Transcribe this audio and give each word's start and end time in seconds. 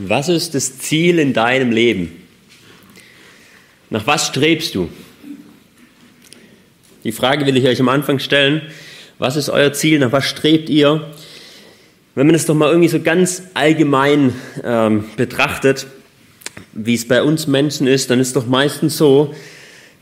Was 0.00 0.28
ist 0.28 0.54
das 0.54 0.78
Ziel 0.78 1.18
in 1.18 1.32
deinem 1.32 1.72
Leben? 1.72 2.12
Nach 3.90 4.06
was 4.06 4.28
strebst 4.28 4.76
du? 4.76 4.88
Die 7.02 7.10
Frage 7.10 7.46
will 7.46 7.56
ich 7.56 7.66
euch 7.66 7.80
am 7.80 7.88
Anfang 7.88 8.20
stellen. 8.20 8.62
Was 9.18 9.34
ist 9.34 9.48
euer 9.48 9.72
Ziel? 9.72 9.98
Nach 9.98 10.12
was 10.12 10.24
strebt 10.24 10.70
ihr? 10.70 11.04
Wenn 12.14 12.26
man 12.28 12.36
es 12.36 12.46
doch 12.46 12.54
mal 12.54 12.68
irgendwie 12.68 12.88
so 12.88 13.00
ganz 13.00 13.42
allgemein 13.54 14.34
ähm, 14.62 15.04
betrachtet, 15.16 15.88
wie 16.74 16.94
es 16.94 17.08
bei 17.08 17.20
uns 17.20 17.48
Menschen 17.48 17.88
ist, 17.88 18.10
dann 18.10 18.20
ist 18.20 18.36
doch 18.36 18.46
meistens 18.46 18.96
so, 18.96 19.34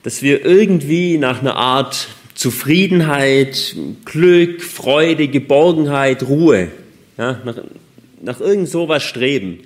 dass 0.03 0.21
wir 0.21 0.45
irgendwie 0.45 1.17
nach 1.17 1.41
einer 1.41 1.57
Art 1.57 2.09
Zufriedenheit, 2.35 3.75
Glück, 4.05 4.63
Freude, 4.63 5.29
Geborgenheit, 5.29 6.23
Ruhe, 6.25 6.69
ja, 7.17 7.41
nach, 7.47 7.57
nach 8.21 8.41
irgend 8.41 8.69
sowas 8.69 9.03
streben. 9.03 9.61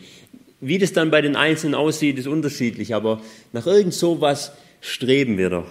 Wie 0.61 0.79
das 0.79 0.92
dann 0.92 1.11
bei 1.11 1.22
den 1.22 1.36
Einzelnen 1.36 1.74
aussieht, 1.74 2.19
ist 2.19 2.27
unterschiedlich, 2.27 2.95
aber 2.95 3.20
nach 3.52 3.66
irgend 3.66 3.95
sowas 3.95 4.52
streben 4.80 5.38
wir 5.38 5.50
doch. 5.50 5.66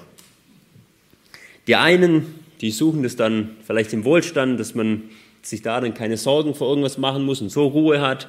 Die 1.67 1.75
einen, 1.75 2.33
die 2.61 2.71
suchen 2.71 3.03
das 3.03 3.15
dann 3.15 3.51
vielleicht 3.65 3.93
im 3.93 4.03
Wohlstand, 4.03 4.59
dass 4.59 4.73
man 4.73 5.03
sich 5.43 5.61
da 5.61 5.79
dann 5.79 5.93
keine 5.93 6.17
Sorgen 6.17 6.55
vor 6.55 6.69
irgendwas 6.69 6.97
machen 6.97 7.23
muss 7.23 7.41
und 7.41 7.49
so 7.49 7.67
Ruhe 7.67 8.01
hat. 8.01 8.27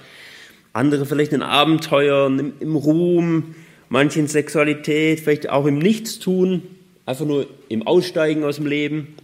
Andere 0.73 1.06
vielleicht 1.06 1.33
in 1.33 1.42
Abenteuern, 1.42 2.52
im 2.61 2.77
Ruhm, 2.77 3.55
manche 3.88 4.20
in 4.20 4.28
Sexualität, 4.28 5.20
vielleicht 5.20 5.48
auch 5.48 5.66
im 5.66 5.78
Nichtstun, 5.78 6.62
einfach 7.06 7.24
nur 7.24 7.47
im 7.69 7.86
Aussteigen 7.86 8.45
aus 8.45 8.56
dem 8.56 8.66
Leben, 8.66 9.14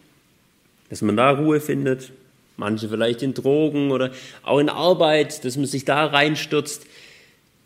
dass 0.88 1.02
man 1.02 1.16
da 1.16 1.30
Ruhe 1.30 1.60
findet. 1.60 2.12
Manche 2.56 2.88
vielleicht 2.88 3.23
in 3.23 3.34
Drogen 3.34 3.90
oder 3.90 4.12
auch 4.42 4.59
in 4.59 4.70
Arbeit, 4.70 5.45
dass 5.45 5.59
man 5.59 5.66
sich 5.66 5.84
da 5.84 6.06
reinstürzt. 6.06 6.87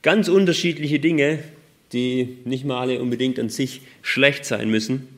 Ganz 0.02 0.28
unterschiedliche 0.28 0.98
Dinge, 0.98 1.40
die 1.92 2.38
nicht 2.44 2.64
mal 2.64 2.80
alle 2.80 3.00
unbedingt 3.00 3.38
an 3.38 3.48
sich 3.48 3.82
schlecht 4.02 4.44
sein 4.44 4.70
müssen. 4.70 5.08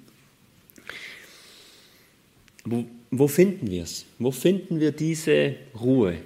Wo, 2.65 2.85
wo 3.11 3.29
finden 3.29 3.71
wir 3.71 3.83
es? 3.83 4.07
Wo 4.19 4.31
finden 4.31 4.81
wir 4.81 4.93
diese 4.93 5.55
Ruhe? 5.79 6.17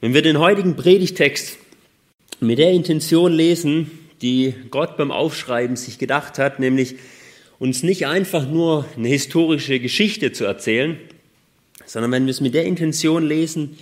Wenn 0.00 0.14
wir 0.14 0.22
den 0.22 0.38
heutigen 0.38 0.76
Predigtext 0.76 1.58
mit 2.40 2.58
der 2.58 2.72
Intention 2.72 3.32
lesen, 3.32 3.90
die 4.20 4.54
Gott 4.70 4.96
beim 4.96 5.10
Aufschreiben 5.10 5.76
sich 5.76 5.98
gedacht 5.98 6.38
hat, 6.38 6.60
nämlich 6.60 6.96
uns 7.58 7.82
nicht 7.82 8.06
einfach 8.06 8.48
nur 8.48 8.84
eine 8.96 9.08
historische 9.08 9.78
Geschichte 9.78 10.32
zu 10.32 10.44
erzählen, 10.44 10.98
sondern 11.86 12.10
wenn 12.10 12.26
wir 12.26 12.32
es 12.32 12.40
mit 12.40 12.54
der 12.54 12.64
Intention 12.64 13.26
lesen, 13.26 13.78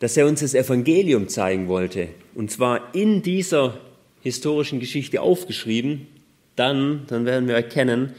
dass 0.00 0.16
er 0.16 0.26
uns 0.26 0.40
das 0.40 0.54
Evangelium 0.54 1.28
zeigen 1.28 1.68
wollte, 1.68 2.08
und 2.34 2.50
zwar 2.50 2.94
in 2.94 3.22
dieser 3.22 3.78
historischen 4.22 4.80
Geschichte 4.80 5.22
aufgeschrieben, 5.22 6.06
dann, 6.56 7.04
dann 7.06 7.24
werden 7.24 7.48
wir 7.48 7.54
erkennen, 7.54 8.14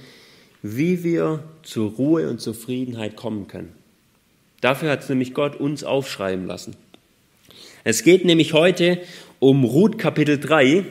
wie 0.63 1.03
wir 1.03 1.43
zur 1.63 1.91
Ruhe 1.91 2.29
und 2.29 2.39
Zufriedenheit 2.39 3.15
kommen 3.15 3.47
können. 3.47 3.73
Dafür 4.61 4.91
hat 4.91 5.03
es 5.03 5.09
nämlich 5.09 5.33
Gott 5.33 5.55
uns 5.55 5.83
aufschreiben 5.83 6.45
lassen. 6.45 6.75
Es 7.83 8.03
geht 8.03 8.25
nämlich 8.25 8.53
heute 8.53 8.99
um 9.39 9.63
Ruth 9.63 9.97
Kapitel 9.97 10.39
3. 10.39 10.85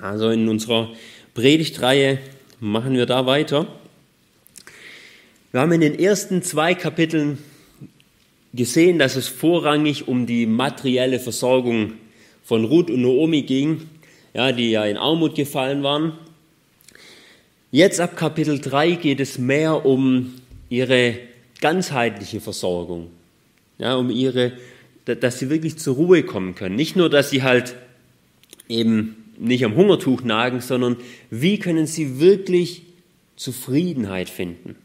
Also 0.00 0.30
in 0.30 0.48
unserer 0.48 0.90
Predigtreihe 1.34 2.18
machen 2.60 2.94
wir 2.94 3.06
da 3.06 3.26
weiter. 3.26 3.66
Wir 5.50 5.60
haben 5.60 5.72
in 5.72 5.80
den 5.80 5.98
ersten 5.98 6.42
zwei 6.42 6.74
Kapiteln 6.74 7.38
gesehen, 8.54 8.98
dass 8.98 9.16
es 9.16 9.28
vorrangig 9.28 10.08
um 10.08 10.26
die 10.26 10.46
materielle 10.46 11.18
Versorgung 11.18 11.94
von 12.42 12.64
Ruth 12.64 12.90
und 12.90 13.02
Naomi 13.02 13.42
ging, 13.42 13.82
ja, 14.34 14.52
die 14.52 14.70
ja 14.70 14.84
in 14.84 14.96
Armut 14.96 15.34
gefallen 15.34 15.82
waren. 15.82 16.12
Jetzt 17.70 18.00
ab 18.00 18.16
Kapitel 18.16 18.58
3 18.58 18.92
geht 18.92 19.20
es 19.20 19.36
mehr 19.36 19.84
um 19.84 20.34
ihre 20.70 21.16
ganzheitliche 21.60 22.40
Versorgung, 22.40 23.08
ja, 23.78 23.96
um 23.96 24.10
ihre, 24.10 24.52
dass 25.04 25.38
sie 25.38 25.50
wirklich 25.50 25.76
zur 25.78 25.96
Ruhe 25.96 26.22
kommen 26.22 26.54
können. 26.54 26.76
Nicht 26.76 26.96
nur, 26.96 27.10
dass 27.10 27.30
sie 27.30 27.42
halt 27.42 27.74
eben 28.68 29.32
nicht 29.38 29.64
am 29.64 29.76
Hungertuch 29.76 30.22
nagen, 30.22 30.60
sondern 30.60 30.96
wie 31.30 31.58
können 31.58 31.86
sie 31.86 32.20
wirklich 32.20 32.82
Zufriedenheit 33.36 34.28
finden. 34.28 34.76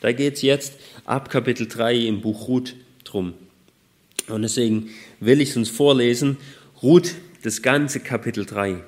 Da 0.00 0.12
geht 0.12 0.34
es 0.34 0.42
jetzt 0.42 0.74
ab 1.04 1.30
Kapitel 1.30 1.66
3 1.66 1.94
im 2.06 2.20
Buch 2.20 2.48
Ruth 2.48 2.74
drum. 3.04 3.34
Und 4.28 4.42
deswegen 4.42 4.90
will 5.20 5.40
ich 5.40 5.50
es 5.50 5.56
uns 5.56 5.70
vorlesen. 5.70 6.36
Ruth, 6.82 7.14
das 7.42 7.62
ganze 7.62 8.00
Kapitel 8.00 8.44
3. 8.44 8.82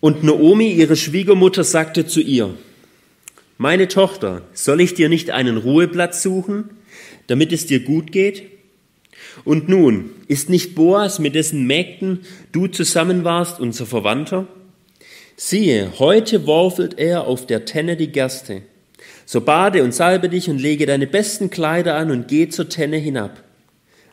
Und 0.00 0.22
Naomi, 0.22 0.72
ihre 0.72 0.94
Schwiegermutter, 0.94 1.64
sagte 1.64 2.06
zu 2.06 2.20
ihr, 2.20 2.54
meine 3.56 3.88
Tochter, 3.88 4.42
soll 4.52 4.80
ich 4.80 4.94
dir 4.94 5.08
nicht 5.08 5.30
einen 5.30 5.56
Ruheplatz 5.56 6.22
suchen, 6.22 6.70
damit 7.26 7.52
es 7.52 7.66
dir 7.66 7.80
gut 7.80 8.12
geht? 8.12 8.44
Und 9.44 9.68
nun, 9.68 10.10
ist 10.28 10.48
nicht 10.48 10.76
Boas, 10.76 11.18
mit 11.18 11.34
dessen 11.34 11.66
Mägden 11.66 12.20
du 12.52 12.68
zusammen 12.68 13.24
warst, 13.24 13.58
unser 13.58 13.86
Verwandter? 13.86 14.46
Siehe, 15.40 15.92
heute 16.00 16.48
worfelt 16.48 16.98
er 16.98 17.28
auf 17.28 17.46
der 17.46 17.64
Tenne 17.64 17.96
die 17.96 18.10
Gerste. 18.10 18.62
So 19.24 19.40
bade 19.40 19.84
und 19.84 19.94
salbe 19.94 20.28
dich 20.28 20.50
und 20.50 20.58
lege 20.58 20.84
deine 20.84 21.06
besten 21.06 21.48
Kleider 21.48 21.94
an 21.94 22.10
und 22.10 22.26
geh 22.26 22.48
zur 22.48 22.68
Tenne 22.68 22.96
hinab. 22.96 23.44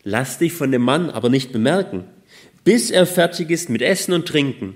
Lass 0.03 0.37
dich 0.37 0.53
von 0.53 0.71
dem 0.71 0.83
Mann 0.83 1.09
aber 1.09 1.29
nicht 1.29 1.51
bemerken, 1.51 2.03
bis 2.63 2.91
er 2.91 3.07
fertig 3.07 3.49
ist 3.49 3.71
mit 3.71 3.81
Essen 3.81 4.13
und 4.13 4.27
Trinken. 4.27 4.75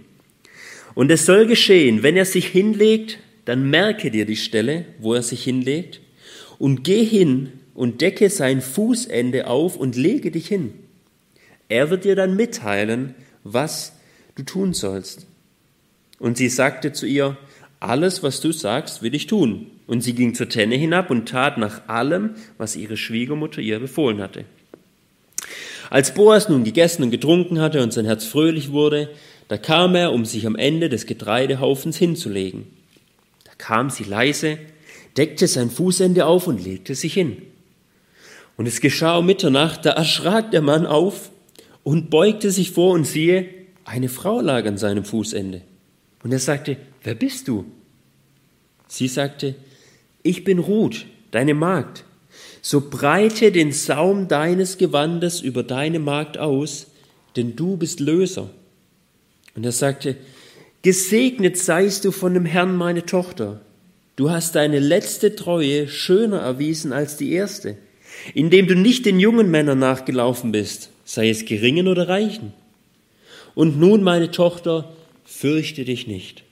Und 0.95 1.11
es 1.11 1.27
soll 1.27 1.45
geschehen, 1.45 2.01
wenn 2.01 2.17
er 2.17 2.25
sich 2.25 2.47
hinlegt, 2.47 3.19
dann 3.45 3.69
merke 3.69 4.09
dir 4.09 4.25
die 4.25 4.35
Stelle, 4.35 4.85
wo 4.97 5.13
er 5.13 5.21
sich 5.21 5.43
hinlegt, 5.43 6.01
und 6.57 6.83
geh 6.83 7.05
hin 7.05 7.51
und 7.75 8.01
decke 8.01 8.31
sein 8.31 8.63
Fußende 8.63 9.45
auf 9.45 9.77
und 9.77 9.95
lege 9.95 10.31
dich 10.31 10.47
hin. 10.47 10.73
Er 11.67 11.91
wird 11.91 12.05
dir 12.05 12.16
dann 12.16 12.35
mitteilen, 12.35 13.13
was 13.43 13.93
du 14.33 14.41
tun 14.41 14.73
sollst. 14.73 15.27
Und 16.19 16.38
sie 16.38 16.50
sagte 16.50 16.91
zu 16.91 17.06
ihr, 17.06 17.38
alles, 17.80 18.24
was 18.24 18.41
du 18.41 18.52
sagst, 18.52 19.02
will 19.02 19.16
ich 19.16 19.28
tun. 19.28 19.68
Und 19.88 20.02
sie 20.02 20.13
ging 20.13 20.35
zur 20.35 20.50
Tenne 20.50 20.75
hinab 20.75 21.09
und 21.09 21.30
tat 21.30 21.57
nach 21.57 21.88
allem, 21.88 22.35
was 22.57 22.75
ihre 22.75 22.97
Schwiegermutter 22.97 23.62
ihr 23.62 23.80
befohlen 23.80 24.22
hatte. 24.22 24.46
Als 25.90 26.13
Boas 26.13 26.50
nun 26.50 26.63
gegessen 26.63 27.03
und 27.03 27.12
getrunken 27.12 27.59
hatte 27.59 27.81
und 27.81 27.94
sein 27.94 28.06
Herz 28.06 28.25
fröhlich 28.25 28.72
wurde, 28.72 29.09
da 29.47 29.58
kam 29.58 29.96
er, 29.96 30.13
um 30.13 30.25
sich 30.25 30.46
am 30.46 30.56
Ende 30.56 30.90
des 30.90 31.08
Getreidehaufens 31.08 31.97
hinzulegen. 31.97 32.68
Da 33.46 33.52
kam 33.58 33.90
sie 33.90 34.03
leise, 34.03 34.59
deckte 35.18 35.47
sein 35.47 35.72
Fußende 35.72 36.28
auf 36.28 36.46
und 36.46 36.63
legte 36.63 36.94
sich 36.94 37.13
hin. 37.13 37.41
Und 38.58 38.68
es 38.68 38.81
geschah 38.81 39.18
um 39.18 39.25
Mitternacht, 39.25 39.85
da 39.85 39.91
erschrak 39.91 40.52
der 40.52 40.62
Mann 40.62 40.85
auf 40.85 41.31
und 41.84 42.12
beugte 42.12 42.52
sich 42.52 42.72
vor 42.72 42.91
und 42.91 43.06
siehe, 43.06 43.46
eine 43.85 44.09
Frau 44.09 44.41
lag 44.41 44.66
an 44.68 44.78
seinem 44.78 45.06
Fußende. 45.06 45.62
Und 46.24 46.31
er 46.31 46.40
sagte, 46.40 46.78
wer 47.03 47.16
bist 47.16 47.47
du? 47.47 47.66
Sie 48.88 49.07
sagte, 49.07 49.56
ich 50.24 50.44
bin 50.44 50.59
Ruth, 50.59 51.06
deine 51.31 51.53
Magd. 51.53 52.03
So 52.62 52.90
breite 52.90 53.52
den 53.52 53.72
Saum 53.72 54.28
deines 54.28 54.78
Gewandes 54.78 55.41
über 55.41 55.63
deine 55.63 56.00
Magd 56.00 56.38
aus, 56.38 56.88
denn 57.35 57.56
du 57.56 57.78
bist 57.78 58.00
Löser. 58.00 58.50
Und 59.56 59.66
er 59.66 59.72
sagte, 59.72 60.18
Gesegnet 60.81 61.58
seist 61.58 62.06
du 62.06 62.12
von 62.12 62.34
dem 62.34 62.46
Herrn, 62.46 62.78
meine 62.78 63.06
Tochter. 63.06 63.59
Du 64.16 64.29
hast 64.29 64.56
deine 64.56 64.79
letzte 64.79 65.35
Treue 65.35 65.90
schöner 65.90 66.40
erwiesen 66.40 66.94
als 66.94 67.18
die 67.18 67.34
erste, 67.34 67.75
indem 68.34 68.68
du 68.68 68.75
nicht 68.75 69.06
den 69.06 69.19
jungen 69.19 69.52
Männern 69.52 69.79
nachgelaufen 69.79 70.53
bist, 70.53 70.90
sei 71.03 71.29
es 71.29 71.43
geringen 71.43 71.90
oder 71.90 72.08
reichen. 72.08 72.53
Und 73.55 73.78
nun, 73.78 74.03
meine 74.03 74.32
Tochter, 74.32 74.93
fürchte 75.29 75.85
dich 75.85 76.08
nicht. 76.08 76.43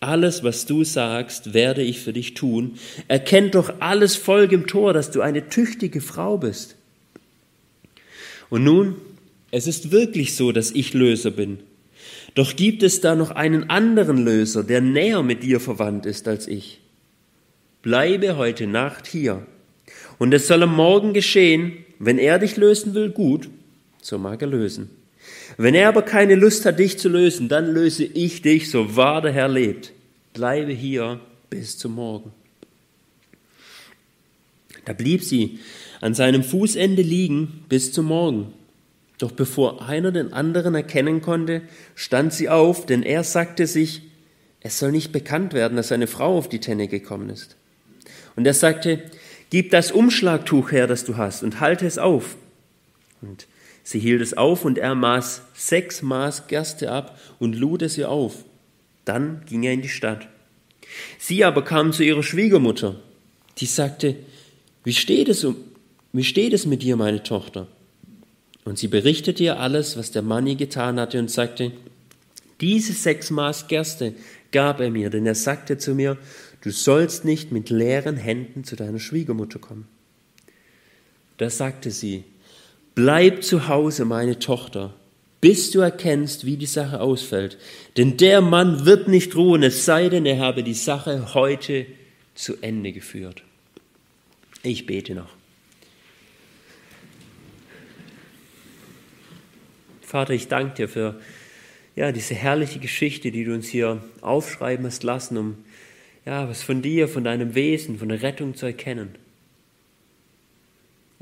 Alles, 0.00 0.42
was 0.42 0.66
du 0.66 0.82
sagst, 0.82 1.54
werde 1.54 1.82
ich 1.82 2.00
für 2.00 2.12
dich 2.12 2.34
tun. 2.34 2.78
Erkennt 3.06 3.54
doch 3.54 3.74
alles 3.78 4.16
Volk 4.16 4.50
im 4.50 4.66
Tor, 4.66 4.92
dass 4.92 5.12
du 5.12 5.20
eine 5.20 5.48
tüchtige 5.48 6.00
Frau 6.00 6.38
bist. 6.38 6.74
Und 8.50 8.64
nun, 8.64 8.96
es 9.52 9.68
ist 9.68 9.92
wirklich 9.92 10.34
so, 10.34 10.50
dass 10.50 10.72
ich 10.72 10.94
Löser 10.94 11.30
bin. 11.30 11.60
Doch 12.34 12.56
gibt 12.56 12.82
es 12.82 13.00
da 13.00 13.14
noch 13.14 13.30
einen 13.30 13.70
anderen 13.70 14.24
Löser, 14.24 14.64
der 14.64 14.80
näher 14.80 15.22
mit 15.22 15.42
dir 15.42 15.60
verwandt 15.60 16.06
ist 16.06 16.26
als 16.26 16.48
ich. 16.48 16.80
Bleibe 17.82 18.36
heute 18.36 18.66
Nacht 18.66 19.06
hier. 19.06 19.46
Und 20.18 20.34
es 20.34 20.48
soll 20.48 20.62
am 20.62 20.74
Morgen 20.74 21.12
geschehen, 21.12 21.84
wenn 21.98 22.18
er 22.18 22.38
dich 22.38 22.56
lösen 22.56 22.94
will, 22.94 23.10
gut, 23.10 23.48
so 24.00 24.18
mag 24.18 24.42
er 24.42 24.48
lösen. 24.48 25.01
Wenn 25.56 25.74
er 25.74 25.88
aber 25.88 26.02
keine 26.02 26.34
Lust 26.34 26.64
hat, 26.64 26.78
dich 26.78 26.98
zu 26.98 27.08
lösen, 27.08 27.48
dann 27.48 27.72
löse 27.72 28.04
ich 28.04 28.42
dich, 28.42 28.70
so 28.70 28.96
wahr 28.96 29.22
der 29.22 29.32
Herr 29.32 29.48
lebt. 29.48 29.92
Bleibe 30.32 30.72
hier 30.72 31.20
bis 31.50 31.76
zum 31.76 31.94
Morgen. 31.94 32.32
Da 34.84 34.92
blieb 34.92 35.22
sie 35.22 35.60
an 36.00 36.14
seinem 36.14 36.42
Fußende 36.42 37.02
liegen 37.02 37.64
bis 37.68 37.92
zum 37.92 38.06
Morgen. 38.06 38.52
Doch 39.18 39.30
bevor 39.30 39.88
einer 39.88 40.10
den 40.10 40.32
anderen 40.32 40.74
erkennen 40.74 41.22
konnte, 41.22 41.62
stand 41.94 42.32
sie 42.32 42.48
auf, 42.48 42.86
denn 42.86 43.04
er 43.04 43.22
sagte 43.22 43.66
sich, 43.66 44.02
es 44.60 44.78
soll 44.78 44.90
nicht 44.90 45.12
bekannt 45.12 45.52
werden, 45.52 45.76
dass 45.76 45.92
eine 45.92 46.06
Frau 46.08 46.38
auf 46.38 46.48
die 46.48 46.60
Tenne 46.60 46.88
gekommen 46.88 47.30
ist. 47.30 47.56
Und 48.34 48.46
er 48.46 48.54
sagte, 48.54 49.02
gib 49.50 49.70
das 49.70 49.92
Umschlagtuch 49.92 50.72
her, 50.72 50.86
das 50.86 51.04
du 51.04 51.16
hast, 51.16 51.42
und 51.42 51.60
halte 51.60 51.86
es 51.86 51.98
auf. 51.98 52.36
Und 53.20 53.46
sie 53.82 53.98
hielt 53.98 54.20
es 54.20 54.34
auf, 54.34 54.64
und 54.64 54.78
er 54.78 54.94
maß 54.94 55.42
sechs 55.54 56.02
Maß 56.02 56.46
Gerste 56.46 56.90
ab 56.90 57.18
und 57.38 57.54
lud 57.54 57.82
es 57.82 57.98
ihr 57.98 58.10
auf. 58.10 58.44
Dann 59.04 59.42
ging 59.46 59.62
er 59.62 59.72
in 59.72 59.82
die 59.82 59.88
Stadt. 59.88 60.28
Sie 61.18 61.44
aber 61.44 61.64
kam 61.64 61.92
zu 61.92 62.04
ihrer 62.04 62.22
Schwiegermutter. 62.22 62.96
Die 63.58 63.66
sagte, 63.66 64.16
wie 64.84 64.92
steht 64.92 65.28
es, 65.28 65.46
wie 66.12 66.24
steht 66.24 66.52
es 66.52 66.66
mit 66.66 66.82
dir, 66.82 66.96
meine 66.96 67.22
Tochter? 67.22 67.68
Und 68.64 68.78
sie 68.78 68.88
berichtete 68.88 69.42
ihr 69.42 69.58
alles, 69.58 69.96
was 69.96 70.10
der 70.10 70.22
Mann 70.22 70.46
ihr 70.46 70.54
getan 70.54 71.00
hatte 71.00 71.18
und 71.18 71.30
sagte, 71.30 71.72
diese 72.60 72.92
sechs 72.92 73.30
Maß 73.30 73.66
Gerste 73.66 74.14
gab 74.52 74.80
er 74.80 74.90
mir, 74.90 75.10
denn 75.10 75.26
er 75.26 75.34
sagte 75.34 75.78
zu 75.78 75.94
mir, 75.94 76.16
du 76.60 76.70
sollst 76.70 77.24
nicht 77.24 77.50
mit 77.50 77.70
leeren 77.70 78.16
Händen 78.16 78.62
zu 78.62 78.76
deiner 78.76 79.00
Schwiegermutter 79.00 79.58
kommen. 79.58 79.88
Da 81.38 81.50
sagte 81.50 81.90
sie, 81.90 82.22
bleib 82.94 83.42
zu 83.42 83.68
Hause, 83.68 84.04
meine 84.04 84.38
Tochter, 84.38 84.94
bis 85.40 85.70
du 85.70 85.80
erkennst, 85.80 86.46
wie 86.46 86.56
die 86.56 86.66
Sache 86.66 87.00
ausfällt. 87.00 87.58
Denn 87.96 88.16
der 88.16 88.40
Mann 88.40 88.86
wird 88.86 89.08
nicht 89.08 89.34
ruhen, 89.36 89.62
es 89.62 89.84
sei 89.84 90.08
denn, 90.08 90.26
er 90.26 90.38
habe 90.38 90.62
die 90.62 90.74
Sache 90.74 91.34
heute 91.34 91.86
zu 92.34 92.56
Ende 92.60 92.92
geführt. 92.92 93.42
Ich 94.62 94.86
bete 94.86 95.14
noch. 95.14 95.30
Vater, 100.02 100.34
ich 100.34 100.48
danke 100.48 100.74
dir 100.74 100.88
für 100.88 101.20
ja, 101.96 102.12
diese 102.12 102.34
herrliche 102.34 102.78
Geschichte, 102.78 103.30
die 103.30 103.44
du 103.44 103.54
uns 103.54 103.68
hier 103.68 104.02
aufschreiben 104.20 104.86
hast 104.86 105.02
lassen, 105.02 105.36
um 105.36 105.58
ja, 106.24 106.48
was 106.48 106.62
von 106.62 106.82
dir, 106.82 107.08
von 107.08 107.24
deinem 107.24 107.54
Wesen, 107.54 107.98
von 107.98 108.08
der 108.08 108.22
Rettung 108.22 108.54
zu 108.54 108.66
erkennen. 108.66 109.16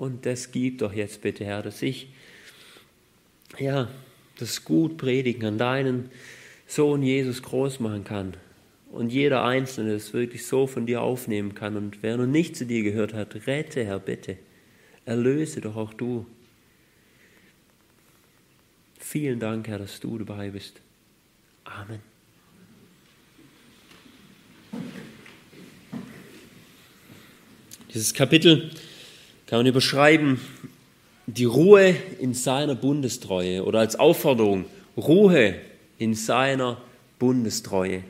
Und 0.00 0.24
das 0.24 0.50
gib 0.50 0.78
doch 0.78 0.94
jetzt 0.94 1.20
bitte, 1.20 1.44
Herr, 1.44 1.60
dass 1.60 1.82
ich 1.82 2.08
ja, 3.58 3.90
das 4.38 4.64
gut 4.64 4.96
predigen 4.96 5.44
an 5.44 5.58
deinen 5.58 6.10
Sohn 6.66 7.02
Jesus 7.02 7.42
groß 7.42 7.80
machen 7.80 8.02
kann 8.04 8.32
und 8.92 9.12
jeder 9.12 9.44
Einzelne 9.44 9.92
es 9.92 10.14
wirklich 10.14 10.46
so 10.46 10.66
von 10.66 10.86
dir 10.86 11.02
aufnehmen 11.02 11.54
kann. 11.54 11.76
Und 11.76 12.02
wer 12.02 12.16
noch 12.16 12.24
nicht 12.24 12.56
zu 12.56 12.64
dir 12.64 12.82
gehört 12.82 13.12
hat, 13.12 13.46
rette, 13.46 13.84
Herr, 13.84 13.98
bitte. 13.98 14.38
Erlöse 15.04 15.60
doch 15.60 15.76
auch 15.76 15.92
du. 15.92 16.24
Vielen 18.98 19.38
Dank, 19.38 19.68
Herr, 19.68 19.80
dass 19.80 20.00
du 20.00 20.16
dabei 20.16 20.48
bist. 20.48 20.80
Amen. 21.64 22.00
Dieses 27.92 28.14
Kapitel 28.14 28.70
kann 29.50 29.58
man 29.58 29.66
überschreiben, 29.66 30.38
die 31.26 31.44
Ruhe 31.44 31.96
in 32.20 32.34
seiner 32.34 32.76
Bundestreue 32.76 33.64
oder 33.64 33.80
als 33.80 33.96
Aufforderung, 33.98 34.64
Ruhe 34.96 35.56
in 35.98 36.14
seiner 36.14 36.80
Bundestreue. 37.18 38.04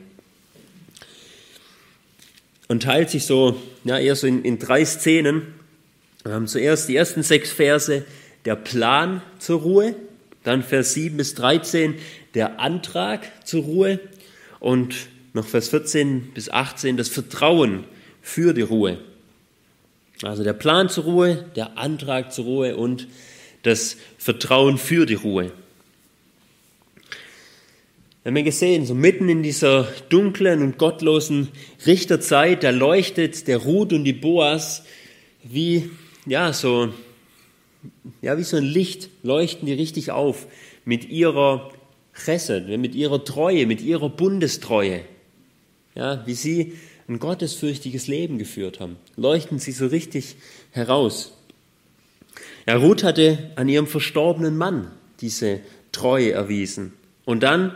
Und 2.67 2.83
teilt 2.83 3.09
sich 3.09 3.25
so, 3.25 3.59
ja, 3.83 3.97
eher 3.97 4.15
so 4.15 4.27
in, 4.27 4.43
in 4.43 4.59
drei 4.59 4.85
Szenen. 4.85 5.55
Wir 6.23 6.33
haben 6.33 6.45
zuerst 6.45 6.87
die 6.89 6.95
ersten 6.95 7.23
sechs 7.23 7.51
Verse, 7.51 8.05
der 8.45 8.55
Plan 8.55 9.23
zur 9.39 9.61
Ruhe, 9.61 9.95
dann 10.43 10.61
Vers 10.61 10.93
7 10.93 11.17
bis 11.17 11.33
13, 11.33 11.95
der 12.35 12.59
Antrag 12.59 13.47
zur 13.47 13.63
Ruhe 13.63 13.99
und 14.59 14.93
noch 15.33 15.47
Vers 15.47 15.69
14 15.69 16.33
bis 16.35 16.51
18, 16.51 16.97
das 16.97 17.09
Vertrauen 17.09 17.85
für 18.21 18.53
die 18.53 18.61
Ruhe. 18.61 18.99
Also 20.23 20.43
der 20.43 20.53
Plan 20.53 20.89
zur 20.89 21.05
Ruhe, 21.05 21.45
der 21.55 21.77
Antrag 21.77 22.31
zur 22.31 22.45
Ruhe 22.45 22.77
und 22.77 23.07
das 23.63 23.97
Vertrauen 24.17 24.77
für 24.77 25.05
die 25.05 25.15
Ruhe. 25.15 25.51
Wir 28.23 28.29
haben 28.29 28.37
ja 28.37 28.43
gesehen, 28.43 28.85
so 28.85 28.93
mitten 28.93 29.29
in 29.29 29.41
dieser 29.41 29.87
dunklen 30.09 30.61
und 30.61 30.77
gottlosen 30.77 31.47
Richterzeit, 31.87 32.63
da 32.63 32.69
leuchtet 32.69 33.47
der 33.47 33.57
Ruth 33.57 33.93
und 33.93 34.03
die 34.03 34.13
Boas 34.13 34.83
wie, 35.43 35.89
ja, 36.27 36.53
so, 36.53 36.93
ja, 38.21 38.37
wie 38.37 38.43
so 38.43 38.57
ein 38.57 38.63
Licht 38.63 39.09
leuchten 39.23 39.65
die 39.65 39.73
richtig 39.73 40.11
auf 40.11 40.45
mit 40.85 41.09
ihrer 41.09 41.71
Chesed, 42.13 42.67
mit 42.67 42.93
ihrer 42.93 43.25
Treue, 43.25 43.65
mit 43.65 43.81
ihrer 43.81 44.09
Bundestreue. 44.09 45.01
Ja, 45.95 46.23
wie 46.27 46.35
sie 46.35 46.73
ein 47.11 47.19
gottesfürchtiges 47.19 48.07
Leben 48.07 48.37
geführt 48.37 48.79
haben. 48.79 48.95
Leuchten 49.17 49.59
sie 49.59 49.73
so 49.73 49.87
richtig 49.87 50.35
heraus. 50.71 51.33
Ja, 52.65 52.77
Ruth 52.77 53.03
hatte 53.03 53.51
an 53.55 53.67
ihrem 53.67 53.87
verstorbenen 53.87 54.57
Mann 54.57 54.91
diese 55.19 55.59
Treue 55.91 56.31
erwiesen. 56.31 56.93
Und 57.25 57.43
dann 57.43 57.75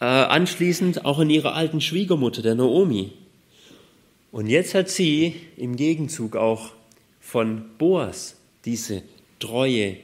äh, 0.00 0.04
anschließend 0.04 1.06
auch 1.06 1.20
an 1.20 1.30
ihrer 1.30 1.54
alten 1.54 1.80
Schwiegermutter, 1.80 2.42
der 2.42 2.54
Naomi. 2.54 3.12
Und 4.30 4.46
jetzt 4.46 4.74
hat 4.74 4.90
sie 4.90 5.34
im 5.56 5.76
Gegenzug 5.76 6.36
auch 6.36 6.72
von 7.20 7.64
Boas 7.78 8.36
diese 8.66 9.02
Treue 9.38 9.96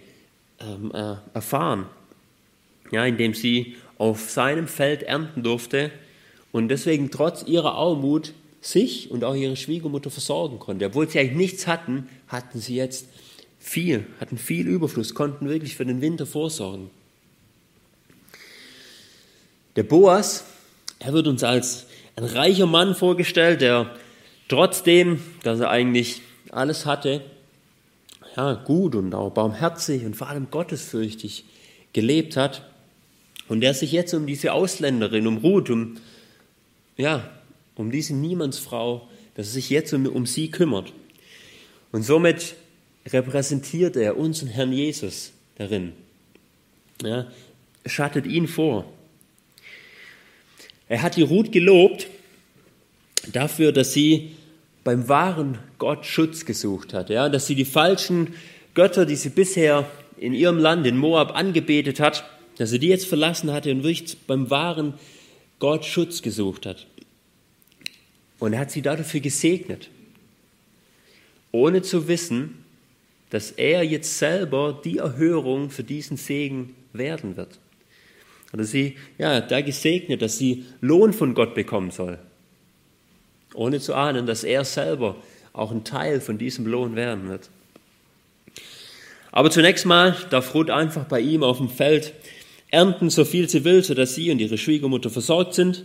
ähm, 0.61 0.93
äh, 0.95 1.17
erfahren, 1.35 1.87
ja, 2.91 3.05
indem 3.05 3.35
sie 3.35 3.77
auf 3.99 4.31
seinem 4.31 4.67
Feld 4.67 5.03
ernten 5.03 5.43
durfte 5.43 5.91
und 6.53 6.69
deswegen 6.69 7.11
trotz 7.11 7.43
ihrer 7.43 7.75
Armut 7.75 8.33
sich 8.67 9.11
und 9.11 9.25
auch 9.25 9.35
ihre 9.35 9.57
Schwiegermutter 9.57 10.11
versorgen 10.11 10.59
konnte. 10.59 10.87
Obwohl 10.87 11.09
sie 11.09 11.19
eigentlich 11.19 11.37
nichts 11.37 11.67
hatten, 11.67 12.09
hatten 12.29 12.61
sie 12.61 12.75
jetzt 12.75 13.07
viel, 13.59 14.07
hatten 14.21 14.39
viel 14.39 14.67
Überfluss, 14.67 15.15
konnten 15.15 15.49
wirklich 15.49 15.77
für 15.77 15.87
den 15.87 16.01
Winter 16.01 16.27
vorsorgen. 16.27 16.91
Der 19.77 19.85
Boas, 19.85 20.45
er 20.99 21.13
wird 21.13 21.27
uns 21.27 21.45
als 21.45 21.87
ein 22.17 22.25
reicher 22.25 22.67
Mann 22.67 22.95
vorgestellt, 22.95 23.61
der 23.61 23.95
trotzdem, 24.49 25.21
dass 25.43 25.61
er 25.61 25.71
eigentlich 25.71 26.23
alles 26.51 26.87
hatte, 26.87 27.23
ja, 28.37 28.55
gut 28.55 28.95
und 28.95 29.15
auch 29.15 29.31
barmherzig 29.31 30.05
und 30.05 30.17
vor 30.17 30.29
allem 30.29 30.51
gottesfürchtig 30.51 31.45
gelebt 31.93 32.37
hat 32.37 32.69
und 33.49 33.61
der 33.61 33.75
sich 33.75 33.93
jetzt 33.93 34.13
um 34.13 34.27
diese 34.27 34.53
Ausländerin, 34.53 35.27
um 35.27 35.39
Ruth, 35.39 35.71
um, 35.71 35.97
ja, 36.97 37.31
um 37.77 37.91
diese 37.91 38.15
Niemandsfrau, 38.15 39.09
dass 39.35 39.49
er 39.49 39.53
sich 39.53 39.71
jetzt 39.71 39.93
um, 39.93 40.07
um 40.07 40.27
sie 40.27 40.51
kümmert. 40.51 40.93
Und 41.93 42.03
somit 42.03 42.57
repräsentiert 43.07 43.97
er 43.97 44.17
unseren 44.17 44.49
Herrn 44.49 44.73
Jesus 44.73 45.33
darin. 45.57 45.93
Ja, 47.03 47.31
schattet 47.85 48.27
ihn 48.27 48.49
vor. 48.49 48.85
Er 50.89 51.03
hat 51.03 51.17
die 51.17 51.23
Ruth 51.23 51.53
gelobt 51.53 52.09
dafür, 53.33 53.73
dass 53.73 53.93
sie 53.93 54.37
beim 54.85 55.09
wahren 55.09 55.59
Gott 55.79 56.07
Schutz 56.07 56.45
gesucht 56.45 56.95
hat, 56.95 57.11
ja, 57.11 57.29
dass 57.29 57.47
sie 57.47 57.57
die 57.57 57.65
falschen 57.65 58.35
Götter, 58.75 59.05
die 59.05 59.17
sie 59.17 59.31
bisher 59.31 59.91
in 60.17 60.33
ihrem 60.33 60.59
Land, 60.59 60.87
in 60.87 60.97
Moab, 60.97 61.35
angebetet 61.35 61.99
hat, 61.99 62.25
dass 62.57 62.71
sie 62.71 62.79
die 62.79 62.89
jetzt 62.89 63.07
verlassen 63.07 63.53
hatte 63.53 63.71
und 63.73 63.83
wirklich 63.83 64.17
beim 64.27 64.49
wahren 64.49 64.95
Gott 65.59 65.85
Schutz 65.85 66.23
gesucht 66.23 66.67
hat. 66.67 66.87
Und 68.39 68.53
er 68.53 68.61
hat 68.61 68.71
sie 68.71 68.83
dafür 68.83 69.21
gesegnet, 69.21 69.91
ohne 71.53 71.83
zu 71.83 72.09
wissen, 72.09 72.65
dass 73.31 73.51
er 73.51 73.83
jetzt 73.83 74.19
selber 74.19 74.81
die 74.85 74.99
Erhörung 74.99 75.71
für 75.71 75.83
diesen 75.83 76.17
Segen 76.17 76.75
werden 76.93 77.37
wird. 77.37 77.59
Oder 78.53 78.65
sie, 78.65 78.97
ja, 79.19 79.41
da 79.41 79.61
gesegnet, 79.61 80.23
dass 80.23 80.39
sie 80.39 80.65
Lohn 80.81 81.13
von 81.13 81.35
Gott 81.35 81.55
bekommen 81.55 81.91
soll, 81.91 82.19
ohne 83.55 83.81
zu 83.81 83.95
ahnen, 83.95 84.27
dass 84.27 84.45
er 84.45 84.65
selber 84.65 85.17
auch 85.53 85.73
ein 85.73 85.85
Teil 85.85 86.21
von 86.21 86.39
diesem 86.39 86.67
Lohn 86.67 86.95
werden 86.95 87.29
wird. 87.29 87.49
Aber 89.33 89.51
zunächst 89.51 89.85
mal 89.87 90.17
darf 90.31 90.55
Ruth 90.55 90.71
einfach 90.71 91.05
bei 91.05 91.21
ihm 91.21 91.43
auf 91.43 91.59
dem 91.59 91.69
Feld 91.69 92.15
ernten, 92.71 93.11
so 93.11 93.25
viel 93.25 93.49
sie 93.49 93.65
will, 93.65 93.83
sodass 93.83 94.15
sie 94.15 94.31
und 94.31 94.39
ihre 94.39 94.59
Schwiegermutter 94.59 95.11
versorgt 95.11 95.55
sind. 95.55 95.85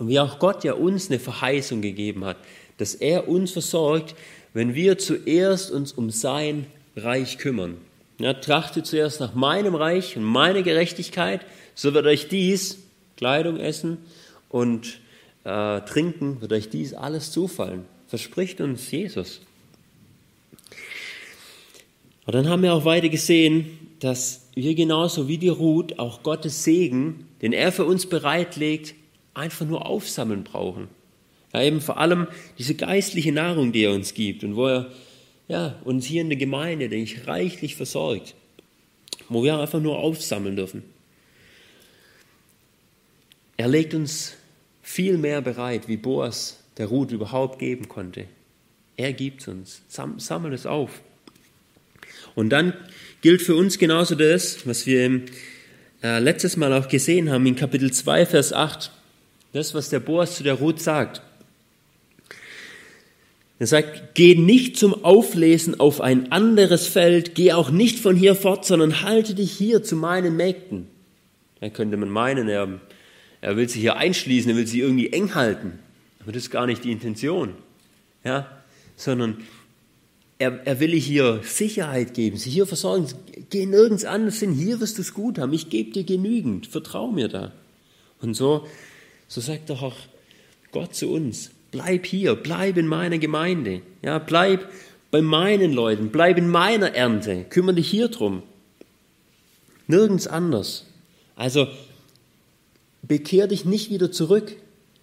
Und 0.00 0.08
wie 0.08 0.18
auch 0.18 0.38
Gott 0.38 0.64
ja 0.64 0.72
uns 0.72 1.10
eine 1.10 1.20
Verheißung 1.20 1.82
gegeben 1.82 2.24
hat, 2.24 2.38
dass 2.78 2.94
er 2.94 3.28
uns 3.28 3.52
versorgt, 3.52 4.14
wenn 4.54 4.74
wir 4.74 4.96
zuerst 4.96 5.70
uns 5.70 5.92
um 5.92 6.08
sein 6.08 6.66
Reich 6.96 7.36
kümmern. 7.36 7.76
Ja, 8.18 8.32
trachtet 8.32 8.86
zuerst 8.86 9.20
nach 9.20 9.34
meinem 9.34 9.74
Reich 9.74 10.16
und 10.16 10.24
meiner 10.24 10.62
Gerechtigkeit, 10.62 11.42
so 11.74 11.92
wird 11.92 12.06
euch 12.06 12.28
dies, 12.28 12.78
Kleidung, 13.18 13.58
Essen 13.58 13.98
und 14.48 15.00
äh, 15.44 15.82
Trinken, 15.82 16.40
wird 16.40 16.54
euch 16.54 16.70
dies 16.70 16.94
alles 16.94 17.30
zufallen. 17.30 17.84
Verspricht 18.08 18.62
uns 18.62 18.90
Jesus. 18.90 19.42
Und 22.24 22.34
dann 22.34 22.48
haben 22.48 22.62
wir 22.62 22.72
auch 22.72 22.86
weiter 22.86 23.10
gesehen, 23.10 23.78
dass 24.00 24.48
wir 24.54 24.74
genauso 24.74 25.28
wie 25.28 25.36
die 25.36 25.48
Ruth 25.48 25.98
auch 25.98 26.22
Gottes 26.22 26.64
Segen, 26.64 27.26
den 27.42 27.52
er 27.52 27.70
für 27.70 27.84
uns 27.84 28.06
bereitlegt, 28.06 28.94
einfach 29.34 29.66
nur 29.66 29.86
aufsammeln 29.86 30.44
brauchen. 30.44 30.88
Ja, 31.52 31.62
eben 31.62 31.80
vor 31.80 31.98
allem 31.98 32.28
diese 32.58 32.74
geistliche 32.74 33.32
Nahrung, 33.32 33.72
die 33.72 33.84
er 33.84 33.92
uns 33.92 34.14
gibt 34.14 34.44
und 34.44 34.56
wo 34.56 34.66
er 34.66 34.90
ja, 35.48 35.80
uns 35.84 36.06
hier 36.06 36.20
in 36.20 36.28
der 36.28 36.38
Gemeinde, 36.38 36.88
denke 36.88 37.12
ich, 37.12 37.26
reichlich 37.26 37.74
versorgt, 37.74 38.36
wo 39.28 39.42
wir 39.42 39.58
einfach 39.58 39.80
nur 39.80 39.98
aufsammeln 39.98 40.54
dürfen. 40.54 40.84
Er 43.56 43.66
legt 43.66 43.92
uns 43.94 44.34
viel 44.80 45.18
mehr 45.18 45.42
bereit, 45.42 45.88
wie 45.88 45.96
Boas 45.96 46.62
der 46.78 46.86
Ruth 46.86 47.10
überhaupt 47.10 47.58
geben 47.58 47.88
konnte. 47.88 48.26
Er 48.96 49.12
gibt 49.12 49.42
es 49.42 49.48
uns. 49.48 49.82
Sammelt 49.88 50.54
es 50.54 50.66
auf. 50.66 51.00
Und 52.34 52.50
dann 52.50 52.72
gilt 53.22 53.42
für 53.42 53.56
uns 53.56 53.78
genauso 53.78 54.14
das, 54.14 54.66
was 54.66 54.86
wir 54.86 55.22
äh, 56.02 56.18
letztes 56.20 56.56
Mal 56.56 56.72
auch 56.72 56.88
gesehen 56.88 57.30
haben 57.30 57.44
in 57.44 57.56
Kapitel 57.56 57.92
2, 57.92 58.26
Vers 58.26 58.52
8. 58.52 58.90
Das, 59.52 59.74
was 59.74 59.88
der 59.88 60.00
Boas 60.00 60.36
zu 60.36 60.42
der 60.42 60.54
Ruth 60.54 60.80
sagt. 60.80 61.22
Er 63.58 63.66
sagt, 63.66 64.14
geh 64.14 64.34
nicht 64.34 64.78
zum 64.78 65.04
Auflesen 65.04 65.78
auf 65.78 66.00
ein 66.00 66.32
anderes 66.32 66.86
Feld, 66.86 67.34
geh 67.34 67.52
auch 67.52 67.70
nicht 67.70 67.98
von 67.98 68.16
hier 68.16 68.34
fort, 68.34 68.64
sondern 68.64 69.02
halte 69.02 69.34
dich 69.34 69.52
hier 69.52 69.82
zu 69.82 69.96
meinen 69.96 70.34
Mägden. 70.34 70.86
Da 71.60 71.68
könnte 71.68 71.98
man 71.98 72.08
meinen, 72.08 72.48
er, 72.48 72.80
er 73.42 73.56
will 73.58 73.68
sich 73.68 73.82
hier 73.82 73.96
einschließen, 73.96 74.50
er 74.50 74.56
will 74.56 74.66
sich 74.66 74.80
irgendwie 74.80 75.12
eng 75.12 75.34
halten. 75.34 75.78
Aber 76.20 76.32
das 76.32 76.44
ist 76.44 76.50
gar 76.50 76.66
nicht 76.66 76.84
die 76.84 76.92
Intention. 76.92 77.54
Ja? 78.24 78.50
Sondern 78.96 79.44
er, 80.38 80.66
er 80.66 80.80
will 80.80 80.92
hier 80.92 81.40
Sicherheit 81.42 82.14
geben, 82.14 82.38
sie 82.38 82.48
hier 82.48 82.66
versorgen. 82.66 83.08
Geh 83.50 83.66
nirgends 83.66 84.06
anders 84.06 84.40
hin, 84.40 84.52
hier 84.52 84.80
wirst 84.80 84.96
du 84.96 85.02
es 85.02 85.12
gut 85.12 85.38
haben. 85.38 85.52
Ich 85.52 85.68
gebe 85.68 85.90
dir 85.90 86.04
genügend, 86.04 86.66
vertrau 86.66 87.10
mir 87.10 87.28
da. 87.28 87.52
Und 88.22 88.32
so, 88.32 88.66
so 89.30 89.40
sagt 89.40 89.70
doch 89.70 89.82
auch 89.82 89.96
Gott 90.72 90.96
zu 90.96 91.08
uns, 91.12 91.52
bleib 91.70 92.04
hier, 92.04 92.34
bleib 92.34 92.76
in 92.76 92.88
meiner 92.88 93.18
Gemeinde, 93.18 93.80
ja, 94.02 94.18
bleib 94.18 94.68
bei 95.12 95.22
meinen 95.22 95.72
Leuten, 95.72 96.10
bleib 96.10 96.36
in 96.36 96.48
meiner 96.48 96.94
Ernte, 96.96 97.44
kümmere 97.48 97.76
dich 97.76 97.88
hier 97.88 98.08
drum. 98.08 98.42
Nirgends 99.86 100.26
anders. 100.26 100.84
Also 101.36 101.68
bekehr 103.02 103.46
dich 103.46 103.64
nicht 103.64 103.90
wieder 103.90 104.10
zurück, 104.10 104.56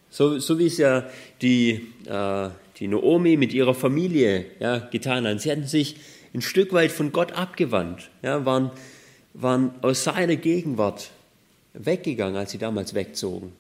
so, 0.10 0.39
so 0.39 0.60
wie 0.60 0.67
es 0.67 0.77
ja 0.77 1.10
die, 1.41 1.88
äh, 2.05 2.50
die 2.79 2.88
Naomi 2.89 3.38
mit 3.38 3.53
ihrer 3.53 3.74
Familie 3.74 4.46
ja, 4.60 4.79
getan 4.79 5.25
hat. 5.25 5.39
Sie 5.39 5.50
hatten 5.50 5.67
sich 5.67 5.96
ein 6.34 6.41
Stück 6.41 6.74
weit 6.74 6.91
von 6.91 7.13
Gott 7.13 7.31
abgewandt, 7.31 8.10
ja, 8.24 8.46
waren, 8.46 8.72
waren 9.34 9.72
aus 9.81 10.03
seiner 10.03 10.36
Gegenwart 10.36 11.12
weggegangen, 11.74 12.36
als 12.36 12.51
sie 12.51 12.57
damals 12.57 12.93
wegzogen. 12.93 13.53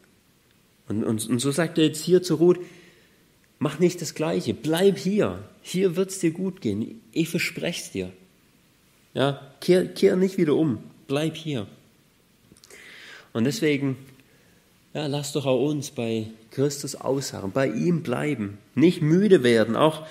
Und, 0.87 1.03
und, 1.03 1.27
und 1.27 1.39
so 1.39 1.51
sagt 1.51 1.77
er 1.77 1.85
jetzt 1.85 2.03
hier 2.03 2.23
zu 2.23 2.35
Ruth, 2.35 2.59
mach 3.59 3.79
nicht 3.79 4.01
das 4.01 4.13
Gleiche, 4.13 4.53
bleib 4.53 4.97
hier, 4.97 5.43
hier 5.61 5.95
wird 5.95 6.11
es 6.11 6.19
dir 6.19 6.31
gut 6.31 6.61
gehen, 6.61 7.01
ich 7.11 7.29
verspreche 7.29 7.83
es 7.83 7.91
dir. 7.91 8.13
Ja, 9.13 9.41
kehr, 9.61 9.87
kehr 9.87 10.15
nicht 10.15 10.37
wieder 10.37 10.55
um, 10.55 10.79
bleib 11.07 11.35
hier. 11.35 11.67
Und 13.33 13.45
deswegen, 13.45 13.97
ja, 14.93 15.07
lass 15.07 15.33
doch 15.33 15.45
auch 15.45 15.67
uns 15.67 15.91
bei 15.91 16.27
Christus 16.51 16.95
ausharren, 16.95 17.51
bei 17.51 17.67
ihm 17.67 18.03
bleiben, 18.03 18.57
nicht 18.75 19.01
müde 19.01 19.43
werden, 19.43 19.75
auch, 19.75 20.05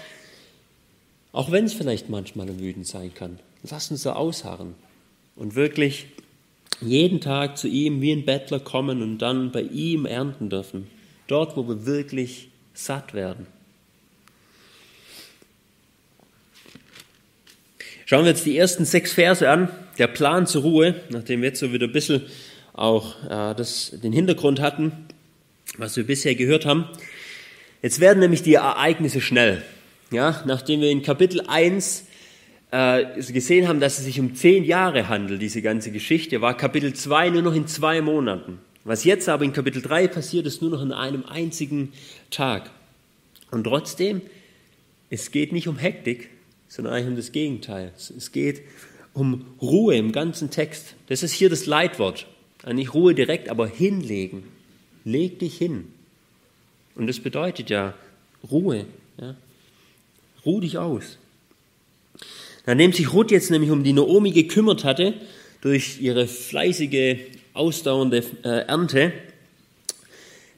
auch 1.33 1.50
wenn 1.50 1.64
es 1.64 1.73
vielleicht 1.75 2.09
manchmal 2.09 2.49
ermüdend 2.49 2.87
sein 2.87 3.14
kann. 3.14 3.38
Lass 3.68 3.90
uns 3.90 4.02
da 4.02 4.14
ausharren 4.14 4.75
und 5.35 5.54
wirklich 5.54 6.06
jeden 6.80 7.21
Tag 7.21 7.56
zu 7.56 7.68
ihm 7.68 8.00
wie 8.00 8.12
ein 8.12 8.25
Bettler 8.25 8.61
kommen 8.61 9.02
und 9.02 9.18
dann 9.18 9.52
bei 9.52 9.62
ihm 9.62 10.06
ernten 10.06 10.50
dürfen. 10.50 10.88
Dort, 11.26 11.56
wo 11.56 11.66
wir 11.66 11.87
wirklich 11.87 12.49
satt 12.75 13.14
werden. 13.14 13.47
Schauen 18.04 18.25
wir 18.25 18.30
jetzt 18.30 18.47
die 18.47 18.56
ersten 18.56 18.85
sechs 18.85 19.12
Verse 19.12 19.49
an. 19.49 19.68
Der 19.99 20.06
Plan 20.06 20.47
zur 20.47 20.62
Ruhe, 20.62 20.95
nachdem 21.09 21.40
wir 21.40 21.49
jetzt 21.49 21.61
so 21.61 21.73
wieder 21.73 21.87
ein 21.87 21.92
bisschen 21.92 22.23
auch 22.73 23.23
äh, 23.25 23.54
das, 23.54 23.92
den 24.02 24.12
Hintergrund 24.12 24.61
hatten 24.61 24.92
was 25.78 25.97
wir 25.97 26.04
bisher 26.04 26.35
gehört 26.35 26.66
haben. 26.66 26.87
Jetzt 27.83 28.00
werden 28.00 28.21
nämlich 28.21 28.42
die 28.42 28.54
Ereignisse 28.54 29.21
schnell. 29.21 29.62
Ja, 30.11 30.42
nachdem 30.47 30.80
wir 30.80 30.90
in 30.90 31.02
Kapitel 31.02 31.42
1 31.47 32.00
äh, 32.00 32.04
gesehen 32.71 33.69
haben, 33.69 33.81
dass 33.81 33.99
es 33.99 34.05
sich 34.05 34.21
um 34.21 34.35
zehn 34.35 34.65
Jahre 34.65 35.09
handelt, 35.09 35.41
diese 35.41 35.63
ganze 35.63 35.93
Geschichte, 35.93 36.41
war 36.41 36.57
Kapitel 36.57 36.93
2 36.93 37.31
nur 37.31 37.43
noch 37.43 37.55
in 37.55 37.67
zwei 37.67 38.01
Monaten. 38.01 38.59
Was 38.85 39.05
jetzt 39.05 39.29
aber 39.29 39.45
in 39.45 39.53
Kapitel 39.53 39.83
3 39.83 40.09
passiert, 40.09 40.47
ist 40.47 40.63
nur 40.63 40.71
noch 40.71 40.83
in 40.83 40.93
einem 40.93 41.25
einzigen 41.25 41.93
Tag. 42.31 42.71
Und 43.51 43.65
trotzdem, 43.65 44.21
es 45.11 45.31
geht 45.31 45.53
nicht 45.53 45.69
um 45.69 45.79
Hektik, 45.79 46.29
sondern 46.69 46.95
eigentlich 46.95 47.09
um 47.09 47.17
das 47.17 47.33
Gegenteil. 47.33 47.93
Es 47.97 48.33
geht 48.33 48.63
um 49.15 49.47
Ruhe 49.63 49.97
im 49.97 50.13
ganzen 50.13 50.51
Text. 50.51 50.95
Das 51.09 51.23
ist 51.23 51.33
hier 51.33 51.49
das 51.49 51.67
Leitwort. 51.67 52.27
Nicht 52.67 52.95
Ruhe 52.95 53.15
direkt, 53.15 53.49
aber 53.49 53.67
hinlegen. 53.67 54.45
Leg 55.05 55.39
dich 55.39 55.57
hin. 55.57 55.93
Und 56.95 57.07
das 57.07 57.21
bedeutet 57.21 57.71
ja 57.71 57.95
Ruhe. 58.51 58.87
Ja? 59.21 59.37
Ruh 60.45 60.61
dich 60.61 60.79
aus. 60.79 61.19
Nachdem 62.67 62.93
sich 62.93 63.13
Ruth 63.13 63.31
jetzt 63.31 63.51
nämlich 63.51 63.71
um 63.71 63.85
die 63.85 63.93
Naomi 63.93 64.33
gekümmert 64.33 64.85
hatte, 64.85 65.15
durch 65.61 66.01
ihre 66.01 66.27
fleißige, 66.27 67.17
ausdauernde 67.55 68.23
äh, 68.45 68.67
Ernte, 68.67 69.13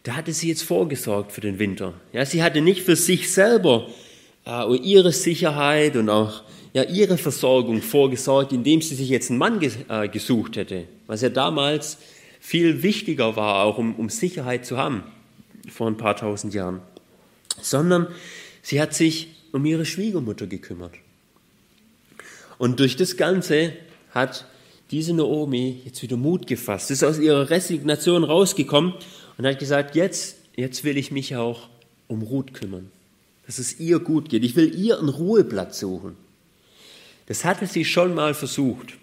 da 0.03 0.17
hatte 0.17 0.33
sie 0.33 0.49
jetzt 0.49 0.62
vorgesorgt 0.62 1.33
für 1.33 1.41
den 1.41 1.59
Winter. 1.59 1.95
Ja, 2.12 2.25
sie 2.25 2.43
hatte 2.43 2.61
nicht 2.61 2.83
für 2.83 2.97
sich 2.97 3.31
selber 3.31 3.88
äh, 4.47 4.77
ihre 4.77 5.12
Sicherheit 5.12 5.97
und 5.97 6.09
auch 6.09 6.43
ja, 6.73 6.83
ihre 6.83 7.19
Versorgung 7.19 7.83
vorgesorgt, 7.83 8.53
indem 8.53 8.83
sie 8.83 8.95
sich 8.95 9.09
jetzt 9.09 9.31
einen 9.31 9.38
Mann 9.38 9.61
ges 9.61 9.79
äh, 9.88 10.09
gesucht 10.09 10.57
hätte, 10.57 10.85
was 11.07 11.23
ja 11.23 11.29
damals 11.29 11.99
viel 12.41 12.83
wichtiger 12.83 13.37
war, 13.37 13.65
auch 13.65 13.79
um, 13.79 13.95
um 13.95 14.09
Sicherheit 14.09 14.65
zu 14.65 14.77
haben 14.77 15.03
vor 15.71 15.87
ein 15.87 15.97
paar 15.97 16.17
tausend 16.17 16.55
Jahren, 16.55 16.81
sondern 17.61 18.07
sie 18.62 18.81
hat 18.81 18.95
sich 18.95 19.29
um 19.53 19.65
ihre 19.65 19.85
Schwiegermutter 19.85 20.47
gekümmert. 20.47 20.93
Und 22.59 22.81
durch 22.81 22.97
das 22.97 23.17
Ganze 23.17 23.73
hat 24.11 24.47
diese 24.91 25.15
Naomi 25.15 25.81
jetzt 25.85 26.03
wieder 26.03 26.17
Mut 26.17 26.47
gefasst, 26.47 26.91
ist 26.91 27.05
aus 27.05 27.19
ihrer 27.19 27.50
Resignation 27.50 28.25
rausgekommen 28.25 28.95
und 29.37 29.47
hat 29.47 29.59
gesagt, 29.59 29.95
jetzt, 29.95 30.37
jetzt 30.57 30.85
will 30.85 30.97
ich 30.97 31.11
mich 31.11 31.37
auch 31.37 31.69
um 32.07 32.23
Ruth 32.23 32.55
kümmern, 32.55 32.91
dass 33.47 33.59
es 33.59 33.79
ihr 33.79 33.99
gut 33.99 34.29
geht. 34.29 34.45
Ich 34.45 34.57
will 34.57 34.75
ihr 34.75 34.99
einen 34.99 35.09
Ruheplatz 35.09 35.81
suchen. 35.81 36.17
Das 37.27 37.45
hatte 37.45 37.67
sie 37.67 37.85
schon 37.85 38.15
mal 38.15 38.35
versucht. 38.35 38.95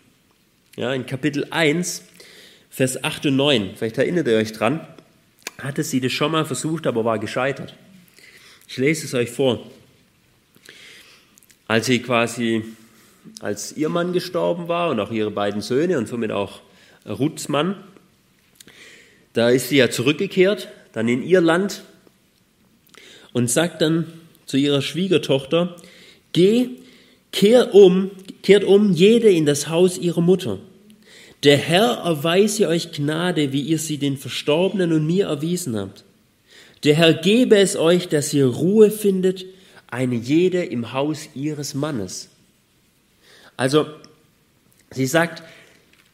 Ja, 0.75 0.93
in 0.93 1.05
Kapitel 1.05 1.47
1 1.51 2.01
Vers 2.75 3.05
8 3.05 3.27
und 3.27 3.37
9, 3.37 3.75
vielleicht 3.77 3.97
erinnert 3.97 4.27
ihr 4.27 4.35
euch 4.35 4.51
dran, 4.51 4.85
hatte 5.59 5.81
sie 5.81 6.01
das 6.01 6.11
schon 6.11 6.33
mal 6.33 6.43
versucht, 6.43 6.87
aber 6.87 7.05
war 7.05 7.19
gescheitert. 7.19 7.73
Ich 8.67 8.75
lese 8.75 9.05
es 9.05 9.13
euch 9.13 9.29
vor. 9.29 9.65
Als 11.69 11.85
sie 11.85 12.01
quasi, 12.01 12.65
als 13.39 13.75
ihr 13.75 13.89
Mann 13.89 14.13
gestorben 14.13 14.67
war 14.67 14.89
und 14.89 14.99
auch 14.99 15.11
ihre 15.11 15.31
beiden 15.31 15.61
Söhne 15.61 15.97
und 15.97 16.07
somit 16.07 16.31
auch 16.31 16.61
Ruths 17.07 17.49
Mann, 17.49 17.75
da 19.33 19.49
ist 19.49 19.69
sie 19.69 19.77
ja 19.77 19.89
zurückgekehrt, 19.89 20.69
dann 20.93 21.07
in 21.07 21.23
ihr 21.23 21.41
Land 21.41 21.83
und 23.33 23.49
sagt 23.49 23.81
dann 23.81 24.07
zu 24.45 24.57
ihrer 24.57 24.81
Schwiegertochter, 24.81 25.75
geh, 26.31 26.69
kehr 27.31 27.75
um, 27.75 28.11
kehrt 28.43 28.63
um 28.63 28.93
jede 28.93 29.29
in 29.29 29.45
das 29.45 29.67
Haus 29.67 29.97
ihrer 29.97 30.21
Mutter 30.21 30.59
der 31.45 31.57
Herr 31.57 32.01
erweise 32.03 32.67
euch 32.67 32.91
Gnade, 32.91 33.53
wie 33.53 33.61
ihr 33.61 33.77
sie 33.77 33.99
den 33.99 34.17
Verstorbenen 34.17 34.91
und 34.91 35.05
mir 35.05 35.27
erwiesen 35.27 35.77
habt. 35.77 36.03
Der 36.83 36.95
Herr 36.95 37.13
gebe 37.13 37.57
es 37.57 37.75
euch, 37.75 38.07
dass 38.07 38.33
ihr 38.33 38.47
Ruhe 38.47 38.89
findet, 38.89 39.45
eine 39.87 40.15
jede 40.15 40.63
im 40.63 40.91
Haus 40.91 41.29
ihres 41.35 41.75
Mannes. 41.75 42.29
Also, 43.57 43.85
sie 44.91 45.05
sagt, 45.05 45.43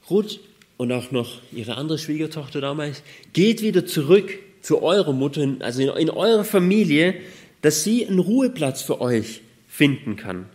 Ruth 0.09 0.39
und 0.77 0.91
auch 0.91 1.11
noch 1.11 1.41
ihre 1.51 1.77
andere 1.77 1.97
Schwiegertochter 1.97 2.61
damals, 2.61 3.03
geht 3.33 3.61
wieder 3.61 3.85
zurück 3.85 4.31
zu 4.61 4.81
eurer 4.83 5.13
Mutter, 5.13 5.47
also 5.59 5.81
in, 5.81 5.89
in 5.89 6.09
eurer 6.09 6.43
Familie, 6.43 7.15
dass 7.61 7.83
sie 7.83 8.07
einen 8.07 8.19
Ruheplatz 8.19 8.81
für 8.81 9.01
euch 9.01 9.41
finden 9.67 10.15
kann. 10.15 10.47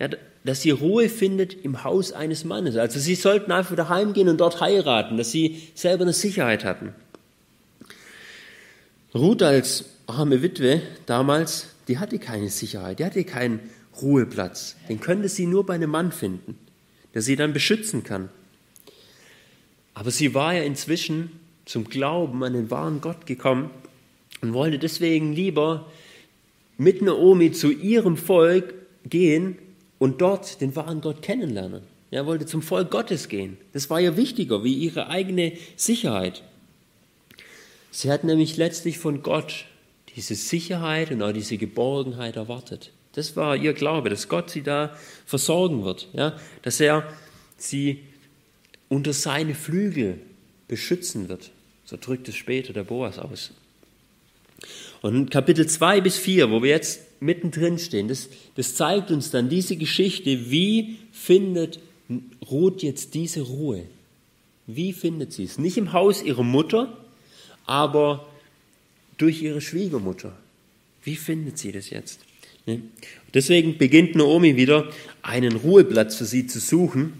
Ja, 0.00 0.08
dass 0.44 0.62
sie 0.62 0.70
Ruhe 0.70 1.08
findet 1.08 1.64
im 1.64 1.84
Haus 1.84 2.12
eines 2.12 2.44
Mannes. 2.44 2.76
Also 2.76 2.98
sie 2.98 3.14
sollten 3.14 3.52
einfach 3.52 3.76
daheim 3.76 4.12
gehen 4.12 4.28
und 4.28 4.40
dort 4.40 4.60
heiraten, 4.60 5.16
dass 5.16 5.30
sie 5.30 5.62
selber 5.74 6.02
eine 6.02 6.12
Sicherheit 6.12 6.64
hatten. 6.64 6.92
Ruth 9.14 9.42
als 9.42 9.84
arme 10.06 10.42
Witwe 10.42 10.82
damals, 11.06 11.68
die 11.86 11.98
hatte 11.98 12.18
keine 12.18 12.48
Sicherheit, 12.48 12.98
die 12.98 13.04
hatte 13.04 13.24
keinen 13.24 13.60
Ruheplatz. 14.00 14.76
Den 14.88 15.00
könnte 15.00 15.28
sie 15.28 15.46
nur 15.46 15.66
bei 15.66 15.74
einem 15.74 15.90
Mann 15.90 16.12
finden, 16.12 16.56
der 17.14 17.22
sie 17.22 17.36
dann 17.36 17.52
beschützen 17.52 18.04
kann. 18.04 18.30
Aber 19.94 20.10
sie 20.10 20.34
war 20.34 20.54
ja 20.54 20.62
inzwischen 20.62 21.30
zum 21.64 21.84
Glauben 21.84 22.42
an 22.42 22.54
den 22.54 22.70
wahren 22.70 23.00
Gott 23.00 23.26
gekommen 23.26 23.70
und 24.40 24.52
wollte 24.52 24.78
deswegen 24.78 25.32
lieber 25.32 25.86
mit 26.78 27.02
Naomi 27.02 27.52
zu 27.52 27.70
ihrem 27.70 28.16
Volk 28.16 28.74
gehen 29.04 29.58
und 29.98 30.20
dort 30.20 30.60
den 30.60 30.74
wahren 30.74 31.00
Gott 31.00 31.22
kennenlernen. 31.22 31.82
Er 32.10 32.26
wollte 32.26 32.46
zum 32.46 32.60
Volk 32.60 32.90
Gottes 32.90 33.28
gehen. 33.28 33.56
Das 33.72 33.88
war 33.88 34.00
ihr 34.00 34.16
wichtiger 34.16 34.64
wie 34.64 34.74
ihre 34.74 35.08
eigene 35.08 35.52
Sicherheit. 35.76 36.42
Sie 37.90 38.10
hat 38.10 38.24
nämlich 38.24 38.56
letztlich 38.56 38.98
von 38.98 39.22
Gott 39.22 39.66
diese 40.16 40.34
Sicherheit 40.34 41.10
und 41.10 41.22
auch 41.22 41.32
diese 41.32 41.56
Geborgenheit 41.56 42.36
erwartet. 42.36 42.90
Das 43.12 43.36
war 43.36 43.56
ihr 43.56 43.72
Glaube, 43.74 44.08
dass 44.08 44.28
Gott 44.28 44.50
sie 44.50 44.62
da 44.62 44.96
versorgen 45.26 45.84
wird, 45.84 46.08
ja, 46.12 46.38
dass 46.62 46.80
er 46.80 47.06
sie 47.56 48.00
unter 48.88 49.12
seine 49.12 49.54
Flügel 49.54 50.18
beschützen 50.68 51.28
wird. 51.28 51.50
So 51.84 51.96
drückt 52.00 52.28
es 52.28 52.36
später 52.36 52.72
der 52.72 52.84
Boas 52.84 53.18
aus. 53.18 53.52
Und 55.02 55.30
Kapitel 55.30 55.66
2 55.66 56.00
bis 56.00 56.16
4, 56.16 56.50
wo 56.50 56.62
wir 56.62 56.70
jetzt 56.70 57.20
mittendrin 57.20 57.78
stehen, 57.78 58.08
das, 58.08 58.28
das 58.54 58.74
zeigt 58.74 59.10
uns 59.10 59.30
dann 59.30 59.48
diese 59.48 59.76
Geschichte, 59.76 60.50
wie 60.50 60.98
findet 61.10 61.80
Ruth 62.50 62.82
jetzt 62.82 63.14
diese 63.14 63.42
Ruhe? 63.42 63.84
Wie 64.66 64.92
findet 64.92 65.32
sie 65.32 65.44
es? 65.44 65.58
Nicht 65.58 65.76
im 65.76 65.92
Haus 65.92 66.22
ihrer 66.22 66.44
Mutter, 66.44 66.96
aber 67.66 68.28
durch 69.18 69.42
ihre 69.42 69.60
Schwiegermutter. 69.60 70.36
Wie 71.02 71.16
findet 71.16 71.58
sie 71.58 71.72
das 71.72 71.90
jetzt? 71.90 72.20
Deswegen 73.34 73.78
beginnt 73.78 74.14
Naomi 74.14 74.56
wieder, 74.56 74.90
einen 75.22 75.56
Ruheplatz 75.56 76.16
für 76.16 76.24
sie 76.24 76.46
zu 76.46 76.60
suchen, 76.60 77.14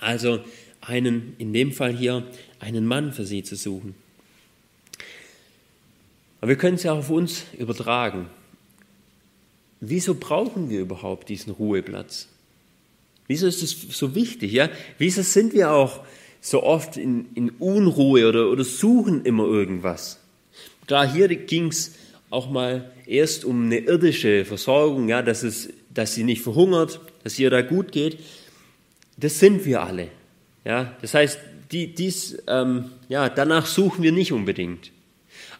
also 0.00 0.40
einen, 0.80 1.34
in 1.38 1.52
dem 1.52 1.72
Fall 1.72 1.94
hier, 1.94 2.24
einen 2.58 2.86
Mann 2.86 3.12
für 3.12 3.26
sie 3.26 3.42
zu 3.42 3.56
suchen. 3.56 3.94
Aber 6.40 6.50
wir 6.50 6.56
können 6.56 6.76
es 6.76 6.82
ja 6.82 6.92
auch 6.92 6.98
auf 6.98 7.10
uns 7.10 7.44
übertragen. 7.58 8.28
Wieso 9.80 10.14
brauchen 10.14 10.70
wir 10.70 10.80
überhaupt 10.80 11.28
diesen 11.28 11.52
Ruheplatz? 11.52 12.28
Wieso 13.26 13.46
ist 13.46 13.62
es 13.62 13.98
so 13.98 14.14
wichtig? 14.14 14.52
Ja? 14.52 14.70
Wieso 14.98 15.22
sind 15.22 15.52
wir 15.52 15.72
auch 15.72 16.04
so 16.40 16.62
oft 16.62 16.96
in, 16.96 17.26
in 17.34 17.50
Unruhe 17.50 18.28
oder, 18.28 18.48
oder 18.50 18.64
suchen 18.64 19.24
immer 19.24 19.44
irgendwas? 19.44 20.18
Klar, 20.86 21.12
hier 21.12 21.28
ging 21.28 21.68
es 21.68 21.94
auch 22.36 22.50
mal 22.50 22.92
erst 23.06 23.46
um 23.46 23.64
eine 23.64 23.78
irdische 23.78 24.44
Versorgung, 24.44 25.08
ja, 25.08 25.22
dass, 25.22 25.42
es, 25.42 25.70
dass 25.88 26.14
sie 26.14 26.22
nicht 26.22 26.42
verhungert, 26.42 27.00
dass 27.24 27.38
ihr 27.38 27.48
da 27.48 27.62
gut 27.62 27.92
geht. 27.92 28.18
Das 29.16 29.38
sind 29.38 29.64
wir 29.64 29.82
alle. 29.82 30.08
Ja, 30.64 30.92
das 31.00 31.14
heißt, 31.14 31.38
die, 31.72 31.94
dies, 31.94 32.36
ähm, 32.46 32.90
ja, 33.08 33.30
danach 33.30 33.64
suchen 33.64 34.02
wir 34.02 34.12
nicht 34.12 34.32
unbedingt. 34.32 34.92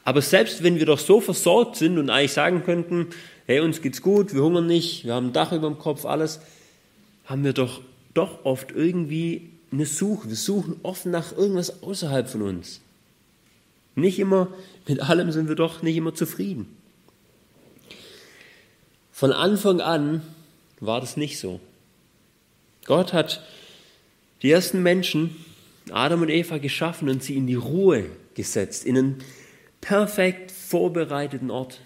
Aber 0.05 0.21
selbst 0.21 0.63
wenn 0.63 0.79
wir 0.79 0.85
doch 0.85 0.99
so 0.99 1.21
versorgt 1.21 1.77
sind 1.77 1.97
und 1.97 2.11
eigentlich 2.11 2.33
sagen 2.33 2.63
könnten, 2.63 3.09
hey, 3.47 3.61
uns 3.61 3.81
geht's 3.81 4.03
gut, 4.03 4.35
wir 4.35 4.43
hungern 4.43 4.67
nicht, 4.67 5.07
wir 5.07 5.15
haben 5.15 5.29
ein 5.29 5.33
Dach 5.33 5.53
über 5.53 5.69
dem 5.69 5.79
Kopf, 5.79 6.05
alles, 6.05 6.41
haben 7.25 7.43
wir 7.43 7.55
doch, 7.55 7.81
doch 8.13 8.45
oft 8.45 8.71
irgendwie 8.71 9.51
eine 9.73 9.87
Suche. 9.87 10.29
Wir 10.29 10.37
suchen 10.37 10.77
oft 10.83 11.07
nach 11.07 11.37
irgendwas 11.37 11.83
außerhalb 11.83 12.29
von 12.29 12.43
uns. 12.43 12.83
Nicht 13.97 14.19
immer, 14.19 14.49
mit 14.87 15.01
allem 15.01 15.33
sind 15.33 15.49
wir 15.49 15.57
doch 15.57 15.83
nicht 15.83 15.97
immer 15.97 16.15
zufrieden. 16.15 16.77
Von 19.11 19.33
Anfang 19.33 19.81
an 19.81 20.21
war 20.81 21.01
das 21.01 21.17
nicht 21.17 21.39
so. 21.39 21.61
Gott 22.85 23.15
hat 23.15 23.43
die 24.43 24.51
ersten 24.51 24.83
Menschen, 24.83 25.35
Adam 25.91 26.21
und 26.21 26.29
Eva, 26.29 26.59
geschaffen 26.59 27.09
und 27.09 27.23
sie 27.23 27.37
in 27.37 27.47
die 27.47 27.55
Ruhe 27.55 28.05
gesetzt, 28.35 28.85
in 28.85 28.99
einen 28.99 29.19
perfekt 29.81 30.53
vorbereiteten 30.53 31.51
Ort. 31.51 31.81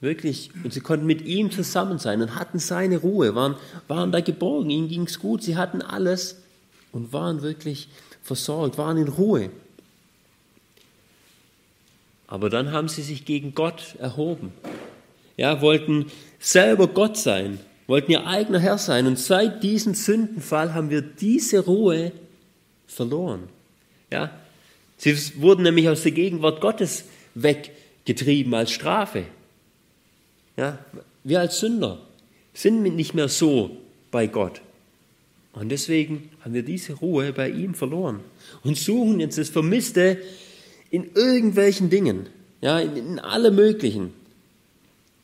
Wirklich. 0.00 0.50
Und 0.62 0.72
sie 0.72 0.80
konnten 0.80 1.06
mit 1.06 1.22
ihm 1.22 1.50
zusammen 1.50 1.98
sein 1.98 2.22
und 2.22 2.36
hatten 2.36 2.60
seine 2.60 2.98
Ruhe, 2.98 3.34
waren, 3.34 3.56
waren 3.88 4.12
da 4.12 4.20
geborgen, 4.20 4.70
ihnen 4.70 4.88
ging 4.88 5.02
es 5.02 5.18
gut, 5.18 5.42
sie 5.42 5.56
hatten 5.56 5.82
alles 5.82 6.36
und 6.92 7.12
waren 7.12 7.42
wirklich 7.42 7.88
versorgt, 8.22 8.78
waren 8.78 8.98
in 8.98 9.08
Ruhe. 9.08 9.50
Aber 12.26 12.50
dann 12.50 12.72
haben 12.72 12.88
sie 12.88 13.02
sich 13.02 13.24
gegen 13.24 13.54
Gott 13.54 13.94
erhoben. 13.98 14.52
Ja, 15.36 15.60
wollten 15.60 16.06
selber 16.38 16.88
Gott 16.88 17.16
sein, 17.16 17.60
wollten 17.86 18.12
ihr 18.12 18.26
eigener 18.26 18.58
Herr 18.58 18.78
sein. 18.78 19.06
Und 19.06 19.18
seit 19.18 19.62
diesem 19.62 19.94
Sündenfall 19.94 20.74
haben 20.74 20.90
wir 20.90 21.02
diese 21.02 21.60
Ruhe 21.60 22.12
verloren. 22.86 23.44
Ja, 24.10 24.30
sie 24.96 25.16
wurden 25.40 25.62
nämlich 25.62 25.88
aus 25.88 26.02
der 26.02 26.12
Gegenwart 26.12 26.60
Gottes 26.60 27.04
weggetrieben 27.34 28.54
als 28.54 28.70
Strafe. 28.70 29.24
Ja, 30.56 30.78
wir 31.22 31.40
als 31.40 31.60
Sünder 31.60 31.98
sind 32.54 32.82
nicht 32.82 33.14
mehr 33.14 33.28
so 33.28 33.76
bei 34.10 34.26
Gott. 34.26 34.62
Und 35.52 35.70
deswegen 35.70 36.30
haben 36.40 36.54
wir 36.54 36.62
diese 36.62 36.94
Ruhe 36.94 37.32
bei 37.32 37.50
ihm 37.50 37.74
verloren 37.74 38.20
und 38.62 38.76
suchen 38.76 39.20
jetzt 39.20 39.38
das 39.38 39.48
Vermisste 39.48 40.18
in 40.90 41.12
irgendwelchen 41.14 41.90
Dingen, 41.90 42.28
ja, 42.60 42.78
in, 42.78 42.96
in 42.96 43.18
alle 43.18 43.50
möglichen. 43.50 44.12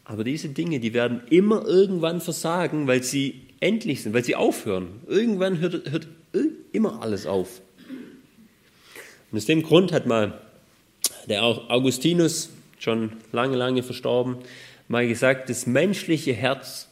Aber 0.04 0.24
diese 0.24 0.48
Dinge, 0.48 0.80
die 0.80 0.94
werden 0.94 1.22
immer 1.30 1.64
irgendwann 1.66 2.20
versagen, 2.20 2.86
weil 2.86 3.02
sie 3.02 3.40
endlich 3.60 4.02
sind, 4.02 4.12
weil 4.12 4.24
sie 4.24 4.34
aufhören. 4.34 4.88
Irgendwann 5.06 5.60
hört, 5.60 5.90
hört 5.90 6.08
immer 6.72 7.00
alles 7.02 7.26
auf. 7.26 7.60
Und 9.30 9.38
aus 9.38 9.46
dem 9.46 9.62
Grund 9.62 9.92
hat 9.92 10.06
mal 10.06 10.40
der 11.28 11.42
Augustinus, 11.42 12.50
schon 12.78 13.12
lange, 13.30 13.56
lange 13.56 13.82
verstorben, 13.82 14.38
mal 14.88 15.06
gesagt, 15.06 15.48
das 15.48 15.66
menschliche 15.66 16.32
Herz, 16.32 16.88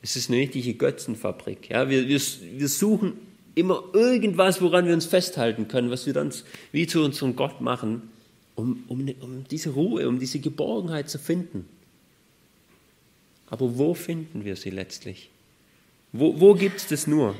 das 0.00 0.16
ist 0.16 0.30
eine 0.30 0.38
richtige 0.38 0.74
Götzenfabrik. 0.74 1.68
Ja, 1.68 1.88
wir, 1.90 2.08
wir, 2.08 2.20
wir 2.20 2.68
suchen 2.68 3.12
immer 3.54 3.84
irgendwas, 3.92 4.60
woran 4.62 4.86
wir 4.86 4.94
uns 4.94 5.06
festhalten 5.06 5.68
können, 5.68 5.90
was 5.90 6.06
wir 6.06 6.14
dann 6.14 6.32
wie 6.72 6.86
zu 6.86 7.04
unserem 7.04 7.36
Gott 7.36 7.60
machen 7.60 8.10
um, 8.56 8.84
um, 8.88 9.08
um 9.20 9.44
diese 9.50 9.70
Ruhe, 9.70 10.08
um 10.08 10.18
diese 10.18 10.38
Geborgenheit 10.38 11.10
zu 11.10 11.18
finden. 11.18 11.66
Aber 13.48 13.78
wo 13.78 13.94
finden 13.94 14.44
wir 14.44 14.56
sie 14.56 14.70
letztlich? 14.70 15.30
Wo, 16.12 16.40
wo 16.40 16.54
gibt 16.54 16.78
es 16.78 16.86
das 16.86 17.06
nur? 17.06 17.34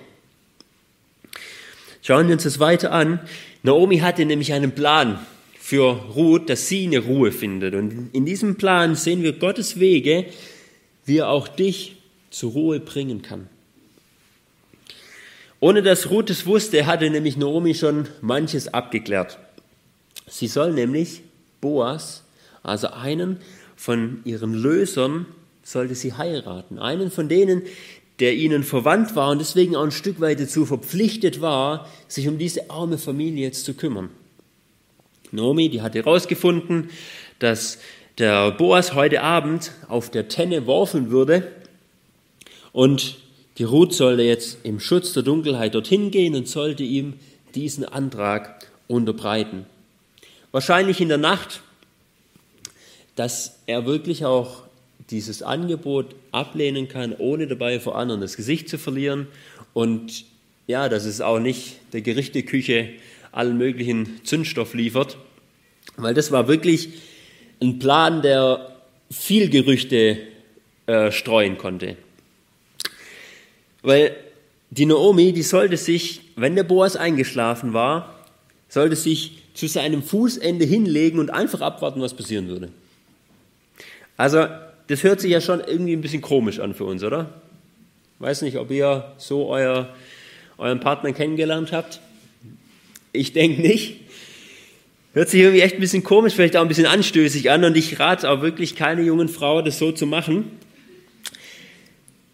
Schauen 2.02 2.26
wir 2.26 2.34
uns 2.34 2.42
das 2.42 2.60
weiter 2.60 2.92
an. 2.92 3.20
Naomi 3.62 3.98
hatte 3.98 4.24
nämlich 4.26 4.52
einen 4.52 4.72
Plan 4.72 5.24
für 5.58 5.92
Ruth, 6.14 6.50
dass 6.50 6.68
sie 6.68 6.84
eine 6.84 6.98
Ruhe 6.98 7.32
findet. 7.32 7.74
Und 7.74 8.10
in 8.12 8.26
diesem 8.26 8.56
Plan 8.56 8.94
sehen 8.94 9.22
wir 9.22 9.32
Gottes 9.32 9.80
Wege, 9.80 10.26
wie 11.06 11.18
er 11.18 11.30
auch 11.30 11.48
dich 11.48 11.96
zur 12.30 12.52
Ruhe 12.52 12.80
bringen 12.80 13.22
kann. 13.22 13.48
Ohne 15.60 15.82
dass 15.82 16.10
Ruth 16.10 16.28
es 16.28 16.44
wusste, 16.44 16.84
hatte 16.84 17.08
nämlich 17.08 17.38
Naomi 17.38 17.74
schon 17.74 18.06
manches 18.20 18.68
abgeklärt. 18.74 19.38
Sie 20.26 20.46
soll 20.46 20.72
nämlich 20.72 21.22
Boas, 21.60 22.22
also 22.62 22.88
einen 22.88 23.38
von 23.76 24.20
ihren 24.24 24.54
Lösern, 24.54 25.26
sollte 25.62 25.94
sie 25.94 26.14
heiraten. 26.14 26.78
Einen 26.78 27.10
von 27.10 27.28
denen, 27.28 27.62
der 28.20 28.34
ihnen 28.34 28.62
verwandt 28.62 29.16
war 29.16 29.30
und 29.30 29.40
deswegen 29.40 29.76
auch 29.76 29.84
ein 29.84 29.90
Stück 29.90 30.20
weit 30.20 30.40
dazu 30.40 30.66
verpflichtet 30.66 31.40
war, 31.40 31.88
sich 32.06 32.28
um 32.28 32.38
diese 32.38 32.70
arme 32.70 32.98
Familie 32.98 33.44
jetzt 33.44 33.64
zu 33.64 33.74
kümmern. 33.74 34.10
Nomi, 35.32 35.68
die 35.68 35.82
hatte 35.82 35.98
herausgefunden, 35.98 36.90
dass 37.38 37.78
der 38.18 38.52
Boas 38.52 38.94
heute 38.94 39.22
Abend 39.22 39.72
auf 39.88 40.10
der 40.10 40.28
Tenne 40.28 40.66
worfeln 40.66 41.10
würde 41.10 41.50
und 42.72 43.16
die 43.58 43.64
Ruth 43.64 43.94
sollte 43.94 44.22
jetzt 44.22 44.58
im 44.64 44.80
Schutz 44.80 45.12
der 45.12 45.22
Dunkelheit 45.22 45.74
dorthin 45.74 46.10
gehen 46.10 46.34
und 46.34 46.48
sollte 46.48 46.82
ihm 46.82 47.14
diesen 47.54 47.84
Antrag 47.84 48.68
unterbreiten 48.86 49.66
wahrscheinlich 50.54 51.00
in 51.00 51.08
der 51.08 51.18
Nacht, 51.18 51.62
dass 53.16 53.58
er 53.66 53.86
wirklich 53.86 54.24
auch 54.24 54.62
dieses 55.10 55.42
Angebot 55.42 56.14
ablehnen 56.30 56.86
kann, 56.86 57.12
ohne 57.18 57.48
dabei 57.48 57.80
vor 57.80 57.98
anderen 57.98 58.20
das 58.20 58.36
Gesicht 58.36 58.68
zu 58.68 58.78
verlieren 58.78 59.26
und 59.72 60.24
ja, 60.68 60.88
dass 60.88 61.06
es 61.06 61.20
auch 61.20 61.40
nicht 61.40 61.80
der 61.92 62.02
Gerichteküche 62.02 62.90
allen 63.32 63.58
möglichen 63.58 64.24
Zündstoff 64.24 64.74
liefert, 64.74 65.16
weil 65.96 66.14
das 66.14 66.30
war 66.30 66.46
wirklich 66.46 66.88
ein 67.60 67.80
Plan, 67.80 68.22
der 68.22 68.76
viel 69.10 69.50
Gerüchte 69.50 70.18
äh, 70.86 71.10
streuen 71.10 71.58
konnte. 71.58 71.96
Weil 73.82 74.14
die 74.70 74.86
Naomi, 74.86 75.32
die 75.32 75.42
sollte 75.42 75.76
sich, 75.76 76.20
wenn 76.36 76.54
der 76.54 76.62
Boas 76.62 76.94
eingeschlafen 76.94 77.72
war, 77.72 78.24
sollte 78.68 78.94
sich 78.94 79.43
zu 79.54 79.68
seinem 79.68 80.02
Fußende 80.02 80.64
hinlegen 80.64 81.18
und 81.18 81.30
einfach 81.30 81.60
abwarten, 81.60 82.00
was 82.00 82.14
passieren 82.14 82.48
würde. 82.48 82.68
Also, 84.16 84.46
das 84.88 85.02
hört 85.02 85.20
sich 85.20 85.30
ja 85.30 85.40
schon 85.40 85.60
irgendwie 85.60 85.94
ein 85.94 86.00
bisschen 86.00 86.20
komisch 86.20 86.58
an 86.58 86.74
für 86.74 86.84
uns, 86.84 87.02
oder? 87.02 87.30
Weiß 88.18 88.42
nicht, 88.42 88.58
ob 88.58 88.70
ihr 88.70 89.12
so 89.16 89.48
euer, 89.48 89.88
euren 90.58 90.80
Partner 90.80 91.12
kennengelernt 91.12 91.72
habt. 91.72 92.00
Ich 93.12 93.32
denke 93.32 93.62
nicht. 93.62 94.00
Hört 95.14 95.28
sich 95.28 95.40
irgendwie 95.40 95.60
echt 95.60 95.76
ein 95.76 95.80
bisschen 95.80 96.02
komisch, 96.02 96.34
vielleicht 96.34 96.56
auch 96.56 96.62
ein 96.62 96.68
bisschen 96.68 96.86
anstößig 96.86 97.50
an 97.50 97.62
und 97.64 97.76
ich 97.76 98.00
rate 98.00 98.28
auch 98.28 98.42
wirklich 98.42 98.74
keine 98.74 99.02
jungen 99.02 99.28
Frau, 99.28 99.62
das 99.62 99.78
so 99.78 99.92
zu 99.92 100.06
machen. 100.06 100.50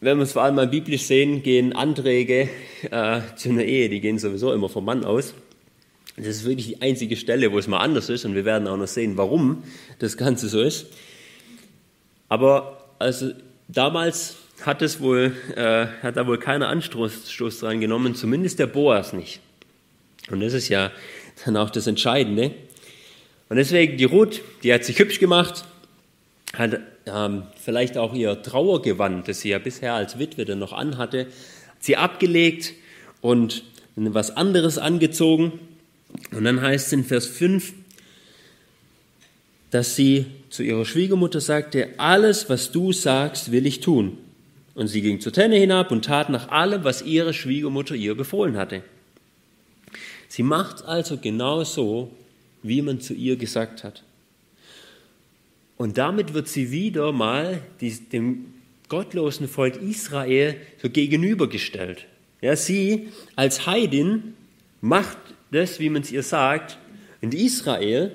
Wenn 0.01 0.17
wir 0.17 0.25
es 0.25 0.33
vor 0.33 0.43
allem 0.43 0.55
mal 0.55 0.67
biblisch 0.67 1.03
sehen, 1.03 1.43
gehen 1.43 1.75
Anträge 1.75 2.49
äh, 2.91 3.21
zu 3.37 3.51
einer 3.51 3.65
Ehe, 3.65 3.91
die 3.91 4.01
gehen 4.01 4.19
sowieso 4.19 4.55
immer 4.55 4.71
vom 4.71 4.87
Mann 4.87 5.05
aus. 5.05 5.35
Das 6.17 6.27
ist 6.27 6.45
wirklich 6.45 6.67
die 6.67 6.83
einzige 6.83 7.17
Stelle, 7.17 7.53
wo 7.53 7.59
es 7.59 7.67
mal 7.67 7.79
anders 7.79 8.09
ist 8.09 8.25
und 8.25 8.35
wir 8.35 8.45
werden 8.45 8.69
auch 8.69 8.77
noch 8.77 8.89
sehen, 8.89 9.17
warum 9.17 9.63
das 9.99 10.17
Ganze 10.17 10.49
so 10.49 10.61
ist. 10.61 10.87
Aber 12.29 12.85
also 12.99 13.33
damals 13.69 14.37
hat 14.63 14.83
es 14.83 15.01
wohl, 15.01 15.35
äh, 15.57 15.87
hat 16.03 16.17
da 16.17 16.27
wohl 16.27 16.39
keiner 16.39 16.69
Anstoß 16.69 17.61
dran 17.61 17.81
genommen, 17.81 18.15
zumindest 18.15 18.59
der 18.59 18.67
Boas 18.67 19.13
nicht. 19.13 19.41
Und 20.31 20.41
das 20.41 20.53
ist 20.53 20.69
ja 20.69 20.93
dann 21.45 21.57
auch 21.57 21.71
das 21.71 21.87
Entscheidende. 21.87 22.53
Und 23.49 23.57
deswegen 23.57 23.97
die 23.97 24.05
Ruth, 24.05 24.43
die 24.63 24.73
hat 24.73 24.85
sich 24.85 24.99
hübsch 24.99 25.19
gemacht, 25.19 25.65
hat 26.55 26.81
ähm, 27.07 27.45
vielleicht 27.61 27.97
auch 27.97 28.15
ihr 28.15 28.43
Trauergewand, 28.43 29.27
das 29.29 29.41
sie 29.41 29.51
ja 29.51 29.59
bisher 29.59 29.95
als 29.95 30.19
Witwe 30.19 30.45
dann 30.45 30.59
noch 30.59 30.73
anhatte, 30.73 31.27
sie 31.79 31.97
abgelegt 31.97 32.75
und 33.21 33.65
was 33.97 34.37
anderes 34.37 34.79
angezogen. 34.79 35.59
Und 36.33 36.45
dann 36.45 36.61
heißt 36.61 36.89
es 36.89 36.93
in 36.93 37.05
Vers 37.05 37.27
5, 37.27 37.73
dass 39.71 39.97
sie 39.97 40.27
zu 40.49 40.63
ihrer 40.63 40.85
Schwiegermutter 40.85 41.41
sagte, 41.41 41.91
alles, 41.97 42.49
was 42.49 42.73
du 42.73 42.93
sagst, 42.93 43.53
will 43.53 43.67
ich 43.67 43.81
tun. 43.81 44.19
Und 44.75 44.89
sie 44.89 45.03
ging 45.03 45.21
zur 45.21 45.33
Tenne 45.33 45.57
hinab 45.57 45.91
und 45.91 46.05
tat 46.05 46.31
nach 46.31 46.49
allem, 46.49 46.85
was 46.85 47.03
ihre 47.03 47.35
Schwiegermutter 47.35 47.95
ihr 47.95 48.15
befohlen 48.15 48.57
hatte. 48.57 48.83
Sie 50.29 50.43
macht 50.43 50.85
also 50.85 51.19
genau 51.19 51.65
so, 51.65 52.11
wie 52.63 52.83
man 52.83 53.01
zu 53.01 53.15
ihr 53.15 53.37
gesagt 53.37 53.85
hat. 53.85 54.03
Und 55.77 55.99
damit 55.99 56.35
wird 56.35 56.47
sie 56.49 56.71
wieder 56.71 57.11
mal 57.11 57.63
dem 58.13 58.53
gottlosen 58.89 59.49
Volk 59.49 59.81
Israel 59.81 60.57
so 60.83 60.91
gegenübergestellt. 60.91 62.07
Ja, 62.43 62.55
sie 62.57 63.09
als 63.37 63.67
Heidin 63.67 64.35
macht 64.81 65.19
das, 65.51 65.81
wie 65.81 65.91
man 65.91 66.03
es 66.03 66.13
ihr 66.13 66.23
sagt. 66.23 66.79
Und 67.23 67.35
Israel, 67.35 68.13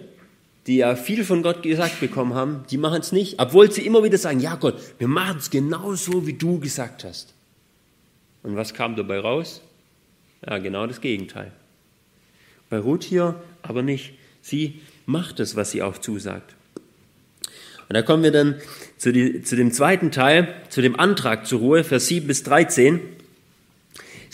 die 0.67 0.77
ja 0.77 0.95
viel 0.95 1.23
von 1.23 1.43
Gott 1.43 1.63
gesagt 1.63 1.99
bekommen 1.99 2.33
haben, 2.33 2.63
die 2.71 2.77
machen 2.77 3.01
es 3.01 3.11
nicht, 3.11 3.39
obwohl 3.39 3.71
sie 3.71 3.85
immer 3.85 4.03
wieder 4.03 4.17
sagen, 4.17 4.39
ja 4.39 4.55
Gott, 4.55 4.81
wir 4.97 5.07
machen 5.07 5.37
es 5.37 5.49
genauso, 5.49 6.25
wie 6.25 6.33
du 6.33 6.59
gesagt 6.59 7.03
hast. 7.03 7.33
Und 8.43 8.55
was 8.55 8.73
kam 8.73 8.95
dabei 8.95 9.19
raus? 9.19 9.61
Ja, 10.47 10.57
genau 10.57 10.87
das 10.87 11.01
Gegenteil. 11.01 11.51
Bei 12.69 12.79
Ruth 12.79 13.03
hier 13.03 13.35
aber 13.61 13.81
nicht. 13.81 14.13
Sie 14.41 14.81
macht 15.05 15.39
es, 15.39 15.55
was 15.55 15.71
sie 15.71 15.81
auch 15.81 15.97
zusagt. 15.97 16.55
Und 17.87 17.93
da 17.93 18.01
kommen 18.01 18.23
wir 18.23 18.31
dann 18.31 18.55
zu, 18.97 19.11
die, 19.11 19.43
zu 19.43 19.55
dem 19.55 19.71
zweiten 19.71 20.11
Teil, 20.11 20.53
zu 20.69 20.81
dem 20.81 20.99
Antrag 20.99 21.45
zur 21.45 21.59
Ruhe, 21.59 21.83
Vers 21.83 22.07
7 22.07 22.27
bis 22.27 22.43
13. 22.43 22.99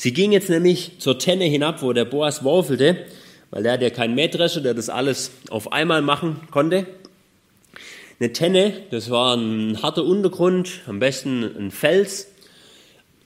Sie 0.01 0.13
ging 0.13 0.31
jetzt 0.31 0.49
nämlich 0.49 0.93
zur 0.97 1.19
Tenne 1.19 1.45
hinab, 1.45 1.83
wo 1.83 1.93
der 1.93 2.05
Boas 2.05 2.43
worfelte, 2.43 3.05
weil 3.51 3.61
der 3.61 3.73
hat 3.73 3.83
ja 3.83 3.91
keinen 3.91 4.15
Mähdrescher, 4.15 4.59
der 4.59 4.73
das 4.73 4.89
alles 4.89 5.29
auf 5.51 5.71
einmal 5.73 6.01
machen 6.01 6.37
konnte. 6.49 6.87
Eine 8.19 8.33
Tenne, 8.33 8.73
das 8.89 9.11
war 9.11 9.37
ein 9.37 9.79
harter 9.83 10.03
Untergrund, 10.03 10.81
am 10.87 10.97
besten 10.97 11.43
ein 11.43 11.69
Fels, 11.69 12.31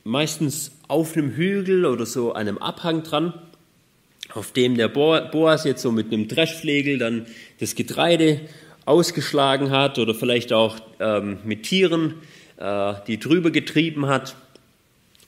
meistens 0.03 0.73
auf 0.89 1.15
einem 1.15 1.31
Hügel 1.31 1.85
oder 1.85 2.05
so 2.05 2.33
einem 2.33 2.57
Abhang 2.57 3.03
dran 3.03 3.33
auf 4.33 4.51
dem 4.51 4.75
der 4.75 4.89
Boas 4.89 5.63
jetzt 5.63 5.81
so 5.81 5.93
mit 5.93 6.11
einem 6.11 6.27
Dreschflegel 6.27 6.97
dann 6.97 7.25
das 7.61 7.75
Getreide 7.75 8.41
ausgeschlagen 8.83 9.71
hat 9.71 9.97
oder 9.97 10.13
vielleicht 10.13 10.51
auch 10.51 10.75
ähm, 10.99 11.37
mit 11.45 11.63
Tieren, 11.63 12.15
äh, 12.57 12.95
die 13.07 13.17
drüber 13.17 13.51
getrieben 13.51 14.07
hat, 14.07 14.35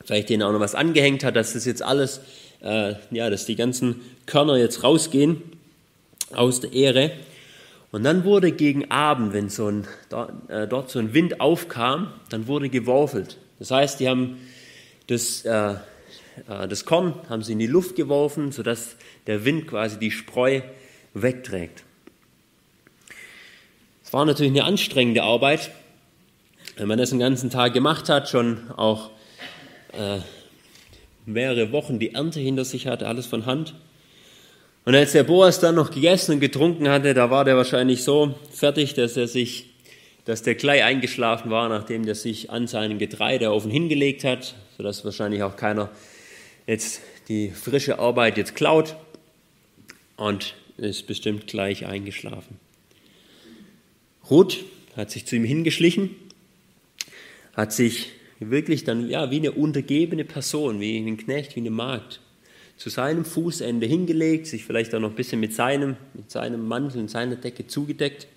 vielleicht 0.08 0.30
denen 0.30 0.42
auch 0.42 0.52
noch 0.52 0.60
was 0.60 0.74
angehängt 0.74 1.24
hat, 1.24 1.36
dass 1.36 1.54
das 1.54 1.66
jetzt 1.66 1.84
alles, 1.84 2.22
äh, 2.62 2.96
ja, 3.12 3.30
dass 3.30 3.46
die 3.46 3.56
ganzen 3.56 4.02
Körner 4.26 4.58
jetzt 4.58 4.84
rausgehen 4.84 5.44
aus 6.34 6.62
der 6.62 6.74
Ähre. 6.74 7.12
Und 7.92 8.04
dann 8.04 8.24
wurde 8.24 8.52
gegen 8.52 8.90
Abend, 8.90 9.34
wenn 9.34 9.50
so 9.50 9.68
ein, 9.68 9.88
äh, 10.48 10.68
dort 10.68 10.90
so 10.90 10.98
ein 10.98 11.14
Wind 11.14 11.40
aufkam, 11.40 12.12
dann 12.30 12.48
wurde 12.48 12.70
geworfelt. 12.70 13.38
Das 13.60 13.70
heißt, 13.70 14.00
die 14.00 14.10
haben 14.10 14.38
das 15.08 15.46
äh, 15.46 15.76
äh, 16.48 16.68
das 16.68 16.86
Korn 16.86 17.16
haben 17.30 17.42
sie 17.42 17.54
in 17.54 17.60
die 17.60 17.68
Luft 17.68 17.96
geworfen, 17.96 18.52
sodass 18.52 18.96
der 19.26 19.46
Wind 19.46 19.68
quasi 19.68 19.98
die 19.98 20.12
Spreu 20.12 20.62
wegträgt. 21.14 21.84
Es 24.04 24.14
war 24.14 24.26
natürlich 24.26 24.52
eine 24.52 24.64
anstrengende 24.64 25.24
Arbeit. 25.24 25.72
Wenn 26.78 26.88
man 26.88 26.98
das 26.98 27.10
den 27.10 27.20
ganzen 27.20 27.50
Tag 27.50 27.74
gemacht 27.74 28.08
hat, 28.08 28.30
schon 28.30 28.70
auch 28.78 29.10
äh, 29.94 30.20
mehrere 31.26 31.72
Wochen 31.72 32.00
die 32.00 32.14
Ernte 32.14 32.40
hinter 32.40 32.66
sich 32.66 32.88
hatte, 32.88 33.08
alles 33.08 33.26
von 33.26 33.46
Hand. 33.46 33.76
Und 34.86 34.96
als 34.96 35.12
der 35.12 35.24
Boas 35.24 35.60
dann 35.60 35.76
noch 35.76 35.92
gegessen 35.92 36.34
und 36.34 36.40
getrunken 36.40 36.88
hatte, 36.88 37.14
da 37.14 37.30
war 37.30 37.44
der 37.44 37.58
wahrscheinlich 37.58 38.04
so 38.04 38.36
fertig, 38.52 38.94
dass 38.94 39.18
er 39.18 39.28
sich, 39.28 39.66
dass 40.24 40.44
der 40.44 40.56
gleich 40.56 40.84
eingeschlafen 40.84 41.52
war, 41.52 41.68
nachdem 41.68 42.06
der 42.06 42.16
sich 42.16 42.50
an 42.50 42.68
seinem 42.68 42.98
Getreide 42.98 43.50
auf 43.50 43.66
ihn 43.66 43.72
hingelegt 43.72 44.24
hat, 44.24 44.56
sodass 44.78 45.04
wahrscheinlich 45.04 45.44
auch 45.44 45.58
keiner 45.58 45.90
jetzt 46.68 47.02
die 47.28 47.50
frische 47.52 48.00
Arbeit 48.00 48.38
jetzt 48.38 48.56
klaut 48.56 48.96
und 50.16 50.56
ist 50.78 51.08
bestimmt 51.08 51.48
gleich 51.48 51.86
eingeschlafen. 51.86 52.60
Ruth 54.30 54.64
hat 54.96 55.12
sich 55.12 55.26
zu 55.26 55.36
ihm 55.36 55.44
hingeschlichen, 55.44 56.16
hat 57.56 57.74
sich 57.74 58.12
wirklich 58.40 58.84
dann 58.84 59.10
ja 59.10 59.32
wie 59.32 59.38
eine 59.38 59.52
untergebene 59.52 60.26
Person, 60.26 60.80
wie 60.80 60.98
ein 60.98 61.18
Knecht, 61.18 61.56
wie 61.56 61.62
eine 61.62 61.72
Magd, 61.72 62.20
zu 62.78 62.90
seinem 62.90 63.26
Fußende 63.26 63.88
hingelegt, 63.88 64.48
sich 64.48 64.64
vielleicht 64.64 64.94
auch 64.94 65.00
noch 65.00 65.10
ein 65.10 65.16
bisschen 65.16 65.40
mit 65.40 65.54
seinem, 65.54 65.98
mit 66.14 66.30
seinem 66.30 66.68
Mantel 66.68 67.02
und 67.02 67.10
seiner 67.10 67.36
Decke 67.36 67.66
zugedeckt 67.66 68.28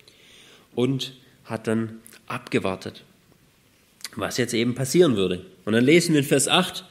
und 0.73 1.13
hat 1.45 1.67
dann 1.67 1.99
abgewartet, 2.27 3.03
was 4.15 4.37
jetzt 4.37 4.53
eben 4.53 4.73
passieren 4.73 5.15
würde. 5.15 5.45
Und 5.65 5.73
dann 5.73 5.83
lesen 5.83 6.13
wir 6.13 6.21
in 6.21 6.25
Vers 6.25 6.47
8, 6.47 6.85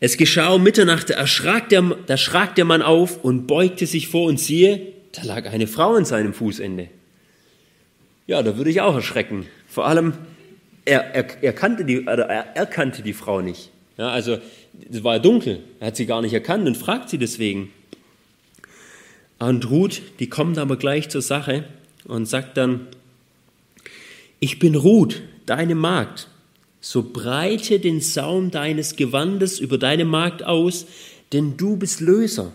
es 0.00 0.16
geschah 0.16 0.48
um 0.48 0.64
Mitternacht, 0.64 1.10
da 1.10 1.14
erschrak, 1.14 1.68
der, 1.68 1.82
da 2.06 2.16
schrak 2.16 2.56
der 2.56 2.64
Mann 2.64 2.82
auf 2.82 3.22
und 3.22 3.46
beugte 3.46 3.86
sich 3.86 4.08
vor 4.08 4.26
und 4.26 4.40
siehe, 4.40 4.92
da 5.12 5.22
lag 5.22 5.46
eine 5.46 5.68
Frau 5.68 5.94
an 5.94 6.04
seinem 6.04 6.34
Fußende. 6.34 6.88
Ja, 8.26 8.42
da 8.42 8.56
würde 8.56 8.70
ich 8.70 8.80
auch 8.80 8.96
erschrecken. 8.96 9.46
Vor 9.68 9.86
allem, 9.86 10.14
er, 10.84 11.14
er, 11.14 11.42
er, 11.42 11.52
kannte, 11.52 11.84
die, 11.84 12.06
er 12.06 12.56
erkannte 12.56 13.02
die 13.02 13.12
Frau 13.12 13.40
nicht. 13.40 13.70
Ja, 13.98 14.08
also, 14.08 14.38
es 14.90 15.04
war 15.04 15.20
dunkel, 15.20 15.60
er 15.80 15.88
hat 15.88 15.96
sie 15.96 16.06
gar 16.06 16.22
nicht 16.22 16.32
erkannt 16.32 16.66
und 16.66 16.76
fragt 16.76 17.08
sie 17.10 17.18
deswegen. 17.18 17.72
Und 19.38 19.68
Ruth, 19.70 20.02
die 20.18 20.28
kommt 20.28 20.58
aber 20.58 20.76
gleich 20.76 21.08
zur 21.08 21.22
Sache 21.22 21.64
und 22.04 22.26
sagt 22.26 22.56
dann, 22.56 22.86
ich 24.40 24.58
bin 24.58 24.74
Ruth, 24.74 25.22
deine 25.46 25.74
Magd 25.74 26.28
so 26.82 27.04
breite 27.04 27.78
den 27.78 28.00
Saum 28.00 28.50
deines 28.50 28.96
Gewandes 28.96 29.60
über 29.60 29.78
deine 29.78 30.04
Magd 30.04 30.42
aus, 30.42 30.84
denn 31.32 31.56
du 31.56 31.76
bist 31.76 32.00
Löser. 32.00 32.52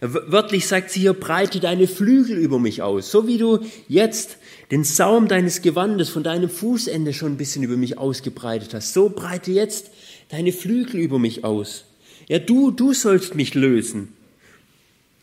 Wörtlich 0.00 0.68
sagt 0.68 0.90
sie 0.90 1.00
hier, 1.00 1.14
breite 1.14 1.60
deine 1.60 1.88
Flügel 1.88 2.36
über 2.36 2.58
mich 2.58 2.82
aus, 2.82 3.10
so 3.10 3.26
wie 3.26 3.38
du 3.38 3.60
jetzt 3.88 4.36
den 4.70 4.84
Saum 4.84 5.26
deines 5.26 5.62
Gewandes 5.62 6.10
von 6.10 6.22
deinem 6.22 6.48
Fußende 6.48 7.12
schon 7.12 7.32
ein 7.32 7.36
bisschen 7.36 7.62
über 7.62 7.76
mich 7.76 7.98
ausgebreitet 7.98 8.72
hast, 8.72 8.92
so 8.92 9.08
breite 9.08 9.50
jetzt 9.50 9.90
deine 10.28 10.52
Flügel 10.52 11.00
über 11.00 11.18
mich 11.18 11.44
aus. 11.44 11.84
Ja, 12.28 12.38
du, 12.38 12.70
du 12.70 12.92
sollst 12.92 13.34
mich 13.34 13.54
lösen. 13.54 14.12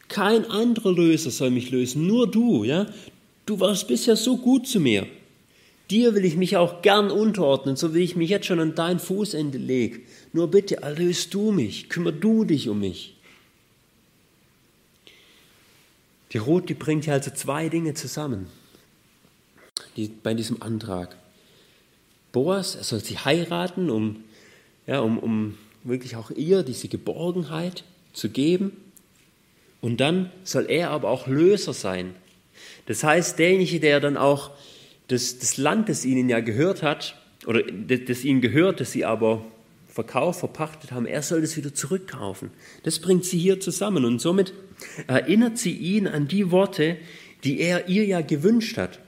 Kein 0.09 0.45
anderer 0.45 0.91
Löser 0.91 1.31
soll 1.31 1.51
mich 1.51 1.71
lösen, 1.71 2.07
nur 2.07 2.29
du, 2.29 2.63
ja. 2.63 2.87
Du 3.45 3.59
warst 3.61 3.87
bisher 3.87 4.17
so 4.17 4.37
gut 4.37 4.67
zu 4.67 4.81
mir. 4.81 5.07
Dir 5.89 6.15
will 6.15 6.25
ich 6.25 6.35
mich 6.35 6.57
auch 6.57 6.81
gern 6.81 7.09
unterordnen, 7.09 7.77
so 7.77 7.95
wie 7.95 8.03
ich 8.03 8.17
mich 8.17 8.29
jetzt 8.29 8.45
schon 8.45 8.59
an 8.59 8.75
dein 8.75 8.99
Fußende 8.99 9.57
lege. 9.57 10.01
Nur 10.33 10.51
bitte 10.51 10.81
erlöst 10.81 11.33
du 11.33 11.51
mich, 11.51 11.87
kümmer 11.87 12.11
du 12.11 12.43
dich 12.43 12.67
um 12.67 12.81
mich. 12.81 13.15
Die 16.33 16.39
Ruth, 16.39 16.67
die 16.67 16.73
bringt 16.73 17.05
hier 17.05 17.13
also 17.13 17.31
zwei 17.31 17.69
Dinge 17.69 17.93
zusammen 17.93 18.47
bei 20.23 20.33
diesem 20.33 20.61
Antrag. 20.61 21.15
Boas, 22.31 22.75
er 22.75 22.83
soll 22.83 23.03
sie 23.03 23.17
heiraten, 23.17 23.89
um, 23.89 24.23
ja, 24.85 24.99
um, 24.99 25.17
um 25.17 25.57
wirklich 25.83 26.15
auch 26.15 26.31
ihr 26.31 26.63
diese 26.63 26.87
Geborgenheit 26.87 27.83
zu 28.13 28.29
geben. 28.29 28.71
Und 29.81 29.97
dann 29.97 30.31
soll 30.43 30.65
er 30.69 30.91
aber 30.91 31.09
auch 31.09 31.27
Löser 31.27 31.73
sein. 31.73 32.15
Das 32.87 33.03
heißt, 33.03 33.39
derjenige, 33.39 33.79
der 33.79 33.99
dann 33.99 34.17
auch 34.17 34.51
das, 35.07 35.39
das 35.39 35.57
Land, 35.57 35.89
das 35.89 36.05
ihnen 36.05 36.29
ja 36.29 36.39
gehört 36.39 36.83
hat 36.83 37.15
oder 37.45 37.63
das 37.63 38.23
ihnen 38.23 38.41
gehört, 38.41 38.79
das 38.79 38.91
sie 38.91 39.05
aber 39.05 39.45
verkauft, 39.87 40.39
verpachtet 40.39 40.91
haben, 40.91 41.05
er 41.05 41.21
soll 41.21 41.41
das 41.41 41.57
wieder 41.57 41.73
zurückkaufen. 41.73 42.51
Das 42.83 42.99
bringt 42.99 43.25
sie 43.25 43.39
hier 43.39 43.59
zusammen 43.59 44.05
und 44.05 44.19
somit 44.19 44.53
erinnert 45.07 45.57
sie 45.57 45.75
ihn 45.75 46.07
an 46.07 46.27
die 46.27 46.51
Worte, 46.51 46.97
die 47.43 47.59
er 47.59 47.87
ihr 47.87 48.05
ja 48.05 48.21
gewünscht 48.21 48.77
hat. 48.77 48.99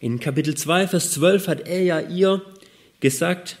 In 0.00 0.20
Kapitel 0.20 0.54
2, 0.54 0.86
Vers 0.86 1.12
12 1.12 1.48
hat 1.48 1.68
er 1.68 1.82
ja 1.82 2.00
ihr 2.00 2.42
gesagt, 3.00 3.58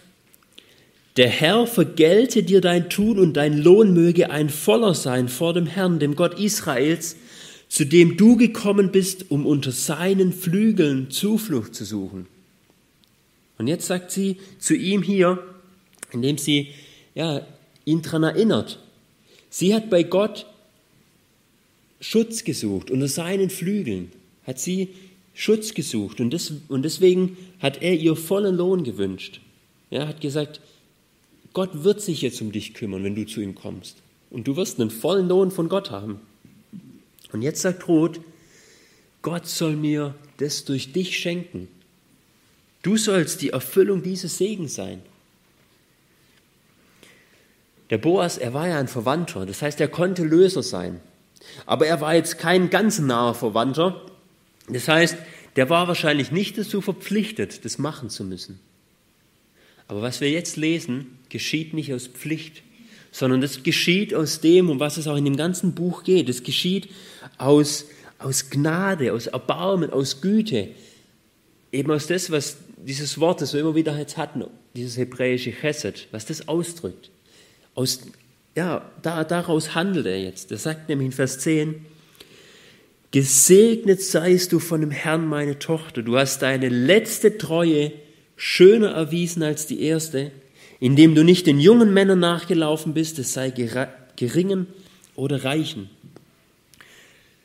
der 1.16 1.28
Herr 1.28 1.66
vergelte 1.66 2.44
dir 2.44 2.60
dein 2.60 2.88
Tun 2.88 3.18
und 3.18 3.32
dein 3.32 3.58
Lohn 3.58 3.92
möge 3.92 4.30
ein 4.30 4.48
voller 4.48 4.94
sein 4.94 5.28
vor 5.28 5.52
dem 5.52 5.66
Herrn, 5.66 5.98
dem 5.98 6.14
Gott 6.14 6.38
Israels, 6.38 7.16
zu 7.68 7.84
dem 7.84 8.16
du 8.16 8.36
gekommen 8.36 8.92
bist, 8.92 9.32
um 9.32 9.46
unter 9.46 9.72
seinen 9.72 10.32
Flügeln 10.32 11.10
Zuflucht 11.10 11.74
zu 11.74 11.84
suchen. 11.84 12.26
Und 13.58 13.66
jetzt 13.66 13.86
sagt 13.86 14.12
sie 14.12 14.36
zu 14.60 14.76
ihm 14.76 15.02
hier, 15.02 15.42
indem 16.12 16.38
sie 16.38 16.68
ja, 17.16 17.44
ihn 17.84 18.00
daran 18.02 18.22
erinnert, 18.22 18.78
sie 19.50 19.74
hat 19.74 19.90
bei 19.90 20.04
Gott 20.04 20.46
Schutz 22.00 22.44
gesucht, 22.44 22.92
unter 22.92 23.08
seinen 23.08 23.50
Flügeln 23.50 24.12
hat 24.44 24.60
sie 24.60 24.90
Schutz 25.40 25.72
gesucht 25.72 26.20
und, 26.20 26.34
das, 26.34 26.52
und 26.66 26.82
deswegen 26.82 27.36
hat 27.60 27.80
er 27.80 27.94
ihr 27.94 28.16
vollen 28.16 28.56
Lohn 28.56 28.82
gewünscht. 28.82 29.40
Er 29.88 30.08
hat 30.08 30.20
gesagt, 30.20 30.60
Gott 31.52 31.84
wird 31.84 32.00
sich 32.00 32.22
jetzt 32.22 32.42
um 32.42 32.50
dich 32.50 32.74
kümmern, 32.74 33.04
wenn 33.04 33.14
du 33.14 33.24
zu 33.24 33.40
ihm 33.40 33.54
kommst. 33.54 33.98
Und 34.30 34.48
du 34.48 34.56
wirst 34.56 34.80
einen 34.80 34.90
vollen 34.90 35.28
Lohn 35.28 35.52
von 35.52 35.68
Gott 35.68 35.92
haben. 35.92 36.18
Und 37.30 37.42
jetzt 37.42 37.62
sagt 37.62 37.86
Ruth, 37.86 38.18
Gott 39.22 39.46
soll 39.46 39.76
mir 39.76 40.16
das 40.38 40.64
durch 40.64 40.92
dich 40.92 41.16
schenken. 41.16 41.68
Du 42.82 42.96
sollst 42.96 43.40
die 43.40 43.50
Erfüllung 43.50 44.02
dieses 44.02 44.38
Segens 44.38 44.74
sein. 44.74 45.02
Der 47.90 47.98
Boas, 47.98 48.38
er 48.38 48.54
war 48.54 48.66
ja 48.66 48.80
ein 48.80 48.88
Verwandter, 48.88 49.46
das 49.46 49.62
heißt, 49.62 49.80
er 49.80 49.88
konnte 49.88 50.24
Löser 50.24 50.64
sein. 50.64 51.00
Aber 51.64 51.86
er 51.86 52.00
war 52.00 52.16
jetzt 52.16 52.38
kein 52.38 52.70
ganz 52.70 52.98
naher 52.98 53.34
Verwandter. 53.34 54.04
Das 54.68 54.88
heißt, 54.88 55.16
der 55.56 55.70
war 55.70 55.88
wahrscheinlich 55.88 56.30
nicht 56.30 56.58
dazu 56.58 56.80
verpflichtet, 56.80 57.64
das 57.64 57.78
machen 57.78 58.10
zu 58.10 58.24
müssen. 58.24 58.60
Aber 59.86 60.02
was 60.02 60.20
wir 60.20 60.30
jetzt 60.30 60.56
lesen, 60.56 61.18
geschieht 61.30 61.72
nicht 61.74 61.92
aus 61.92 62.06
Pflicht, 62.06 62.62
sondern 63.10 63.40
das 63.40 63.62
geschieht 63.62 64.14
aus 64.14 64.40
dem, 64.40 64.68
um 64.70 64.80
was 64.80 64.98
es 64.98 65.06
auch 65.06 65.16
in 65.16 65.24
dem 65.24 65.36
ganzen 65.36 65.74
Buch 65.74 66.04
geht. 66.04 66.28
Es 66.28 66.42
geschieht 66.42 66.88
aus, 67.38 67.86
aus 68.18 68.50
Gnade, 68.50 69.12
aus 69.12 69.26
Erbarmen, 69.26 69.90
aus 69.90 70.20
Güte. 70.20 70.68
Eben 71.72 71.90
aus 71.90 72.06
das, 72.06 72.30
was 72.30 72.58
dieses 72.76 73.18
Wort, 73.18 73.40
das 73.40 73.54
wir 73.54 73.60
immer 73.60 73.74
wieder 73.74 73.98
jetzt 73.98 74.16
hatten, 74.16 74.44
dieses 74.74 74.96
hebräische 74.96 75.52
Chesed, 75.52 76.06
was 76.12 76.26
das 76.26 76.48
ausdrückt. 76.48 77.10
Aus, 77.74 78.00
ja, 78.54 78.90
da, 79.02 79.24
daraus 79.24 79.74
handelt 79.74 80.06
er 80.06 80.20
jetzt. 80.20 80.52
Er 80.52 80.58
sagt 80.58 80.88
nämlich 80.88 81.06
in 81.06 81.12
Vers 81.12 81.38
10, 81.40 81.86
Gesegnet 83.10 84.02
seist 84.02 84.52
du 84.52 84.58
von 84.58 84.82
dem 84.82 84.90
Herrn, 84.90 85.26
meine 85.26 85.58
Tochter. 85.58 86.02
Du 86.02 86.18
hast 86.18 86.42
deine 86.42 86.68
letzte 86.68 87.38
Treue 87.38 87.92
schöner 88.36 88.90
erwiesen 88.90 89.42
als 89.42 89.66
die 89.66 89.80
erste, 89.80 90.30
indem 90.78 91.14
du 91.14 91.24
nicht 91.24 91.46
den 91.46 91.58
jungen 91.58 91.94
Männern 91.94 92.20
nachgelaufen 92.20 92.92
bist, 92.92 93.18
es 93.18 93.32
sei 93.32 93.50
geringen 94.16 94.66
oder 95.16 95.42
reichen. 95.44 95.88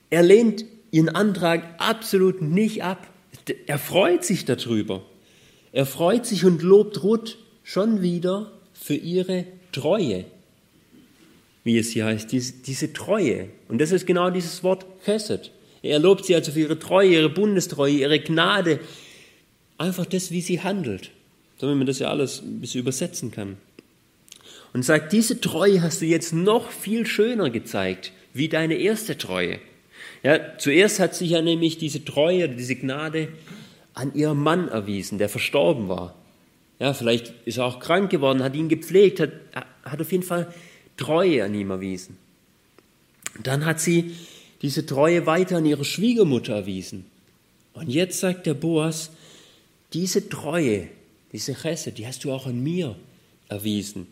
Er 0.10 0.22
lehnt 0.22 0.66
ihren 0.92 1.10
Antrag 1.10 1.64
absolut 1.80 2.42
nicht 2.42 2.84
ab. 2.84 3.08
Er 3.66 3.80
freut 3.80 4.26
sich 4.26 4.44
darüber. 4.44 5.02
Er 5.72 5.86
freut 5.86 6.26
sich 6.26 6.44
und 6.44 6.62
lobt 6.62 7.04
Ruth 7.04 7.38
schon 7.64 8.02
wieder 8.02 8.52
für 8.74 8.96
ihre 8.96 9.46
Treue, 9.72 10.26
wie 11.64 11.78
es 11.78 11.92
hier 11.92 12.06
heißt, 12.06 12.32
diese, 12.32 12.54
diese 12.54 12.94
Treue. 12.94 13.50
Und 13.70 13.80
das 13.80 13.92
ist 13.92 14.06
genau 14.06 14.30
dieses 14.30 14.64
Wort 14.64 14.86
Chesed. 15.06 15.52
Er 15.82 16.00
lobt 16.00 16.26
sie 16.26 16.36
also 16.36 16.52
für 16.52 16.62
ihre 16.62 16.80
Treue, 16.80 17.10
ihre 17.10 17.30
Bundestreue, 17.30 17.94
ihre 17.94 18.20
Gnade. 18.20 18.80
Einfach 19.78 20.06
das, 20.06 20.32
wie 20.32 20.42
sie 20.42 20.62
handelt. 20.62 21.12
Damit 21.60 21.78
man 21.78 21.88
das 21.88 22.00
ja 22.00 22.10
alles 22.10 22.42
ein 22.42 22.60
bisschen 22.62 22.82
übersetzen 22.82 23.32
kann. 23.32 23.58
Und 24.74 24.84
sagt, 24.84 25.14
diese 25.14 25.40
Treue 25.40 25.82
hast 25.82 26.02
du 26.02 26.06
jetzt 26.06 26.34
noch 26.34 26.72
viel 26.72 27.06
schöner 27.06 27.50
gezeigt, 27.50 28.12
wie 28.34 28.50
deine 28.50 28.76
erste 28.76 29.18
Treue. 29.18 29.60
Ja, 30.24 30.58
zuerst 30.58 31.00
hat 31.00 31.16
sich 31.16 31.32
ja 31.32 31.42
nämlich 31.42 31.78
diese 31.78 32.04
Treue, 32.04 32.50
diese 32.50 32.76
Gnade 32.76 33.28
an 33.94 34.16
ihrem 34.16 34.42
Mann 34.42 34.70
erwiesen, 34.70 35.18
der 35.18 35.30
verstorben 35.30 35.90
war. 35.90 36.16
Ja, 36.80 36.94
vielleicht 36.94 37.34
ist 37.46 37.58
er 37.58 37.66
auch 37.66 37.80
krank 37.80 38.10
geworden, 38.10 38.42
hat 38.42 38.56
ihn 38.56 38.70
gepflegt, 38.70 39.20
hat, 39.20 39.32
hat 39.84 40.02
auf 40.02 40.12
jeden 40.12 40.24
Fall 40.24 40.52
Treue 40.98 41.44
an 41.44 41.54
ihm 41.54 41.72
erwiesen. 41.72 42.18
dann 43.42 43.66
hat 43.66 43.80
sie 43.80 44.16
diese 44.62 44.86
Treue 44.86 45.26
weiter 45.26 45.58
an 45.58 45.66
ihre 45.66 45.84
Schwiegermutter 45.84 46.56
erwiesen. 46.56 47.06
Und 47.74 47.90
jetzt 47.90 48.20
sagt 48.20 48.46
der 48.46 48.54
Boas, 48.54 49.12
diese 49.92 50.30
Treue, 50.30 50.88
diese 51.32 51.54
Chesse, 51.54 51.92
die 51.92 52.08
hast 52.08 52.24
du 52.24 52.32
auch 52.32 52.46
an 52.46 52.62
mir 52.62 52.96
erwiesen. 53.50 54.08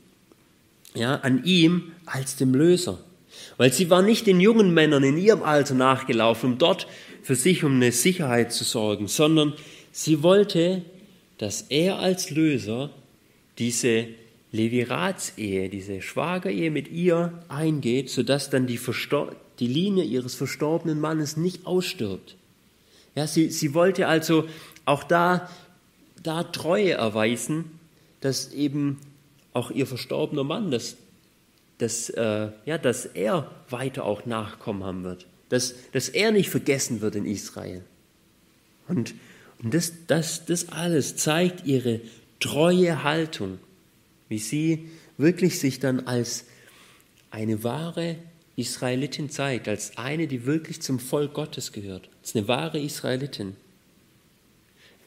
Ja, 0.93 1.15
an 1.15 1.43
ihm 1.45 1.93
als 2.05 2.35
dem 2.35 2.53
Löser. 2.53 2.99
Weil 3.57 3.71
sie 3.71 3.89
war 3.89 4.01
nicht 4.01 4.27
den 4.27 4.41
jungen 4.41 4.73
Männern 4.73 5.03
in 5.03 5.17
ihrem 5.17 5.43
Alter 5.43 5.73
nachgelaufen, 5.73 6.53
um 6.53 6.57
dort 6.57 6.87
für 7.23 7.35
sich 7.35 7.63
um 7.63 7.75
eine 7.75 7.91
Sicherheit 7.91 8.51
zu 8.51 8.63
sorgen, 8.63 9.07
sondern 9.07 9.53
sie 9.91 10.21
wollte, 10.23 10.81
dass 11.37 11.61
er 11.69 11.99
als 11.99 12.29
Löser 12.29 12.89
diese 13.57 14.07
Leviratsehe, 14.51 15.69
diese 15.69 16.01
Schwagerehe 16.01 16.71
mit 16.71 16.89
ihr 16.89 17.41
eingeht, 17.47 18.09
sodass 18.09 18.49
dann 18.49 18.67
die, 18.67 18.79
die 19.59 19.67
Linie 19.67 20.03
ihres 20.03 20.35
verstorbenen 20.35 20.99
Mannes 20.99 21.37
nicht 21.37 21.65
ausstirbt. 21.65 22.35
Ja, 23.15 23.27
sie, 23.27 23.49
sie 23.49 23.73
wollte 23.73 24.07
also 24.07 24.45
auch 24.85 25.03
da, 25.03 25.49
da 26.21 26.43
Treue 26.43 26.91
erweisen, 26.91 27.65
dass 28.19 28.51
eben 28.53 28.97
auch 29.53 29.71
ihr 29.71 29.87
verstorbener 29.87 30.43
Mann, 30.43 30.71
dass 30.71 30.97
dass, 31.81 32.09
äh, 32.11 32.49
ja, 32.65 32.77
dass 32.77 33.05
er 33.05 33.49
weiter 33.69 34.05
auch 34.05 34.25
Nachkommen 34.25 34.83
haben 34.83 35.03
wird, 35.03 35.25
dass, 35.49 35.73
dass 35.93 36.09
er 36.09 36.31
nicht 36.31 36.49
vergessen 36.49 37.01
wird 37.01 37.15
in 37.15 37.25
Israel. 37.25 37.83
Und, 38.87 39.15
und 39.63 39.73
das, 39.73 39.93
das, 40.05 40.45
das 40.45 40.69
alles 40.69 41.15
zeigt 41.15 41.65
ihre 41.65 42.01
treue 42.39 43.03
Haltung, 43.03 43.57
wie 44.31 44.39
sie 44.39 44.89
wirklich 45.17 45.59
sich 45.59 45.81
dann 45.81 46.07
als 46.07 46.45
eine 47.31 47.65
wahre 47.65 48.15
Israelitin 48.55 49.29
zeigt, 49.29 49.67
als 49.67 49.97
eine, 49.97 50.25
die 50.25 50.45
wirklich 50.45 50.81
zum 50.81 50.99
Volk 50.99 51.33
Gottes 51.33 51.73
gehört, 51.73 52.09
als 52.21 52.33
eine 52.33 52.47
wahre 52.47 52.79
Israelitin. 52.79 53.57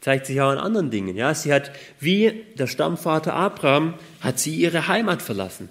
Zeigt 0.03 0.27
sich 0.27 0.43
auch 0.43 0.53
in 0.53 0.59
anderen 0.59 0.91
Dingen. 0.91 1.17
Ja, 1.17 1.35
sie 1.35 1.55
hat, 1.55 1.73
wie 2.01 2.45
der 2.59 2.67
Stammvater 2.67 3.33
Abraham, 3.33 3.95
hat 4.21 4.39
sie 4.39 4.55
ihre 4.57 4.89
Heimat 4.89 5.23
verlassen 5.23 5.71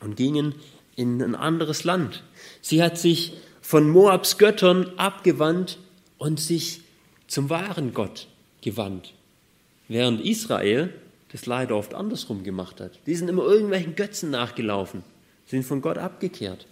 und 0.00 0.16
gingen 0.16 0.54
in 0.96 1.22
ein 1.22 1.34
anderes 1.34 1.82
Land. 1.84 2.24
Sie 2.60 2.82
hat 2.82 2.98
sich 2.98 3.38
von 3.62 3.88
Moabs 3.88 4.36
Göttern 4.36 4.92
abgewandt 4.98 5.78
und 6.18 6.38
sich 6.38 6.82
zum 7.26 7.48
wahren 7.48 7.94
Gott 7.94 8.28
gewandt. 8.60 9.14
Während 9.88 10.20
Israel 10.20 10.92
das 11.34 11.44
leider 11.44 11.76
oft 11.76 11.92
andersrum 11.92 12.44
gemacht 12.44 12.80
hat. 12.80 12.98
Die 13.06 13.14
sind 13.14 13.28
immer 13.28 13.44
irgendwelchen 13.44 13.94
Götzen 13.94 14.30
nachgelaufen, 14.30 15.02
sind 15.44 15.64
von 15.64 15.82
Gott 15.82 15.98
abgekehrt. 15.98 16.66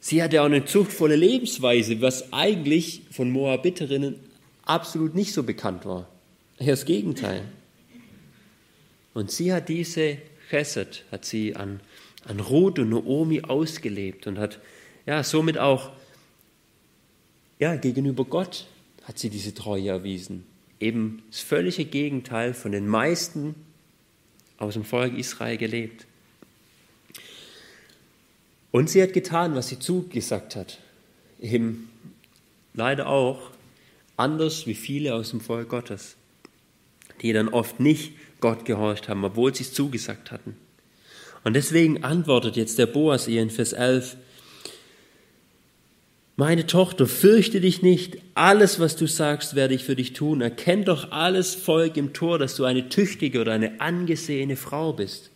Sie 0.00 0.22
hatte 0.22 0.42
auch 0.42 0.46
eine 0.46 0.64
zuchtvolle 0.64 1.16
Lebensweise, 1.16 2.00
was 2.02 2.32
eigentlich 2.32 3.02
von 3.10 3.30
Moabiterinnen 3.30 4.16
absolut 4.64 5.14
nicht 5.14 5.32
so 5.32 5.44
bekannt 5.44 5.86
war. 5.86 6.08
Eher 6.58 6.72
das 6.72 6.84
Gegenteil. 6.84 7.44
Und 9.14 9.30
sie 9.30 9.52
hat 9.52 9.68
diese 9.68 10.18
Chesed, 10.50 11.04
hat 11.10 11.24
sie 11.24 11.56
an 11.56 11.80
an 12.24 12.40
Ruth 12.40 12.78
und 12.78 12.90
Naomi 12.90 13.42
ausgelebt 13.42 14.26
und 14.26 14.38
hat 14.38 14.60
ja 15.06 15.22
somit 15.22 15.58
auch 15.58 15.90
ja, 17.58 17.76
gegenüber 17.76 18.24
Gott 18.24 18.66
hat 19.04 19.18
sie 19.18 19.30
diese 19.30 19.54
Treue 19.54 19.88
erwiesen. 19.88 20.44
Eben 20.82 21.22
das 21.30 21.38
völlige 21.38 21.84
Gegenteil 21.84 22.54
von 22.54 22.72
den 22.72 22.88
meisten 22.88 23.54
aus 24.58 24.74
dem 24.74 24.84
Volk 24.84 25.16
Israel 25.16 25.56
gelebt. 25.56 26.06
Und 28.72 28.90
sie 28.90 29.00
hat 29.00 29.12
getan, 29.12 29.54
was 29.54 29.68
sie 29.68 29.78
zugesagt 29.78 30.56
hat. 30.56 30.80
Eben 31.40 31.88
leider 32.74 33.06
auch 33.06 33.52
anders 34.16 34.66
wie 34.66 34.74
viele 34.74 35.14
aus 35.14 35.30
dem 35.30 35.40
Volk 35.40 35.68
Gottes, 35.68 36.16
die 37.20 37.32
dann 37.32 37.48
oft 37.48 37.78
nicht 37.78 38.14
Gott 38.40 38.64
gehorcht 38.64 39.08
haben, 39.08 39.24
obwohl 39.24 39.54
sie 39.54 39.62
es 39.62 39.72
zugesagt 39.72 40.32
hatten. 40.32 40.56
Und 41.44 41.54
deswegen 41.54 42.02
antwortet 42.02 42.56
jetzt 42.56 42.76
der 42.80 42.86
Boas 42.86 43.28
ihr 43.28 43.40
in 43.40 43.50
Vers 43.50 43.72
11, 43.72 44.16
meine 46.36 46.66
Tochter, 46.66 47.06
fürchte 47.06 47.60
dich 47.60 47.82
nicht, 47.82 48.18
alles, 48.34 48.80
was 48.80 48.96
du 48.96 49.06
sagst, 49.06 49.54
werde 49.54 49.74
ich 49.74 49.84
für 49.84 49.96
dich 49.96 50.14
tun. 50.14 50.40
Erkenn 50.40 50.84
doch 50.84 51.12
alles 51.12 51.54
Volk 51.54 51.96
im 51.96 52.14
Tor, 52.14 52.38
dass 52.38 52.56
du 52.56 52.64
eine 52.64 52.88
tüchtige 52.88 53.40
oder 53.40 53.52
eine 53.52 53.80
angesehene 53.80 54.56
Frau 54.56 54.94
bist. 54.94 55.30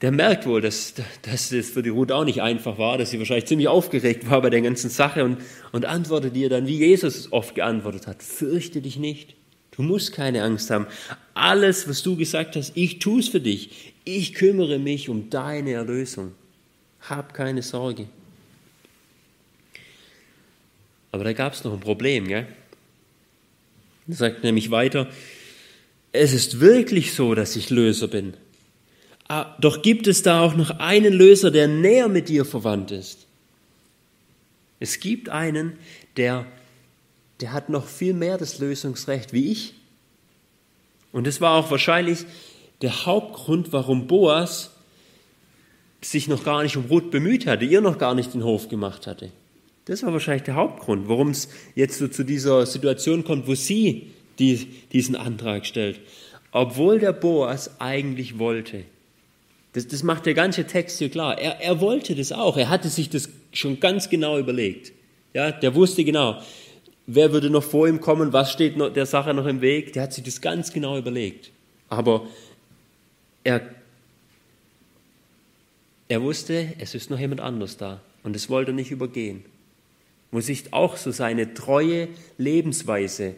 Der 0.00 0.12
merkt 0.12 0.46
wohl, 0.46 0.62
dass, 0.62 0.94
dass 1.22 1.52
es 1.52 1.68
für 1.68 1.82
die 1.82 1.90
Ruth 1.90 2.10
auch 2.10 2.24
nicht 2.24 2.40
einfach 2.40 2.78
war, 2.78 2.96
dass 2.96 3.10
sie 3.10 3.18
wahrscheinlich 3.18 3.44
ziemlich 3.44 3.68
aufgeregt 3.68 4.30
war 4.30 4.40
bei 4.40 4.48
der 4.48 4.62
ganzen 4.62 4.88
Sache 4.88 5.24
und, 5.24 5.38
und 5.72 5.84
antwortet 5.84 6.34
ihr 6.36 6.48
dann, 6.48 6.66
wie 6.66 6.78
Jesus 6.78 7.16
es 7.16 7.32
oft 7.34 7.54
geantwortet 7.54 8.06
hat, 8.06 8.22
fürchte 8.22 8.80
dich 8.80 8.98
nicht. 8.98 9.34
Du 9.72 9.82
musst 9.82 10.12
keine 10.12 10.42
Angst 10.42 10.70
haben. 10.70 10.86
Alles, 11.34 11.86
was 11.86 12.02
du 12.02 12.16
gesagt 12.16 12.56
hast, 12.56 12.72
ich 12.76 12.98
tue 12.98 13.20
es 13.20 13.28
für 13.28 13.40
dich. 13.40 13.92
Ich 14.04 14.32
kümmere 14.32 14.78
mich 14.78 15.10
um 15.10 15.28
deine 15.28 15.72
Erlösung. 15.72 16.32
Hab 17.02 17.34
keine 17.34 17.62
Sorge. 17.62 18.06
Aber 21.12 21.24
da 21.24 21.32
gab 21.32 21.52
es 21.52 21.64
noch 21.64 21.72
ein 21.72 21.80
Problem, 21.80 22.28
gell? 22.28 22.46
Er 24.08 24.14
sagt 24.14 24.42
nämlich 24.42 24.70
weiter, 24.70 25.08
es 26.12 26.32
ist 26.32 26.60
wirklich 26.60 27.14
so, 27.14 27.34
dass 27.34 27.56
ich 27.56 27.70
Löser 27.70 28.08
bin. 28.08 28.34
Ah, 29.28 29.56
doch 29.60 29.82
gibt 29.82 30.08
es 30.08 30.22
da 30.22 30.40
auch 30.40 30.56
noch 30.56 30.70
einen 30.80 31.12
Löser, 31.12 31.50
der 31.50 31.68
näher 31.68 32.08
mit 32.08 32.28
dir 32.28 32.44
verwandt 32.44 32.90
ist. 32.90 33.26
Es 34.80 34.98
gibt 34.98 35.28
einen, 35.28 35.78
der, 36.16 36.46
der 37.40 37.52
hat 37.52 37.68
noch 37.68 37.86
viel 37.86 38.14
mehr 38.14 38.38
das 38.38 38.58
Lösungsrecht 38.58 39.32
wie 39.32 39.52
ich. 39.52 39.74
Und 41.12 41.26
das 41.26 41.40
war 41.40 41.54
auch 41.54 41.70
wahrscheinlich 41.70 42.24
der 42.82 43.06
Hauptgrund, 43.06 43.72
warum 43.72 44.06
Boas 44.06 44.70
sich 46.00 46.28
noch 46.28 46.44
gar 46.44 46.62
nicht 46.62 46.76
um 46.76 46.86
Ruth 46.86 47.10
bemüht 47.10 47.46
hatte, 47.46 47.64
ihr 47.64 47.80
noch 47.80 47.98
gar 47.98 48.14
nicht 48.14 48.32
den 48.32 48.42
Hof 48.42 48.68
gemacht 48.68 49.06
hatte. 49.06 49.30
Das 49.90 50.04
war 50.04 50.12
wahrscheinlich 50.12 50.44
der 50.44 50.54
Hauptgrund, 50.54 51.08
warum 51.08 51.30
es 51.30 51.48
jetzt 51.74 51.98
so 51.98 52.06
zu 52.06 52.22
dieser 52.22 52.64
Situation 52.64 53.24
kommt, 53.24 53.48
wo 53.48 53.56
sie 53.56 54.12
die, 54.38 54.68
diesen 54.92 55.16
Antrag 55.16 55.66
stellt. 55.66 55.98
Obwohl 56.52 57.00
der 57.00 57.12
Boas 57.12 57.80
eigentlich 57.80 58.38
wollte. 58.38 58.84
Das, 59.72 59.88
das 59.88 60.04
macht 60.04 60.26
der 60.26 60.34
ganze 60.34 60.64
Text 60.64 61.00
hier 61.00 61.08
klar. 61.08 61.36
Er, 61.40 61.60
er 61.60 61.80
wollte 61.80 62.14
das 62.14 62.30
auch. 62.30 62.56
Er 62.56 62.68
hatte 62.68 62.88
sich 62.88 63.10
das 63.10 63.30
schon 63.52 63.80
ganz 63.80 64.08
genau 64.08 64.38
überlegt. 64.38 64.92
Ja, 65.34 65.50
der 65.50 65.74
wusste 65.74 66.04
genau, 66.04 66.40
wer 67.08 67.32
würde 67.32 67.50
noch 67.50 67.64
vor 67.64 67.88
ihm 67.88 68.00
kommen, 68.00 68.32
was 68.32 68.52
steht 68.52 68.76
der 68.94 69.06
Sache 69.06 69.34
noch 69.34 69.46
im 69.46 69.60
Weg. 69.60 69.94
Der 69.94 70.04
hat 70.04 70.12
sich 70.12 70.22
das 70.22 70.40
ganz 70.40 70.72
genau 70.72 70.98
überlegt. 70.98 71.50
Aber 71.88 72.28
er, 73.42 73.62
er 76.06 76.22
wusste, 76.22 76.74
es 76.78 76.94
ist 76.94 77.10
noch 77.10 77.18
jemand 77.18 77.40
anders 77.40 77.76
da. 77.76 78.00
Und 78.22 78.36
das 78.36 78.48
wollte 78.48 78.70
er 78.70 78.74
nicht 78.74 78.92
übergehen 78.92 79.42
wo 80.30 80.40
sich 80.40 80.72
auch 80.72 80.96
so 80.96 81.10
seine 81.10 81.54
treue 81.54 82.08
Lebensweise 82.38 83.34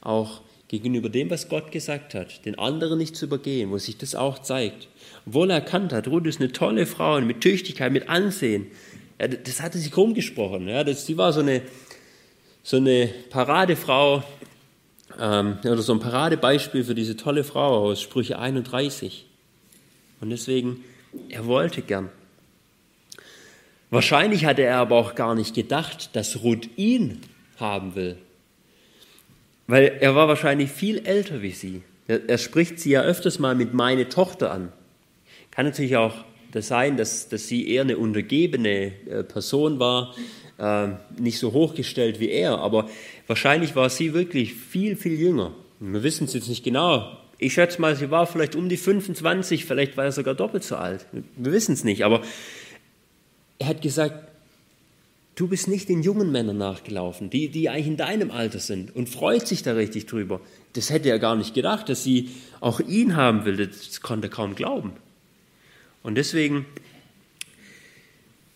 auch 0.00 0.42
gegenüber 0.68 1.08
dem, 1.08 1.30
was 1.30 1.48
Gott 1.48 1.72
gesagt 1.72 2.14
hat, 2.14 2.44
den 2.44 2.58
anderen 2.58 2.98
nicht 2.98 3.16
zu 3.16 3.26
übergehen, 3.26 3.70
wo 3.70 3.78
sich 3.78 3.96
das 3.96 4.14
auch 4.14 4.40
zeigt. 4.40 4.88
Obwohl 5.26 5.50
er 5.50 5.56
erkannt 5.56 5.92
hat, 5.92 6.08
Ruth 6.08 6.26
ist 6.26 6.40
eine 6.40 6.52
tolle 6.52 6.86
Frau 6.86 7.20
mit 7.20 7.40
Tüchtigkeit, 7.40 7.92
mit 7.92 8.08
Ansehen. 8.08 8.66
Ja, 9.20 9.28
das 9.28 9.62
hatte 9.62 9.78
sich 9.78 9.96
rumgesprochen. 9.96 10.68
Ja, 10.68 10.84
das, 10.84 11.06
sie 11.06 11.16
war 11.16 11.32
so 11.32 11.40
eine, 11.40 11.62
so 12.62 12.76
eine 12.76 13.08
Paradefrau 13.30 14.24
ähm, 15.20 15.58
oder 15.62 15.82
so 15.82 15.92
ein 15.92 16.00
Paradebeispiel 16.00 16.84
für 16.84 16.94
diese 16.94 17.16
tolle 17.16 17.44
Frau 17.44 17.90
aus 17.90 18.02
Sprüche 18.02 18.38
31. 18.38 19.26
Und 20.20 20.30
deswegen, 20.30 20.84
er 21.28 21.46
wollte 21.46 21.82
gern. 21.82 22.10
Wahrscheinlich 23.94 24.44
hatte 24.44 24.62
er 24.62 24.78
aber 24.78 24.96
auch 24.96 25.14
gar 25.14 25.36
nicht 25.36 25.54
gedacht, 25.54 26.16
dass 26.16 26.42
Ruth 26.42 26.68
ihn 26.74 27.20
haben 27.58 27.94
will. 27.94 28.16
Weil 29.68 29.98
er 30.00 30.16
war 30.16 30.26
wahrscheinlich 30.26 30.72
viel 30.72 31.06
älter 31.06 31.42
wie 31.42 31.52
sie. 31.52 31.82
Er, 32.08 32.38
spricht 32.38 32.80
sie 32.80 32.90
ja 32.90 33.02
öfters 33.02 33.38
mal 33.38 33.54
mit 33.54 33.72
meine 33.72 34.08
Tochter 34.08 34.50
an. 34.50 34.72
Kann 35.52 35.66
natürlich 35.66 35.96
auch 35.96 36.12
das 36.50 36.66
sein, 36.66 36.96
dass, 36.96 37.28
dass 37.28 37.46
sie 37.46 37.68
eher 37.68 37.82
eine 37.82 37.96
untergebene 37.96 38.90
äh, 39.08 39.22
Person 39.22 39.78
war, 39.78 40.12
äh, 40.58 40.88
nicht 41.16 41.38
so 41.38 41.52
hochgestellt 41.52 42.18
wie 42.18 42.30
er, 42.30 42.58
aber 42.58 42.88
wahrscheinlich 43.28 43.76
war 43.76 43.90
sie 43.90 44.12
wirklich 44.12 44.54
viel, 44.54 44.96
viel 44.96 45.14
jünger. 45.20 45.52
Wir 45.78 46.02
wissen 46.02 46.24
es 46.24 46.34
jetzt 46.34 46.48
nicht 46.48 46.64
genau. 46.64 47.16
Ich 47.38 47.52
schätze 47.52 47.80
mal, 47.80 47.94
sie 47.94 48.10
war 48.10 48.26
vielleicht 48.26 48.56
um 48.56 48.68
die 48.68 48.76
25, 48.76 49.64
vielleicht 49.64 49.96
war 49.96 50.04
er 50.04 50.12
sogar 50.12 50.34
doppelt 50.34 50.64
so 50.64 50.74
alt. 50.74 51.06
Wir 51.36 51.52
wissen 51.52 51.74
es 51.74 51.84
nicht, 51.84 52.04
aber 52.04 52.22
er 53.58 53.68
hat 53.68 53.82
gesagt, 53.82 54.28
du 55.34 55.48
bist 55.48 55.68
nicht 55.68 55.88
den 55.88 56.02
jungen 56.02 56.30
Männern 56.30 56.58
nachgelaufen, 56.58 57.30
die, 57.30 57.48
die 57.48 57.68
eigentlich 57.68 57.86
in 57.86 57.96
deinem 57.96 58.30
Alter 58.30 58.58
sind 58.58 58.94
und 58.94 59.08
freut 59.08 59.46
sich 59.46 59.62
da 59.62 59.72
richtig 59.72 60.06
drüber. 60.06 60.40
Das 60.74 60.90
hätte 60.90 61.08
er 61.08 61.18
gar 61.18 61.36
nicht 61.36 61.54
gedacht, 61.54 61.88
dass 61.88 62.04
sie 62.04 62.30
auch 62.60 62.80
ihn 62.80 63.16
haben 63.16 63.44
will. 63.44 63.56
Das 63.66 64.00
konnte 64.00 64.28
er 64.28 64.30
kaum 64.30 64.54
glauben. 64.54 64.92
Und 66.02 66.16
deswegen 66.16 66.66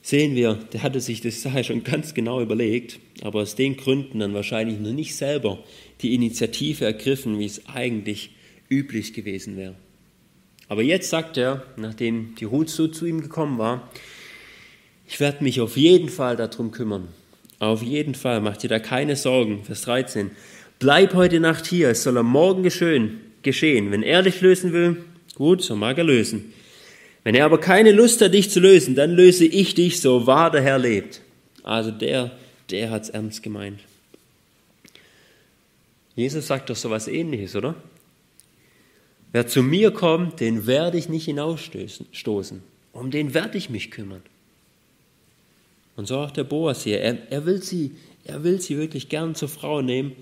sehen 0.02 0.34
wir, 0.34 0.54
der 0.72 0.82
hatte 0.82 1.00
sich 1.00 1.20
das 1.20 1.42
Sache 1.42 1.64
schon 1.64 1.84
ganz 1.84 2.14
genau 2.14 2.40
überlegt, 2.40 2.98
aber 3.22 3.40
aus 3.40 3.54
den 3.54 3.76
Gründen 3.76 4.20
dann 4.20 4.34
wahrscheinlich 4.34 4.78
noch 4.78 4.92
nicht 4.92 5.16
selber 5.16 5.58
die 6.00 6.14
Initiative 6.14 6.84
ergriffen, 6.84 7.38
wie 7.38 7.46
es 7.46 7.66
eigentlich 7.66 8.30
üblich 8.68 9.12
gewesen 9.14 9.56
wäre. 9.56 9.74
Aber 10.68 10.82
jetzt 10.82 11.08
sagt 11.08 11.38
er, 11.38 11.64
nachdem 11.76 12.34
die 12.36 12.44
Ruth 12.44 12.68
so 12.68 12.88
zu 12.88 13.06
ihm 13.06 13.22
gekommen 13.22 13.58
war, 13.58 13.90
ich 15.08 15.20
werde 15.20 15.42
mich 15.42 15.60
auf 15.60 15.76
jeden 15.76 16.10
Fall 16.10 16.36
darum 16.36 16.70
kümmern. 16.70 17.08
Auf 17.58 17.82
jeden 17.82 18.14
Fall, 18.14 18.40
mach 18.40 18.56
dir 18.58 18.68
da 18.68 18.78
keine 18.78 19.16
Sorgen. 19.16 19.64
Vers 19.64 19.82
13. 19.82 20.30
Bleib 20.78 21.14
heute 21.14 21.40
Nacht 21.40 21.66
hier, 21.66 21.88
es 21.88 22.02
soll 22.02 22.18
am 22.18 22.26
Morgen 22.26 22.62
geschehen. 22.62 23.20
geschehen. 23.42 23.90
Wenn 23.90 24.02
er 24.02 24.22
dich 24.22 24.40
lösen 24.40 24.72
will, 24.72 25.02
gut, 25.34 25.62
so 25.62 25.74
mag 25.74 25.96
er 25.96 26.04
lösen. 26.04 26.52
Wenn 27.24 27.34
er 27.34 27.46
aber 27.46 27.58
keine 27.58 27.92
Lust 27.92 28.20
hat, 28.20 28.34
dich 28.34 28.50
zu 28.50 28.60
lösen, 28.60 28.94
dann 28.94 29.12
löse 29.12 29.44
ich 29.44 29.74
dich, 29.74 30.00
so 30.00 30.26
wahr 30.26 30.50
der 30.50 30.62
Herr 30.62 30.78
lebt. 30.78 31.22
Also 31.62 31.90
der, 31.90 32.30
der 32.70 32.90
hat's 32.90 33.08
ernst 33.08 33.42
gemeint. 33.42 33.80
Jesus 36.14 36.46
sagt 36.46 36.68
doch 36.68 36.76
so 36.76 36.90
was 36.90 37.08
ähnliches, 37.08 37.56
oder? 37.56 37.74
Wer 39.32 39.46
zu 39.46 39.62
mir 39.62 39.90
kommt, 39.90 40.40
den 40.40 40.66
werde 40.66 40.98
ich 40.98 41.08
nicht 41.08 41.24
hinausstoßen. 41.24 42.62
Um 42.92 43.10
den 43.10 43.34
werde 43.34 43.56
ich 43.56 43.70
mich 43.70 43.90
kümmern. 43.90 44.22
Und 45.98 46.06
so 46.06 46.18
auch 46.18 46.30
der 46.30 46.44
Boas 46.44 46.84
hier. 46.84 47.00
Er, 47.00 47.18
er, 47.28 47.44
will 47.44 47.60
sie, 47.60 47.90
er 48.24 48.44
will 48.44 48.60
sie 48.60 48.78
wirklich 48.78 49.08
gern 49.08 49.34
zur 49.34 49.48
Frau 49.48 49.82
nehmen, 49.82 50.12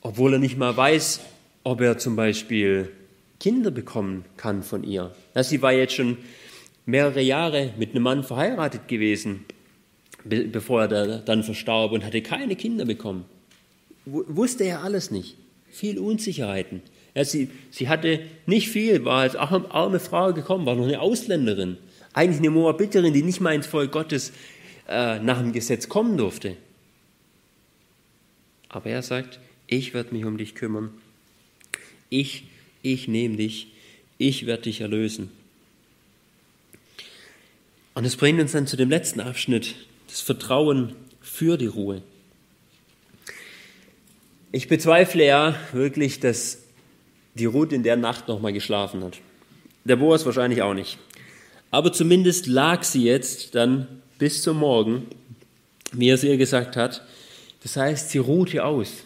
obwohl 0.00 0.34
er 0.34 0.38
nicht 0.38 0.56
mal 0.56 0.76
weiß, 0.76 1.18
ob 1.64 1.80
er 1.80 1.98
zum 1.98 2.14
Beispiel 2.14 2.88
Kinder 3.40 3.72
bekommen 3.72 4.24
kann 4.36 4.62
von 4.62 4.84
ihr. 4.84 5.10
Ja, 5.34 5.42
sie 5.42 5.60
war 5.60 5.72
jetzt 5.72 5.94
schon 5.94 6.18
mehrere 6.86 7.20
Jahre 7.20 7.72
mit 7.76 7.90
einem 7.90 8.04
Mann 8.04 8.22
verheiratet 8.22 8.86
gewesen, 8.86 9.44
bevor 10.22 10.84
er 10.84 11.18
dann 11.18 11.42
verstarb 11.42 11.90
und 11.90 12.04
hatte 12.04 12.22
keine 12.22 12.54
Kinder 12.54 12.84
bekommen. 12.84 13.24
Wusste 14.04 14.62
er 14.62 14.84
alles 14.84 15.10
nicht. 15.10 15.34
Viel 15.68 15.98
Unsicherheiten. 15.98 16.80
Ja, 17.16 17.24
sie, 17.24 17.50
sie 17.72 17.88
hatte 17.88 18.20
nicht 18.46 18.68
viel, 18.68 19.04
war 19.04 19.22
als 19.22 19.34
arme 19.34 19.98
Frau 19.98 20.32
gekommen, 20.32 20.64
war 20.64 20.76
noch 20.76 20.86
eine 20.86 21.00
Ausländerin. 21.00 21.76
Eigentlich 22.12 22.38
eine 22.38 22.50
Moabiterin, 22.50 23.14
die 23.14 23.22
nicht 23.22 23.40
mal 23.40 23.54
ins 23.54 23.66
Volk 23.66 23.90
Gottes 23.90 24.32
äh, 24.88 25.18
nach 25.18 25.38
dem 25.38 25.52
Gesetz 25.52 25.88
kommen 25.88 26.16
durfte. 26.16 26.56
Aber 28.68 28.90
er 28.90 29.02
sagt, 29.02 29.38
ich 29.66 29.94
werde 29.94 30.14
mich 30.14 30.24
um 30.24 30.38
dich 30.38 30.54
kümmern. 30.54 30.90
Ich, 32.08 32.44
ich 32.82 33.08
nehme 33.08 33.36
dich. 33.36 33.68
Ich 34.18 34.46
werde 34.46 34.64
dich 34.64 34.80
erlösen. 34.80 35.30
Und 37.94 38.04
es 38.04 38.16
bringt 38.16 38.40
uns 38.40 38.52
dann 38.52 38.66
zu 38.66 38.76
dem 38.76 38.88
letzten 38.88 39.20
Abschnitt, 39.20 39.74
das 40.08 40.20
Vertrauen 40.20 40.94
für 41.20 41.56
die 41.56 41.66
Ruhe. 41.66 42.02
Ich 44.50 44.68
bezweifle 44.68 45.24
ja 45.24 45.54
wirklich, 45.72 46.20
dass 46.20 46.58
die 47.34 47.46
Ruth 47.46 47.72
in 47.72 47.82
der 47.82 47.96
Nacht 47.96 48.28
nochmal 48.28 48.52
geschlafen 48.52 49.02
hat. 49.02 49.18
Der 49.84 49.96
Boas 49.96 50.26
wahrscheinlich 50.26 50.62
auch 50.62 50.74
nicht. 50.74 50.98
Aber 51.70 51.92
zumindest 51.92 52.46
lag 52.46 52.82
sie 52.82 53.04
jetzt 53.04 53.54
dann 53.54 54.01
bis 54.22 54.40
zum 54.40 54.58
Morgen, 54.58 55.08
wie 55.90 56.10
er 56.10 56.14
es 56.14 56.22
ihr 56.22 56.36
gesagt 56.36 56.76
hat. 56.76 57.04
Das 57.64 57.76
heißt, 57.76 58.10
sie 58.10 58.18
ruhte 58.18 58.64
aus. 58.64 59.02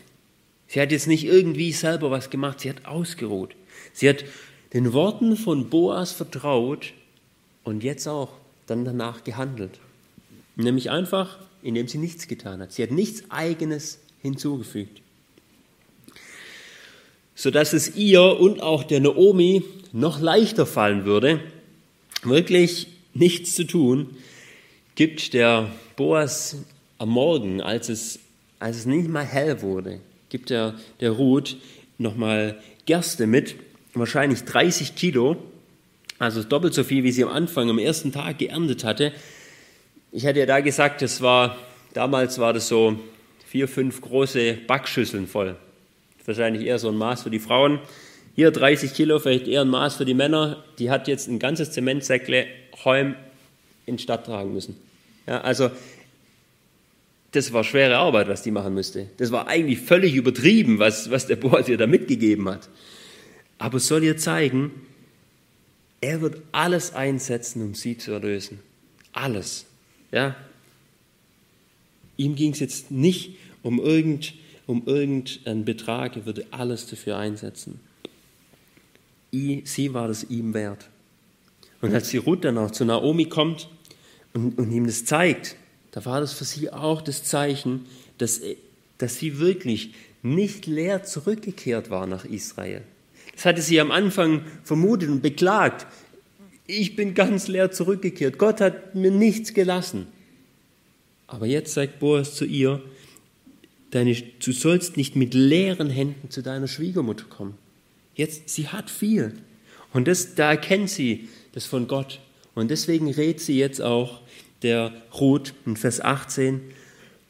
Sie 0.69 0.79
hat 0.79 0.93
jetzt 0.93 1.07
nicht 1.07 1.25
irgendwie 1.25 1.73
selber 1.73 2.11
was 2.11 2.29
gemacht, 2.29 2.61
sie 2.61 2.69
hat 2.69 2.85
ausgeruht. 2.85 3.57
Sie 3.95 4.11
hat 4.11 4.27
den 4.75 4.93
Worten 4.93 5.39
von 5.39 5.71
Boas 5.71 6.13
vertraut 6.13 6.93
und 7.65 7.83
jetzt 7.83 8.07
auch 8.07 8.29
dann 8.67 8.85
danach 8.85 9.25
gehandelt. 9.25 9.81
Nämlich 10.55 10.91
einfach, 10.91 11.39
indem 11.63 11.89
sie 11.89 11.97
nichts 11.97 12.29
getan 12.29 12.61
hat. 12.61 12.75
Sie 12.75 12.83
hat 12.83 12.91
nichts 12.91 13.23
Eigenes 13.31 14.01
hinzugefügt. 14.21 15.01
Sodass 17.35 17.73
es 17.73 17.97
ihr 17.97 18.39
und 18.39 18.61
auch 18.61 18.85
der 18.85 19.01
Naomi 19.01 19.63
noch 19.95 20.21
leichter 20.21 20.67
fallen 20.67 21.07
würde, 21.07 21.41
wirklich 22.23 22.89
nichts 23.15 23.55
zu 23.55 23.65
tun, 23.65 24.11
gibt 24.97 25.35
der 25.35 25.71
Boas 25.95 26.57
am 26.99 27.11
Morgen, 27.11 27.61
als 27.61 27.89
es, 27.89 28.19
als 28.59 28.79
es 28.79 28.87
nicht 28.87 29.09
mal 29.09 29.25
hell 29.25 29.63
wurde, 29.63 30.01
gibt 30.31 30.51
der, 30.51 30.75
der 31.01 31.13
Ruth 31.13 31.57
nochmal 31.99 32.59
Gerste 32.87 33.27
mit, 33.27 33.57
wahrscheinlich 33.95 34.45
30 34.45 34.97
Kilo, 34.97 35.37
also 36.19 36.43
doppelt 36.43 36.73
so 36.73 36.83
viel, 36.83 37.05
wie 37.05 37.13
sie 37.13 37.25
am 37.25 37.31
Anfang, 37.31 37.69
am 37.69 37.79
ersten 37.79 38.11
Tag 38.11 38.39
geerntet 38.39 38.85
hatte. 38.85 39.13
Ich 40.13 40.27
hatte 40.27 40.39
ja 40.39 40.47
da 40.47 40.61
gesagt, 40.61 41.03
das 41.03 41.21
war, 41.21 41.59
damals 41.93 42.39
war 42.39 42.55
das 42.55 42.69
so 42.69 42.99
vier, 43.47 43.69
fünf 43.69 44.01
große 44.01 44.55
Backschüsseln 44.67 45.27
voll. 45.27 45.57
Wahrscheinlich 46.25 46.67
eher 46.67 46.79
so 46.79 46.89
ein 46.89 46.97
Maß 46.97 47.23
für 47.23 47.31
die 47.31 47.39
Frauen. 47.39 47.81
Hier 48.35 48.51
30 48.51 48.95
Kilo, 48.95 49.19
vielleicht 49.19 49.47
eher 49.47 49.61
ein 49.61 49.69
Maß 49.69 49.97
für 49.97 50.07
die 50.07 50.15
Männer. 50.15 50.65
Die 50.79 50.91
hat 50.91 51.07
jetzt 51.07 51.29
ein 51.29 51.39
ganzes 51.39 51.71
Zementsäckle 51.73 52.47
Holm 52.85 53.15
in 53.87 53.97
die 53.97 54.03
Stadt 54.03 54.27
tragen 54.27 54.53
müssen. 54.53 54.77
Ja, 55.27 55.41
also 55.41 55.71
das 57.33 57.53
war 57.53 57.65
schwere 57.65 57.97
Arbeit, 57.97 58.29
was 58.29 58.43
die 58.43 58.51
machen 58.51 58.75
müsste. 58.75 59.09
Das 59.17 59.33
war 59.33 59.47
eigentlich 59.47 59.81
völlig 59.81 60.15
übertrieben, 60.15 60.79
was, 60.79 61.11
was 61.11 61.27
der 61.27 61.37
Boas 61.37 61.69
ihr 61.69 61.77
da 61.77 61.87
mitgegeben 61.87 62.49
hat. 62.49 62.69
Aber 63.59 63.79
soll 63.79 64.05
ihr 64.05 64.17
zeigen, 64.17 64.71
er 66.01 66.21
wird 66.21 66.43
alles 66.53 66.95
einsetzen, 66.95 67.63
um 67.63 67.75
sie 67.75 67.99
zu 67.99 68.13
erlösen. 68.13 68.61
Alles. 69.13 69.67
Ja? 70.13 70.37
Ihm 72.17 72.37
ging 72.37 72.53
es 72.53 72.61
jetzt 72.61 72.91
nicht 72.91 73.37
um, 73.63 73.81
irgend, 73.81 74.35
um 74.67 74.87
irgendeinen 74.87 75.65
Betrag, 75.65 76.17
er 76.17 76.27
würde 76.27 76.47
alles 76.51 76.87
dafür 76.87 77.19
einsetzen. 77.19 77.81
Sie 79.33 79.93
war 79.93 80.09
das 80.09 80.25
ihm 80.25 80.55
wert. 80.55 80.89
Und 81.81 81.93
als 81.93 82.09
die 82.11 82.17
Ruth 82.17 82.45
dann 82.45 82.57
auch 82.57 82.71
zu 82.71 82.85
Naomi 82.85 83.27
kommt 83.27 83.69
und, 84.37 84.59
und 84.59 84.71
ihm 84.71 84.87
das 84.87 85.05
zeigt, 85.05 85.57
da 85.91 86.05
war 86.05 86.21
das 86.21 86.35
für 86.35 86.45
sie 86.45 86.71
auch 86.71 87.01
das 87.01 87.25
Zeichen, 87.25 87.87
dass, 88.19 88.43
dass 88.99 89.17
sie 89.17 89.39
wirklich 89.39 89.95
nicht 90.23 90.67
leer 90.67 91.05
zurückgekehrt 91.05 91.91
war 91.91 92.07
nach 92.07 92.25
Israel. 92.25 92.83
Das 93.35 93.45
hatte 93.45 93.63
sie 93.63 93.81
am 93.81 93.91
Anfang 93.91 94.43
vermutet 94.63 95.09
und 95.09 95.23
beklagt. 95.23 95.87
Ich 96.67 96.97
bin 96.97 97.15
ganz 97.15 97.49
leer 97.49 97.71
zurückgekehrt. 97.71 98.39
Gott 98.39 98.61
hat 98.61 98.95
mir 98.95 99.11
nichts 99.11 99.55
gelassen. 99.55 100.07
Aber 101.27 101.47
jetzt 101.47 101.75
sagt 101.75 101.99
Boas 101.99 102.35
zu 102.35 102.45
ihr, 102.45 102.83
deine, 103.91 104.15
du 104.15 104.53
sollst 104.53 104.97
nicht 104.97 105.17
mit 105.17 105.35
leeren 105.35 105.91
Händen 105.91 106.31
zu 106.31 106.43
deiner 106.43 106.69
Schwiegermutter 106.69 107.25
kommen. 107.25 107.55
Jetzt, 108.15 108.49
sie 108.49 108.69
hat 108.69 108.91
viel. 108.91 109.35
Und 109.93 110.09
das, 110.09 110.35
da 110.35 110.51
erkennt 110.51 110.91
sie 110.91 111.29
das 111.53 111.67
von 111.67 111.89
Gott. 111.89 112.21
Und 112.57 112.73
deswegen 112.73 113.09
rät 113.13 113.41
sie 113.41 113.57
jetzt 113.57 113.81
auch 113.81 114.23
der 114.63 114.93
Ruth 115.21 115.55
in 115.65 115.77
Vers 115.77 116.01
18, 116.01 116.61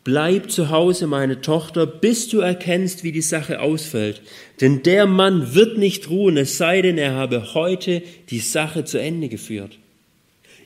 Bleib 0.04 0.52
zu 0.52 0.70
Hause, 0.70 1.08
meine 1.08 1.40
Tochter, 1.40 1.84
bis 1.84 2.28
du 2.28 2.38
erkennst, 2.38 3.02
wie 3.02 3.10
die 3.10 3.22
Sache 3.22 3.60
ausfällt. 3.60 4.22
Denn 4.60 4.84
der 4.84 5.04
Mann 5.04 5.52
wird 5.56 5.78
nicht 5.78 6.08
ruhen, 6.08 6.36
es 6.36 6.58
sei 6.58 6.80
denn, 6.80 6.96
er 6.96 7.14
habe 7.14 7.54
heute 7.54 8.04
die 8.30 8.38
Sache 8.38 8.84
zu 8.84 9.00
Ende 9.00 9.28
geführt. 9.28 9.78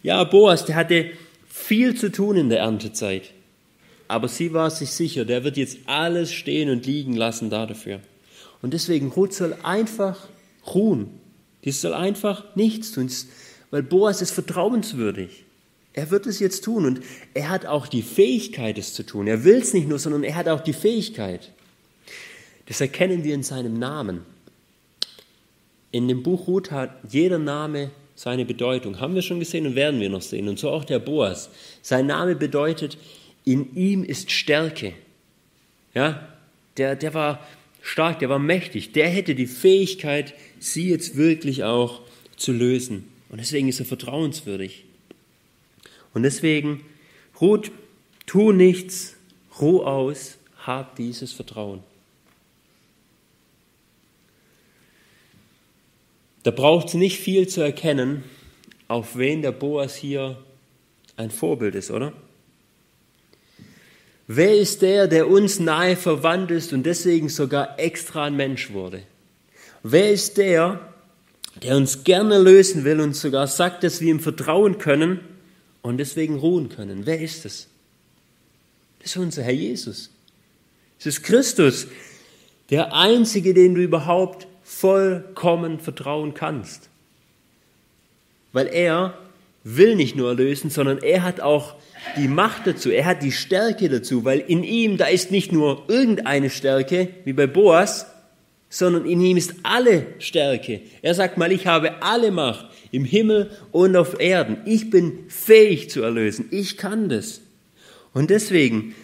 Ja, 0.03 0.23
Boas, 0.25 0.67
der 0.67 0.77
hatte 0.77 1.07
viel 1.49 1.95
zu 1.95 2.13
tun 2.13 2.37
in 2.37 2.51
der 2.51 2.59
Erntezeit. 2.59 3.31
Aber 4.09 4.29
sie 4.29 4.53
war 4.53 4.71
sich 4.71 4.91
sicher, 4.91 5.25
der 5.25 5.43
wird 5.43 5.57
jetzt 5.57 5.79
alles 5.87 6.31
stehen 6.31 6.69
und 6.69 6.85
liegen 6.85 7.17
lassen 7.17 7.49
dafür. 7.49 8.01
Und 8.61 8.75
deswegen, 8.75 9.09
Ruth 9.09 9.33
soll 9.33 9.57
einfach 9.63 10.29
ruhen. 10.67 11.07
Die 11.65 11.71
soll 11.71 11.95
einfach 11.95 12.45
nichts 12.57 12.93
tun, 12.93 13.09
weil 13.71 13.83
Boas 13.83 14.23
ist 14.23 14.33
vertrauenswürdig. 14.33 15.45
Er 15.93 16.11
wird 16.11 16.27
es 16.27 16.39
jetzt 16.39 16.64
tun 16.64 16.87
und 16.87 17.01
er 17.35 17.49
hat 17.49 17.66
auch 17.66 17.87
die 17.87 18.03
Fähigkeit, 18.03 18.79
es 18.79 18.95
zu 18.95 19.05
tun. 19.05 19.27
Er 19.27 19.45
will 19.45 19.59
es 19.59 19.75
nicht 19.75 19.89
nur, 19.89 19.99
sondern 19.99 20.23
er 20.23 20.37
hat 20.37 20.49
auch 20.49 20.61
die 20.61 20.73
Fähigkeit. 20.73 21.51
Das 22.66 22.81
erkennen 22.81 23.25
wir 23.25 23.35
in 23.35 23.43
seinem 23.43 23.79
Namen. 23.79 24.23
In 25.91 26.07
dem 26.07 26.23
Buch 26.23 26.47
Ruth 26.47 26.71
hat 26.71 26.91
jeder 27.09 27.39
Name 27.39 27.91
seine 28.14 28.45
Bedeutung. 28.45 29.01
Haben 29.01 29.16
wir 29.16 29.23
schon 29.23 29.41
gesehen 29.41 29.66
und 29.66 29.75
werden 29.75 29.99
wir 29.99 30.09
noch 30.09 30.23
sehen. 30.23 30.49
Und 30.49 30.59
so 30.59 30.71
auch 30.71 30.85
der 30.85 31.01
Boas. 31.01 31.51
Sein 31.83 32.07
Name 32.07 32.37
bedeutet, 32.37 32.97
in 33.45 33.75
ihm 33.75 34.05
ist 34.05 34.31
Stärke. 34.31 34.93
Ja, 35.95 36.29
der, 36.77 36.95
der 36.95 37.14
war 37.14 37.45
stark, 37.83 38.21
der 38.21 38.29
war 38.29 38.39
mächtig. 38.39 38.93
Der 38.93 39.09
hätte 39.09 39.35
die 39.35 39.49
Fähigkeit, 39.49 40.35
sie 40.61 40.89
jetzt 40.91 41.16
wirklich 41.16 41.64
auch 41.64 42.03
zu 42.37 42.53
lösen. 42.53 43.10
Und 43.31 43.39
deswegen 43.39 43.68
ist 43.68 43.81
er 43.81 43.87
vertrauenswürdig. 43.87 44.85
Und 46.12 46.24
deswegen, 46.24 46.85
Ruth, 47.41 47.70
tu 48.26 48.53
nichts, 48.53 49.16
ruh 49.61 49.83
aus, 49.83 50.37
hab 50.66 50.97
dieses 50.97 51.33
Vertrauen. 51.33 51.83
Da 56.43 56.51
braucht 56.51 56.89
es 56.89 56.95
nicht 56.95 57.20
viel 57.20 57.49
zu 57.49 57.61
erkennen, 57.61 58.24
auf 58.89 59.16
wen 59.16 59.43
der 59.43 59.53
Boas 59.53 59.95
hier 59.95 60.43
ein 61.16 61.31
Vorbild 61.31 61.74
ist, 61.74 61.91
oder? 61.91 62.12
Wer 64.26 64.57
ist 64.57 64.83
der, 64.83 65.07
der 65.07 65.28
uns 65.28 65.61
nahe 65.61 65.97
verwandt 65.97 66.51
ist 66.51 66.72
und 66.72 66.85
deswegen 66.85 67.28
sogar 67.28 67.78
extra 67.78 68.24
ein 68.24 68.37
Mensch 68.37 68.72
wurde? 68.72 69.03
Wer 69.83 70.11
ist 70.12 70.39
der, 70.39 70.81
der 71.63 71.77
uns 71.77 72.05
gerne 72.05 72.39
lösen 72.39 72.85
will 72.85 73.01
und 73.01 73.15
sogar 73.15 73.47
sagt, 73.47 73.85
dass 73.85 74.01
wir 74.01 74.11
ihm 74.11 74.21
vertrauen 74.21 74.79
können 74.79 75.21
und 75.83 75.99
deswegen 75.99 76.37
ruhen 76.37 76.69
können. 76.69 77.07
Wer 77.07 77.21
ist 77.21 77.45
es? 77.45 77.69
Das 79.01 79.13
ist 79.13 79.17
unser 79.17 79.43
Herr 79.43 79.53
Jesus. 79.53 80.11
Es 80.99 81.07
ist 81.07 81.23
Christus, 81.23 81.87
der 82.71 82.95
Einzige, 82.95 83.55
den 83.55 83.75
du 83.75 83.83
überhaupt 83.83 84.47
vollkommen 84.63 85.81
vertrauen 85.81 86.35
kannst. 86.35 86.89
Weil 88.53 88.69
er 88.69 89.19
will 89.65 89.97
nicht 89.97 90.17
nur 90.17 90.29
erlösen, 90.29 90.71
sondern 90.71 90.99
er 90.99 91.23
hat 91.23 91.41
auch 91.41 91.75
die 92.17 92.29
Macht 92.29 92.67
dazu, 92.67 92.91
er 92.91 93.05
hat 93.05 93.23
die 93.23 93.33
Stärke 93.33 93.89
dazu, 93.89 94.25
weil 94.25 94.41
in 94.41 94.65
ihm, 94.65 94.97
da 94.97 95.07
ist 95.07 95.31
nicht 95.31 95.53
nur 95.53 95.85
irgendeine 95.89 96.51
Stärke, 96.51 97.09
wie 97.25 97.33
bei 97.33 97.47
Boas, 97.47 98.07
sondern 98.71 99.05
in 99.05 99.21
ihm 99.21 99.37
ist 99.37 99.57
alle 99.64 100.07
Stärke. 100.21 100.81
Er 101.03 101.14
sagt 101.14 101.37
mal, 101.37 101.53
ich 101.53 101.66
habe 101.66 102.03
alle 102.03 102.31
Macht 102.31 102.66
im 102.93 103.05
Himmel 103.05 103.51
und 103.73 103.97
auf 103.97 104.18
Erden. 104.21 104.59
Ich 104.64 104.91
bin 104.91 105.18
fähig 105.29 105.91
zu 105.91 106.03
erlösen. 106.03 106.47
Ich 106.53 106.77
kann 106.77 107.09
das. 107.09 107.41
Und 108.14 108.31
deswegen, 108.31 108.95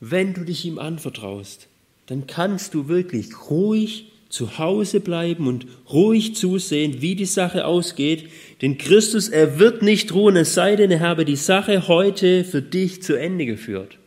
wenn 0.00 0.34
du 0.34 0.44
dich 0.44 0.66
ihm 0.66 0.78
anvertraust, 0.78 1.66
dann 2.06 2.26
kannst 2.26 2.74
du 2.74 2.88
wirklich 2.88 3.50
ruhig 3.50 4.12
zu 4.28 4.58
Hause 4.58 5.00
bleiben 5.00 5.48
und 5.48 5.66
ruhig 5.90 6.36
zusehen, 6.36 7.00
wie 7.00 7.16
die 7.16 7.24
Sache 7.24 7.64
ausgeht. 7.64 8.28
Denn 8.60 8.78
Christus, 8.78 9.28
er 9.28 9.58
wird 9.58 9.82
nicht 9.82 10.12
ruhen, 10.12 10.36
es 10.36 10.54
sei 10.54 10.76
denn, 10.76 10.90
er 10.90 11.00
habe 11.00 11.24
die 11.24 11.36
Sache 11.36 11.88
heute 11.88 12.44
für 12.44 12.62
dich 12.62 13.02
zu 13.02 13.14
Ende 13.14 13.46
geführt. 13.46 13.98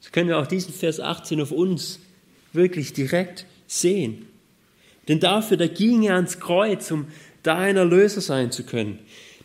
So 0.00 0.10
können 0.12 0.28
wir 0.28 0.38
auch 0.38 0.46
diesen 0.46 0.74
Vers 0.74 1.00
18 1.00 1.40
auf 1.40 1.50
uns 1.50 1.98
wirklich 2.54 2.92
direkt 2.92 3.46
sehen. 3.66 4.26
Denn 5.08 5.20
dafür, 5.20 5.56
da 5.56 5.66
ging 5.66 6.02
er 6.04 6.16
ans 6.16 6.40
Kreuz, 6.40 6.90
um 6.90 7.06
dein 7.42 7.76
Erlöser 7.76 8.20
sein 8.20 8.50
zu 8.50 8.64
können. 8.64 8.98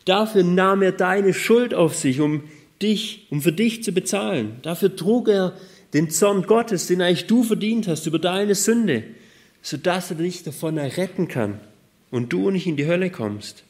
Dafür 0.05 0.43
nahm 0.43 0.81
er 0.81 0.91
deine 0.91 1.33
Schuld 1.33 1.73
auf 1.73 1.95
sich, 1.95 2.21
um 2.21 2.43
dich, 2.81 3.27
um 3.29 3.41
für 3.41 3.51
dich 3.51 3.83
zu 3.83 3.91
bezahlen. 3.91 4.57
Dafür 4.61 4.95
trug 4.95 5.27
er 5.27 5.53
den 5.93 6.09
Zorn 6.09 6.43
Gottes, 6.43 6.87
den 6.87 7.01
eigentlich 7.01 7.27
du 7.27 7.43
verdient 7.43 7.87
hast, 7.87 8.05
über 8.05 8.19
deine 8.19 8.55
Sünde, 8.55 9.03
sodass 9.61 10.11
er 10.11 10.17
dich 10.17 10.43
davon 10.43 10.77
erretten 10.77 11.27
kann 11.27 11.59
und 12.11 12.31
du 12.31 12.51
nicht 12.51 12.67
in 12.67 12.77
die 12.77 12.87
Hölle 12.87 13.09
kommst. 13.09 13.63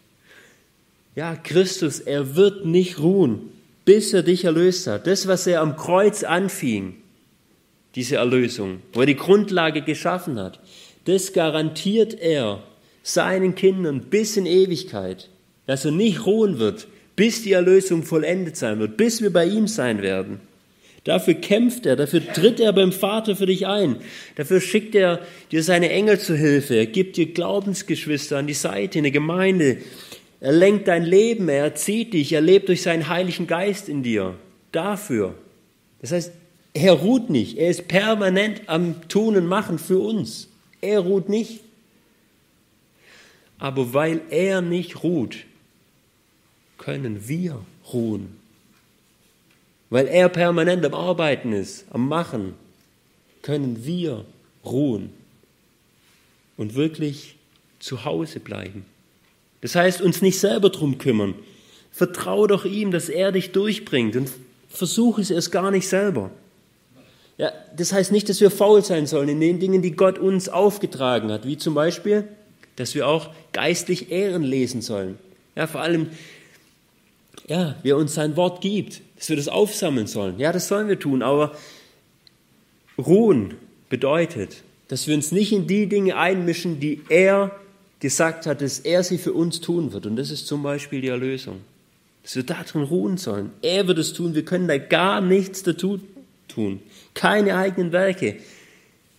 Ja, 1.16 1.36
Christus, 1.36 2.00
er 2.00 2.36
wird 2.36 2.66
nicht 2.66 3.00
ruhen, 3.00 3.50
bis 3.86 4.14
er 4.14 4.24
dich 4.24 4.46
erlöst 4.46 4.86
hat. 4.88 5.08
Das, 5.08 5.28
was 5.28 5.48
er 5.48 5.62
am 5.62 5.76
Kreuz 5.76 6.24
anfing, 6.24 6.96
diese 8.00 8.16
Erlösung, 8.16 8.80
wo 8.94 9.02
er 9.02 9.08
die 9.08 9.18
Grundlage 9.18 9.82
geschaffen 9.82 10.40
hat, 10.40 10.62
das 11.04 11.34
garantiert 11.34 12.18
er 12.18 12.64
seinen 13.04 13.56
Kindern 13.56 14.04
bis 14.10 14.38
in 14.38 14.46
Ewigkeit, 14.46 15.28
dass 15.68 15.84
er 15.84 15.92
nicht 15.92 16.26
ruhen 16.26 16.60
wird, 16.60 16.88
bis 17.18 17.44
die 17.44 17.52
Erlösung 17.52 18.04
vollendet 18.04 18.56
sein 18.56 18.80
wird, 18.80 18.96
bis 18.96 19.22
wir 19.22 19.34
bei 19.34 19.46
ihm 19.46 19.68
sein 19.68 20.02
werden. 20.02 20.40
Dafür 21.04 21.34
kämpft 21.34 21.86
er, 21.86 21.98
dafür 21.98 22.26
tritt 22.26 22.62
er 22.62 22.72
beim 22.72 22.94
Vater 22.94 23.36
für 23.36 23.48
dich 23.48 23.68
ein, 23.68 23.98
dafür 24.38 24.62
schickt 24.62 24.96
er 24.96 25.20
dir 25.52 25.62
seine 25.62 25.90
Engel 25.90 26.20
zu 26.20 26.38
Hilfe, 26.38 26.76
er 26.76 26.86
gibt 26.86 27.18
dir 27.18 27.34
Glaubensgeschwister 27.34 28.38
an 28.38 28.48
die 28.48 28.54
Seite, 28.54 29.00
eine 29.00 29.12
Gemeinde, 29.12 29.80
er 30.40 30.54
lenkt 30.54 30.88
dein 30.88 31.04
Leben, 31.04 31.50
er 31.50 31.66
erzieht 31.66 32.14
dich, 32.14 32.32
er 32.32 32.40
lebt 32.40 32.70
durch 32.70 32.82
seinen 32.82 33.10
Heiligen 33.10 33.46
Geist 33.46 33.90
in 33.90 34.04
dir. 34.04 34.36
Dafür. 34.72 35.36
Das 36.00 36.14
heißt, 36.14 36.32
er 36.80 36.94
ruht 36.94 37.30
nicht, 37.30 37.58
er 37.58 37.70
ist 37.70 37.90
permanent 37.90 38.62
am 38.68 39.08
Tun 39.10 39.36
und 39.36 39.48
Machen 39.48 39.78
für 39.80 40.00
uns. 40.00 40.48
Er 40.80 41.02
ruht 41.02 41.28
nicht. 41.28 41.60
Aber 43.58 43.94
weil 43.94 44.22
er 44.30 44.62
nicht 44.62 45.04
ruht, 45.04 45.40
können 46.78 47.28
wir 47.28 47.60
ruhen. 47.92 48.38
Weil 49.90 50.08
er 50.08 50.30
permanent 50.30 50.86
am 50.86 50.94
Arbeiten 50.94 51.52
ist, 51.52 51.86
am 51.90 52.08
Machen, 52.08 52.54
können 53.42 53.86
wir 53.86 54.24
ruhen 54.64 55.10
und 56.56 56.76
wirklich 56.76 57.36
zu 57.80 58.06
Hause 58.06 58.40
bleiben. 58.40 58.86
Das 59.60 59.76
heißt, 59.76 60.02
uns 60.02 60.22
nicht 60.22 60.40
selber 60.40 60.70
drum 60.70 60.98
kümmern. 60.98 61.36
Vertraue 61.92 62.48
doch 62.48 62.64
ihm, 62.64 62.92
dass 62.92 63.10
er 63.10 63.34
dich 63.34 63.52
durchbringt 63.52 64.16
und 64.16 64.30
versuche 64.70 65.22
es 65.22 65.30
erst 65.30 65.52
gar 65.52 65.72
nicht 65.72 65.90
selber. 65.90 66.32
Ja, 67.40 67.54
das 67.76 67.94
heißt 67.94 68.12
nicht, 68.12 68.28
dass 68.28 68.42
wir 68.42 68.52
faul 68.52 68.84
sein 68.84 69.08
sollen 69.08 69.30
in 69.30 69.40
den 69.40 69.62
Dingen, 69.62 69.82
die 69.82 69.94
Gott 69.94 70.20
uns 70.20 70.50
aufgetragen 70.50 71.32
hat, 71.32 71.48
wie 71.48 71.58
zum 71.58 71.74
Beispiel, 71.74 72.28
dass 72.76 72.96
wir 72.96 73.08
auch 73.08 73.30
geistlich 73.54 74.12
Ehren 74.12 74.44
lesen 74.44 74.82
sollen. 74.82 75.18
Ja, 75.56 75.66
vor 75.66 75.80
allem, 75.80 76.08
ja, 77.48 77.76
wie 77.82 77.92
er 77.92 77.98
uns 77.98 78.14
sein 78.14 78.36
Wort 78.36 78.60
gibt, 78.60 79.00
dass 79.16 79.30
wir 79.30 79.38
das 79.38 79.48
aufsammeln 79.48 80.08
sollen. 80.08 80.38
Ja, 80.38 80.52
das 80.52 80.68
sollen 80.68 80.90
wir 80.90 81.00
tun, 81.00 81.24
aber 81.24 81.56
ruhen 82.98 83.54
bedeutet, 83.88 84.58
dass 84.90 85.08
wir 85.08 85.16
uns 85.16 85.32
nicht 85.32 85.54
in 85.54 85.66
die 85.66 85.88
Dinge 85.88 86.18
einmischen, 86.18 86.82
die 86.82 87.02
er 87.08 87.52
gesagt 88.02 88.48
hat, 88.48 88.60
dass 88.60 88.80
er 88.80 89.02
sie 89.02 89.18
für 89.18 89.32
uns 89.32 89.62
tun 89.62 89.94
wird. 89.94 90.06
Und 90.06 90.18
das 90.18 90.30
ist 90.30 90.46
zum 90.46 90.62
Beispiel 90.62 91.00
die 91.00 91.08
Erlösung. 91.08 91.62
Dass 92.24 92.36
wir 92.36 92.44
darin 92.44 92.84
ruhen 92.84 93.16
sollen. 93.16 93.52
Er 93.62 93.88
wird 93.88 93.98
es 93.98 94.12
tun, 94.12 94.36
wir 94.36 94.44
können 94.44 94.68
da 94.68 94.78
gar 94.78 95.22
nichts 95.22 95.64
dazu 95.64 96.02
tun. 96.50 96.82
Keine 97.14 97.56
eigenen 97.56 97.92
Werke. 97.92 98.38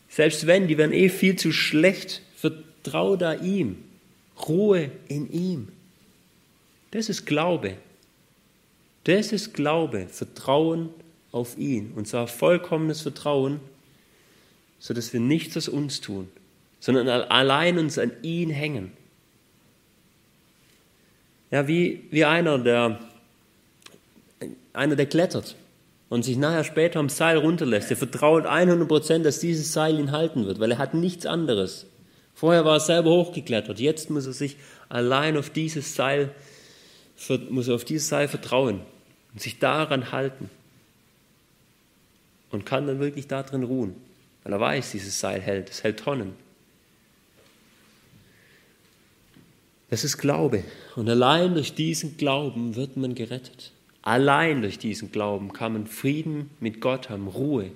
Selbst 0.09 0.47
wenn, 0.47 0.68
die 0.68 0.76
wären 0.76 0.93
eh 0.93 1.09
viel 1.09 1.37
zu 1.37 1.53
schlecht. 1.53 2.22
Vertrau 2.37 3.16
da 3.16 3.35
ihm. 3.35 3.83
Ruhe 4.49 4.91
in 5.09 5.31
ihm. 5.33 5.68
Das 6.91 7.09
ist 7.09 7.24
Glaube. 7.24 7.76
Das 9.05 9.33
ist 9.33 9.55
Glaube. 9.55 10.07
Vertrauen 10.09 10.91
auf 11.33 11.57
ihn. 11.57 11.93
Und 11.95 12.09
zwar 12.09 12.26
vollkommenes 12.26 13.01
Vertrauen 13.01 13.61
sodass 14.81 15.12
wir 15.12 15.20
nichts 15.20 15.57
aus 15.57 15.68
uns 15.68 16.01
tun, 16.01 16.28
sondern 16.81 17.07
allein 17.07 17.78
uns 17.78 17.99
an 17.99 18.11
ihn 18.22 18.51
hängen. 18.51 18.93
Ja, 21.51 21.68
wie, 21.68 22.05
wie 22.11 22.24
einer, 22.24 22.59
der, 22.59 22.99
einer, 24.72 24.97
der 24.97 25.07
klettert 25.07 25.55
und 26.11 26.22
sich 26.22 26.36
nachher 26.36 26.64
später 26.64 27.00
am 27.00 27.08
Seil 27.08 27.38
runterlässt. 27.38 27.88
Der 27.88 27.96
vertraut 27.96 28.44
100 28.44 28.86
Prozent, 28.86 29.24
dass 29.24 29.40
dieses 29.40 29.72
Seil 29.72 29.98
ihn 29.98 30.12
halten 30.12 30.44
wird, 30.44 30.61
weil 30.61 30.72
er 30.72 30.78
hat 30.78 30.92
nichts 30.92 31.24
anderes. 31.24 31.86
Vorher 32.34 32.66
war 32.66 32.74
er 32.74 32.80
selber 32.80 33.11
hochgeklettert, 33.11 33.80
jetzt 33.80 34.11
muss 34.11 34.26
er 34.26 34.34
sich 34.34 34.56
allein 34.90 35.38
auf 35.38 35.48
dieses 35.48 35.94
Seil, 35.94 36.30
muss 37.48 37.68
er 37.68 37.74
auf 37.76 37.84
dieses 37.84 38.08
Seil 38.08 38.28
vertrauen 38.28 38.82
und 39.32 39.40
sich 39.40 39.58
daran 39.58 40.12
halten 40.12 40.50
und 42.50 42.66
kann 42.66 42.86
dann 42.86 43.00
wirklich 43.00 43.26
darin 43.26 43.62
ruhen 43.62 43.94
weil 44.42 44.52
er 44.52 44.61
weiß, 44.61 44.92
dieses 44.92 45.18
Seil 45.20 45.40
hält, 45.40 45.70
es 45.70 45.84
hält 45.84 46.00
Tonnen. 46.00 46.32
Das 49.90 50.04
ist 50.04 50.18
Glaube. 50.18 50.64
Und 50.96 51.08
allein 51.08 51.54
durch 51.54 51.74
diesen 51.74 52.16
Glauben 52.16 52.76
wird 52.76 52.96
man 52.96 53.14
gerettet. 53.14 53.72
Allein 54.03 54.62
durch 54.62 54.78
diesen 54.78 55.12
Glauben 55.12 55.53
kann 55.53 55.74
man 55.74 55.86
Frieden 55.86 56.51
mit 56.61 56.80
Gott 56.80 57.11
haben, 57.11 57.28
Ruhe. 57.28 57.70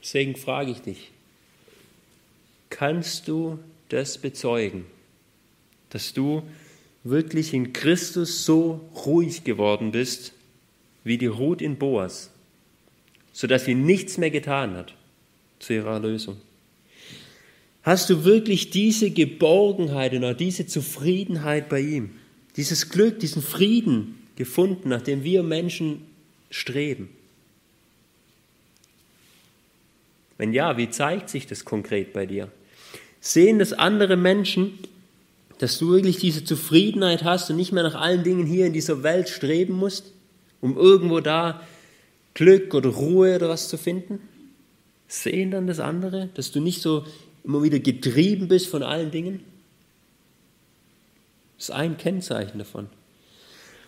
Deswegen 0.00 0.36
frage 0.36 0.70
ich 0.70 0.80
dich, 0.80 1.10
kannst 2.70 3.28
du 3.28 3.58
das 3.88 4.18
bezeugen, 4.18 4.84
dass 5.90 6.12
du 6.12 6.42
wirklich 7.02 7.54
in 7.54 7.72
Christus 7.72 8.44
so 8.44 8.80
ruhig 9.06 9.44
geworden 9.44 9.92
bist, 9.92 10.32
wie 11.04 11.18
die 11.18 11.26
Ruth 11.26 11.62
in 11.62 11.78
Boas? 11.78 12.30
sodass 13.38 13.66
sie 13.66 13.76
nichts 13.76 14.18
mehr 14.18 14.32
getan 14.32 14.74
hat 14.74 14.94
zu 15.60 15.72
ihrer 15.72 15.92
Erlösung. 15.92 16.38
Hast 17.84 18.10
du 18.10 18.24
wirklich 18.24 18.70
diese 18.70 19.12
Geborgenheit 19.12 20.12
und 20.12 20.24
auch 20.24 20.36
diese 20.36 20.66
Zufriedenheit 20.66 21.68
bei 21.68 21.78
ihm, 21.78 22.17
dieses 22.58 22.90
Glück, 22.90 23.20
diesen 23.20 23.40
Frieden 23.40 24.26
gefunden, 24.34 24.88
nach 24.88 25.00
dem 25.00 25.22
wir 25.22 25.44
Menschen 25.44 26.02
streben? 26.50 27.08
Wenn 30.38 30.52
ja, 30.52 30.76
wie 30.76 30.90
zeigt 30.90 31.30
sich 31.30 31.46
das 31.46 31.64
konkret 31.64 32.12
bei 32.12 32.26
dir? 32.26 32.50
Sehen 33.20 33.60
das 33.60 33.72
andere 33.72 34.16
Menschen, 34.16 34.72
dass 35.58 35.78
du 35.78 35.90
wirklich 35.90 36.18
diese 36.18 36.44
Zufriedenheit 36.44 37.22
hast 37.22 37.48
und 37.48 37.56
nicht 37.56 37.72
mehr 37.72 37.84
nach 37.84 37.94
allen 37.94 38.24
Dingen 38.24 38.46
hier 38.46 38.66
in 38.66 38.72
dieser 38.72 39.04
Welt 39.04 39.28
streben 39.28 39.74
musst, 39.74 40.12
um 40.60 40.76
irgendwo 40.76 41.20
da 41.20 41.62
Glück 42.34 42.74
oder 42.74 42.90
Ruhe 42.90 43.36
oder 43.36 43.48
was 43.48 43.68
zu 43.68 43.78
finden? 43.78 44.20
Sehen 45.06 45.52
dann 45.52 45.68
das 45.68 45.78
andere, 45.78 46.28
dass 46.34 46.50
du 46.50 46.60
nicht 46.60 46.82
so 46.82 47.04
immer 47.44 47.62
wieder 47.62 47.78
getrieben 47.78 48.48
bist 48.48 48.66
von 48.66 48.82
allen 48.82 49.12
Dingen? 49.12 49.44
Das 51.58 51.68
ist 51.68 51.74
ein 51.74 51.98
Kennzeichen 51.98 52.58
davon. 52.58 52.88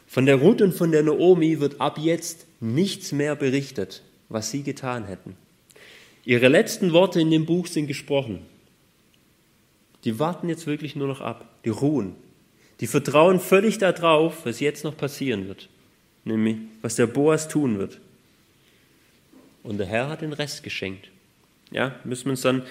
Von 0.07 0.27
der 0.27 0.37
Ruth 0.37 0.61
und 0.61 0.75
von 0.75 0.91
der 0.91 1.05
Naomi 1.05 1.61
wird 1.61 1.81
ab 1.81 1.99
jetzt 1.99 2.47
nichts 2.59 3.13
mehr 3.13 3.37
berichtet, 3.37 4.03
was 4.29 4.51
sie 4.51 4.63
getan 4.63 5.07
hätten. 5.07 5.37
Ihre 6.25 6.49
letzten 6.49 6.93
Worte 6.93 7.21
in 7.21 7.31
dem 7.31 7.47
Buch 7.47 7.69
sind 7.69 7.87
gesprochen. 7.87 8.41
Die 10.05 10.19
warten 10.19 10.49
jetzt 10.49 10.67
wirklich 10.67 10.97
nur 10.97 11.07
noch 11.07 11.21
ab. 11.21 11.49
Die 11.65 11.71
ruhen. 11.71 12.17
Die 12.81 12.87
vertrauen 12.87 13.39
völlig 13.39 13.79
darauf, 13.79 14.45
was 14.45 14.59
jetzt 14.59 14.83
noch 14.83 14.97
passieren 14.97 15.47
wird. 15.47 15.69
Nämlich, 16.25 16.57
was 16.83 16.97
der 16.97 17.07
Boas 17.07 17.49
tun 17.49 17.79
wird. 17.79 18.01
Und 19.63 19.79
der 19.79 19.87
Herr 19.87 20.09
hat 20.09 20.23
den 20.23 20.33
Rest 20.33 20.63
geschenkt. 20.63 21.11
Ja, 21.71 21.95
müssen 22.05 22.25
wir 22.27 22.33
uns 22.33 22.41
dann 22.41 22.63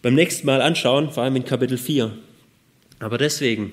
beim 0.00 0.14
nächsten 0.14 0.46
Mal 0.46 0.60
anschauen, 0.60 1.12
vor 1.12 1.22
allem 1.22 1.36
in 1.36 1.44
Kapitel 1.44 1.78
4. 1.78 2.16
Aber 2.98 3.18
deswegen, 3.18 3.72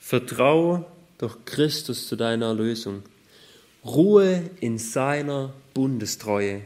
vertraue 0.00 0.84
doch 1.18 1.44
Christus 1.44 2.08
zu 2.08 2.16
deiner 2.16 2.46
Erlösung. 2.46 3.02
Ruhe 3.84 4.50
in 4.60 4.78
seiner 4.78 5.52
Bundestreue 5.74 6.62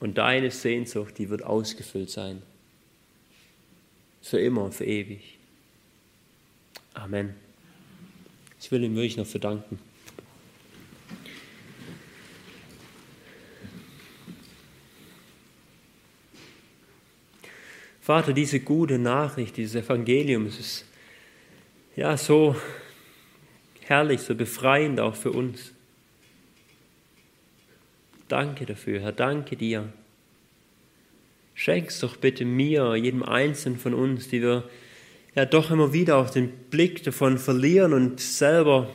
und 0.00 0.16
deine 0.16 0.50
Sehnsucht, 0.50 1.18
die 1.18 1.28
wird 1.28 1.42
ausgefüllt 1.42 2.10
sein. 2.10 2.42
Für 4.22 4.40
immer, 4.40 4.72
für 4.72 4.86
ewig. 4.86 5.38
Amen. 6.94 7.34
Ich 8.60 8.70
will 8.70 8.82
ihm 8.82 8.94
wirklich 8.94 9.16
noch 9.16 9.26
verdanken. 9.26 9.78
Vater, 18.00 18.32
diese 18.32 18.60
gute 18.60 18.98
Nachricht, 18.98 19.56
dieses 19.56 19.82
Evangelium, 19.82 20.46
es 20.46 20.60
ist 20.60 20.84
ja 21.96 22.16
so 22.16 22.56
herrlich, 23.82 24.22
so 24.22 24.34
befreiend 24.34 25.00
auch 25.00 25.14
für 25.14 25.32
uns. 25.32 25.72
Danke 28.28 28.66
dafür, 28.66 29.00
Herr, 29.00 29.12
danke 29.12 29.56
dir. 29.56 29.92
Schenk's 31.54 32.00
doch 32.00 32.16
bitte 32.16 32.44
mir, 32.44 32.96
jedem 32.96 33.22
Einzelnen 33.22 33.78
von 33.78 33.94
uns, 33.94 34.28
die 34.28 34.42
wir 34.42 34.68
ja 35.34 35.44
doch 35.44 35.70
immer 35.70 35.92
wieder 35.92 36.16
auch 36.16 36.30
den 36.30 36.50
Blick 36.50 37.02
davon 37.04 37.38
verlieren 37.38 37.92
und 37.92 38.20
selber 38.20 38.90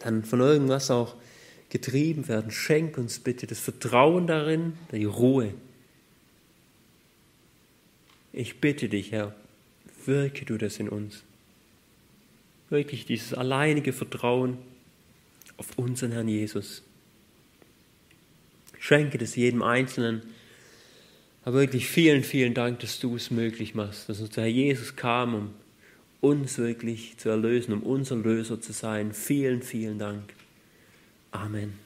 dann 0.00 0.24
von 0.24 0.40
irgendwas 0.40 0.90
auch 0.90 1.14
getrieben 1.70 2.28
werden. 2.28 2.50
Schenk 2.50 2.98
uns 2.98 3.18
bitte 3.18 3.46
das 3.46 3.60
Vertrauen 3.60 4.26
darin, 4.26 4.74
die 4.92 5.04
Ruhe. 5.04 5.54
Ich 8.32 8.60
bitte 8.60 8.88
dich, 8.88 9.12
Herr, 9.12 9.34
wirke 10.04 10.44
du 10.44 10.58
das 10.58 10.78
in 10.78 10.88
uns. 10.88 11.22
Wirklich 12.74 13.06
dieses 13.06 13.32
alleinige 13.34 13.92
Vertrauen 13.92 14.58
auf 15.58 15.78
unseren 15.78 16.10
Herrn 16.10 16.26
Jesus. 16.26 16.82
Schenke 18.80 19.16
das 19.16 19.36
jedem 19.36 19.62
Einzelnen. 19.62 20.22
Aber 21.44 21.60
wirklich 21.60 21.86
vielen, 21.86 22.24
vielen 22.24 22.52
Dank, 22.52 22.80
dass 22.80 22.98
du 22.98 23.14
es 23.14 23.30
möglich 23.30 23.76
machst, 23.76 24.08
dass 24.08 24.20
unser 24.20 24.42
Herr 24.42 24.48
Jesus 24.48 24.96
kam, 24.96 25.34
um 25.36 25.54
uns 26.20 26.58
wirklich 26.58 27.16
zu 27.16 27.28
erlösen, 27.28 27.74
um 27.74 27.84
unser 27.84 28.16
Löser 28.16 28.60
zu 28.60 28.72
sein. 28.72 29.12
Vielen, 29.12 29.62
vielen 29.62 30.00
Dank. 30.00 30.34
Amen. 31.30 31.83